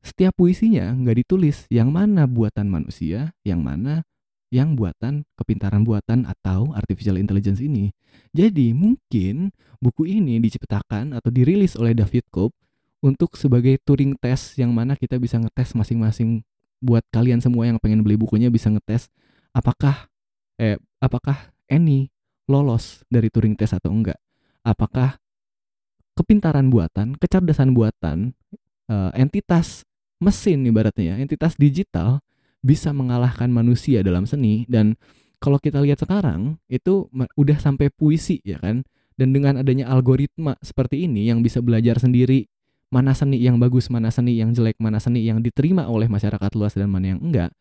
setiap 0.03 0.34
puisinya 0.38 0.94
nggak 0.94 1.26
ditulis 1.26 1.66
yang 1.68 1.90
mana 1.90 2.24
buatan 2.24 2.70
manusia, 2.70 3.34
yang 3.42 3.61
mana 3.61 4.07
yang 4.49 4.72
buatan 4.74 5.28
kepintaran 5.36 5.84
buatan 5.84 6.24
atau 6.24 6.72
artificial 6.72 7.20
intelligence 7.20 7.61
ini. 7.61 7.92
Jadi 8.32 8.72
mungkin 8.72 9.53
buku 9.78 10.09
ini 10.09 10.40
diciptakan 10.40 11.12
atau 11.12 11.28
dirilis 11.28 11.76
oleh 11.76 11.92
David 11.92 12.24
Kopp 12.32 12.57
untuk 13.05 13.36
sebagai 13.36 13.76
Turing 13.84 14.16
test 14.18 14.57
yang 14.57 14.72
mana 14.72 14.96
kita 14.96 15.20
bisa 15.20 15.36
ngetes 15.38 15.76
masing-masing 15.76 16.42
buat 16.80 17.05
kalian 17.12 17.42
semua 17.42 17.68
yang 17.68 17.76
pengen 17.78 18.01
beli 18.07 18.14
bukunya 18.14 18.49
bisa 18.49 18.70
ngetes 18.70 19.11
apakah 19.51 20.07
eh 20.59 20.78
apakah 21.03 21.51
Annie 21.68 22.11
lolos 22.49 23.05
dari 23.12 23.28
Turing 23.28 23.55
test 23.55 23.76
atau 23.76 23.92
enggak. 23.92 24.16
Apakah 24.64 25.20
kepintaran 26.16 26.72
buatan, 26.72 27.14
kecerdasan 27.20 27.76
buatan, 27.76 28.34
eh, 28.88 29.11
entitas 29.14 29.84
mesin 30.18 30.66
ibaratnya 30.66 31.14
ya, 31.14 31.22
entitas 31.22 31.54
digital 31.54 32.22
bisa 32.62 32.90
mengalahkan 32.90 33.48
manusia 33.50 34.02
dalam 34.02 34.26
seni. 34.26 34.66
Dan 34.66 34.98
kalau 35.38 35.62
kita 35.62 35.78
lihat 35.82 36.02
sekarang 36.02 36.58
itu 36.66 37.06
udah 37.14 37.58
sampai 37.58 37.90
puisi 37.90 38.42
ya 38.42 38.58
kan? 38.58 38.82
Dan 39.18 39.34
dengan 39.34 39.58
adanya 39.58 39.90
algoritma 39.90 40.54
seperti 40.62 41.06
ini 41.10 41.26
yang 41.26 41.42
bisa 41.42 41.58
belajar 41.58 41.98
sendiri 41.98 42.46
mana 42.88 43.12
seni 43.12 43.36
yang 43.36 43.60
bagus 43.60 43.92
mana 43.92 44.08
seni 44.08 44.40
yang 44.40 44.56
jelek 44.56 44.80
mana 44.80 44.96
seni 44.96 45.20
yang 45.28 45.44
diterima 45.44 45.84
oleh 45.84 46.08
masyarakat 46.08 46.50
luas 46.56 46.72
dan 46.72 46.88
mana 46.88 47.12
yang 47.16 47.20
enggak 47.20 47.52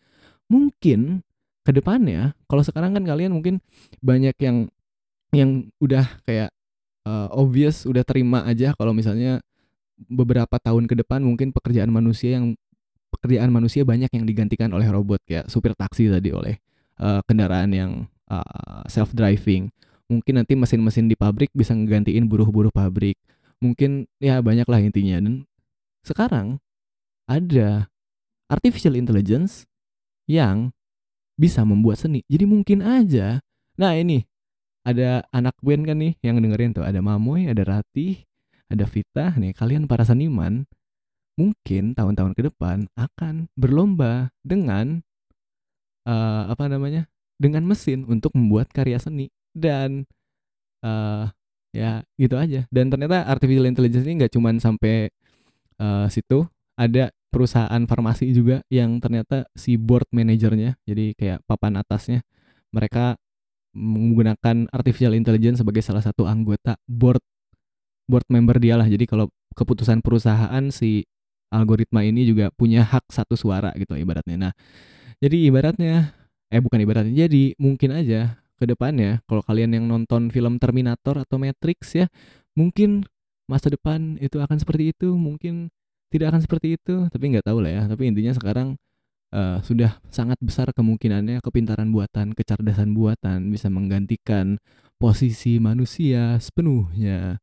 mungkin 0.48 1.20
ke 1.68 1.72
depannya 1.76 2.32
kalau 2.48 2.64
sekarang 2.64 2.96
kan 2.96 3.04
kalian 3.04 3.36
mungkin 3.36 3.60
banyak 4.00 4.36
yang 4.40 4.72
yang 5.36 5.68
udah 5.84 6.08
kayak 6.24 6.56
uh, 7.04 7.28
obvious 7.36 7.84
udah 7.84 8.08
terima 8.08 8.48
aja 8.48 8.72
kalau 8.80 8.96
misalnya 8.96 9.44
beberapa 9.98 10.62
tahun 10.62 10.86
ke 10.86 11.02
depan 11.02 11.26
mungkin 11.26 11.50
pekerjaan 11.50 11.90
manusia 11.90 12.38
yang 12.38 12.54
pekerjaan 13.10 13.50
manusia 13.50 13.82
banyak 13.82 14.14
yang 14.14 14.26
digantikan 14.30 14.70
oleh 14.72 14.86
robot 14.86 15.24
kayak 15.26 15.50
supir 15.50 15.74
taksi 15.74 16.14
tadi 16.14 16.30
oleh 16.30 16.56
uh, 17.02 17.26
kendaraan 17.26 17.72
yang 17.74 17.92
uh, 18.30 18.84
self 18.86 19.12
driving. 19.16 19.74
Mungkin 20.08 20.40
nanti 20.40 20.56
mesin-mesin 20.56 21.12
di 21.12 21.20
pabrik 21.20 21.52
bisa 21.52 21.76
ngegantiin 21.76 22.30
buruh-buruh 22.32 22.72
pabrik. 22.72 23.20
Mungkin 23.60 24.08
ya 24.22 24.40
banyak 24.40 24.68
lah 24.70 24.80
intinya. 24.80 25.20
Dan 25.20 25.44
sekarang 26.06 26.64
ada 27.28 27.92
artificial 28.48 28.96
intelligence 28.96 29.68
yang 30.30 30.72
bisa 31.36 31.68
membuat 31.68 32.00
seni. 32.00 32.24
Jadi 32.32 32.46
mungkin 32.48 32.80
aja. 32.84 33.44
Nah 33.76 33.94
ini 34.00 34.24
ada 34.88 35.28
anak 35.36 35.60
band 35.60 35.84
kan 35.84 35.98
nih 36.00 36.14
yang 36.24 36.40
dengerin 36.40 36.72
tuh. 36.72 36.88
Ada 36.88 37.04
Mamoy, 37.04 37.52
ada 37.52 37.64
Ratih, 37.68 38.24
ada 38.68 38.86
Vita. 38.88 39.34
Nih 39.40 39.56
kalian 39.56 39.88
para 39.88 40.04
seniman 40.04 40.68
mungkin 41.38 41.94
tahun-tahun 41.94 42.34
ke 42.34 42.42
depan 42.50 42.90
akan 42.98 43.48
berlomba 43.54 44.34
dengan 44.42 45.06
uh, 46.10 46.50
apa 46.50 46.66
namanya 46.66 47.06
dengan 47.38 47.62
mesin 47.62 48.04
untuk 48.10 48.34
membuat 48.34 48.74
karya 48.74 48.98
seni 48.98 49.30
dan 49.54 50.10
uh, 50.82 51.30
ya 51.70 52.02
gitu 52.18 52.34
aja 52.42 52.66
dan 52.74 52.90
ternyata 52.90 53.30
artificial 53.30 53.70
intelligence 53.70 54.06
ini 54.10 54.26
nggak 54.26 54.34
cuman 54.34 54.58
sampai 54.58 55.14
uh, 55.78 56.10
situ 56.10 56.50
ada 56.74 57.14
perusahaan 57.30 57.84
farmasi 57.86 58.34
juga 58.34 58.66
yang 58.74 58.98
ternyata 58.98 59.46
si 59.54 59.78
board 59.78 60.10
manajernya 60.10 60.82
jadi 60.90 61.14
kayak 61.14 61.40
papan 61.46 61.78
atasnya 61.78 62.26
mereka 62.74 63.14
menggunakan 63.78 64.66
artificial 64.74 65.14
intelligence 65.14 65.62
sebagai 65.62 65.86
salah 65.86 66.02
satu 66.02 66.26
anggota 66.26 66.82
board 66.90 67.22
board 68.08 68.26
member 68.32 68.58
dia 68.58 68.80
lah 68.80 68.88
jadi 68.88 69.04
kalau 69.06 69.30
keputusan 69.54 70.02
perusahaan 70.02 70.64
si 70.72 71.06
algoritma 71.52 72.04
ini 72.04 72.28
juga 72.28 72.52
punya 72.52 72.84
hak 72.84 73.08
satu 73.08 73.40
suara 73.40 73.72
gitu 73.80 73.96
ibaratnya. 73.96 74.36
Nah, 74.50 74.54
jadi 75.24 75.48
ibaratnya 75.48 76.12
eh 76.48 76.64
bukan 76.64 76.80
ibaratnya 76.80 77.28
jadi 77.28 77.56
mungkin 77.60 77.92
aja 77.92 78.40
ke 78.58 78.66
depannya 78.66 79.20
kalau 79.28 79.44
kalian 79.44 79.76
yang 79.76 79.86
nonton 79.86 80.32
film 80.32 80.58
Terminator 80.58 81.24
atau 81.24 81.38
Matrix 81.40 81.96
ya, 81.96 82.06
mungkin 82.58 83.06
masa 83.48 83.72
depan 83.72 84.20
itu 84.20 84.42
akan 84.44 84.58
seperti 84.60 84.92
itu, 84.92 85.16
mungkin 85.16 85.72
tidak 86.12 86.36
akan 86.36 86.42
seperti 86.44 86.68
itu, 86.80 87.08
tapi 87.12 87.24
nggak 87.32 87.48
tahu 87.48 87.64
lah 87.64 87.72
ya. 87.72 87.82
Tapi 87.88 88.04
intinya 88.12 88.34
sekarang 88.36 88.76
uh, 89.32 89.60
sudah 89.64 90.00
sangat 90.12 90.40
besar 90.44 90.72
kemungkinannya 90.76 91.40
kepintaran 91.44 91.92
buatan, 91.92 92.36
kecerdasan 92.36 92.92
buatan 92.96 93.52
bisa 93.52 93.72
menggantikan 93.72 94.60
posisi 94.98 95.62
manusia 95.62 96.36
sepenuhnya. 96.42 97.40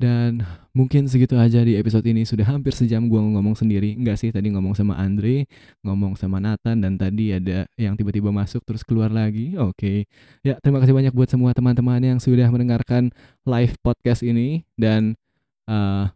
Dan 0.00 0.40
mungkin 0.72 1.04
segitu 1.04 1.36
aja 1.36 1.60
di 1.60 1.76
episode 1.76 2.08
ini 2.08 2.24
sudah 2.24 2.48
hampir 2.48 2.72
sejam 2.72 3.04
gua 3.04 3.20
ngomong 3.20 3.52
sendiri. 3.52 3.92
Enggak 3.92 4.16
sih 4.16 4.32
tadi 4.32 4.48
ngomong 4.48 4.72
sama 4.72 4.96
Andre, 4.96 5.44
ngomong 5.84 6.16
sama 6.16 6.40
Nathan 6.40 6.80
dan 6.80 6.96
tadi 6.96 7.36
ada 7.36 7.68
yang 7.76 8.00
tiba-tiba 8.00 8.32
masuk 8.32 8.64
terus 8.64 8.80
keluar 8.80 9.12
lagi. 9.12 9.60
Oke. 9.60 9.76
Okay. 9.76 9.98
Ya, 10.40 10.56
terima 10.64 10.80
kasih 10.80 10.96
banyak 10.96 11.12
buat 11.12 11.28
semua 11.28 11.52
teman-teman 11.52 12.00
yang 12.00 12.16
sudah 12.16 12.48
mendengarkan 12.48 13.12
live 13.44 13.76
podcast 13.84 14.24
ini 14.24 14.64
dan 14.80 15.20
uh, 15.68 16.08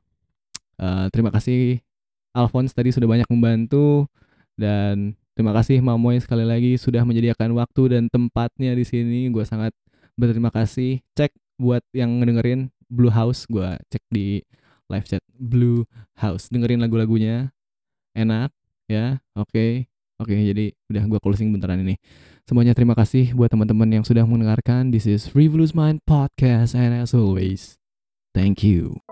uh, 0.80 1.06
terima 1.12 1.28
kasih 1.28 1.84
Alphonse 2.32 2.72
tadi 2.72 2.88
sudah 2.88 3.04
banyak 3.04 3.28
membantu 3.28 4.08
dan 4.56 5.12
terima 5.36 5.52
kasih 5.60 5.84
Mamoy 5.84 6.24
sekali 6.24 6.48
lagi 6.48 6.80
sudah 6.80 7.04
menyediakan 7.04 7.52
waktu 7.52 8.00
dan 8.00 8.08
tempatnya 8.08 8.72
di 8.72 8.88
sini. 8.88 9.28
Gua 9.28 9.44
sangat 9.44 9.76
berterima 10.16 10.48
kasih. 10.48 11.04
Cek 11.12 11.36
buat 11.60 11.84
yang 11.92 12.24
ngedengerin 12.24 12.72
Blue 12.94 13.10
House 13.10 13.50
gue 13.50 13.74
cek 13.90 14.04
di 14.14 14.38
live 14.86 15.06
chat. 15.10 15.22
Blue 15.34 15.82
House 16.22 16.46
dengerin 16.48 16.78
lagu-lagunya. 16.78 17.50
Enak 18.14 18.54
ya 18.86 19.18
oke. 19.34 19.50
Okay. 19.50 19.70
oke 20.22 20.30
okay, 20.30 20.40
jadi 20.54 20.66
udah 20.94 21.02
gue 21.10 21.20
closing 21.20 21.50
bentaran 21.50 21.82
ini. 21.82 21.98
Semuanya 22.46 22.76
terima 22.76 22.94
kasih 22.94 23.34
buat 23.34 23.50
teman-teman 23.50 23.90
yang 23.90 24.04
sudah 24.06 24.22
mendengarkan. 24.22 24.94
This 24.94 25.10
is 25.10 25.26
Frivolous 25.26 25.74
Mind 25.74 26.06
Podcast 26.06 26.78
and 26.78 26.94
as 26.94 27.10
always 27.10 27.82
thank 28.30 28.62
you 28.62 29.02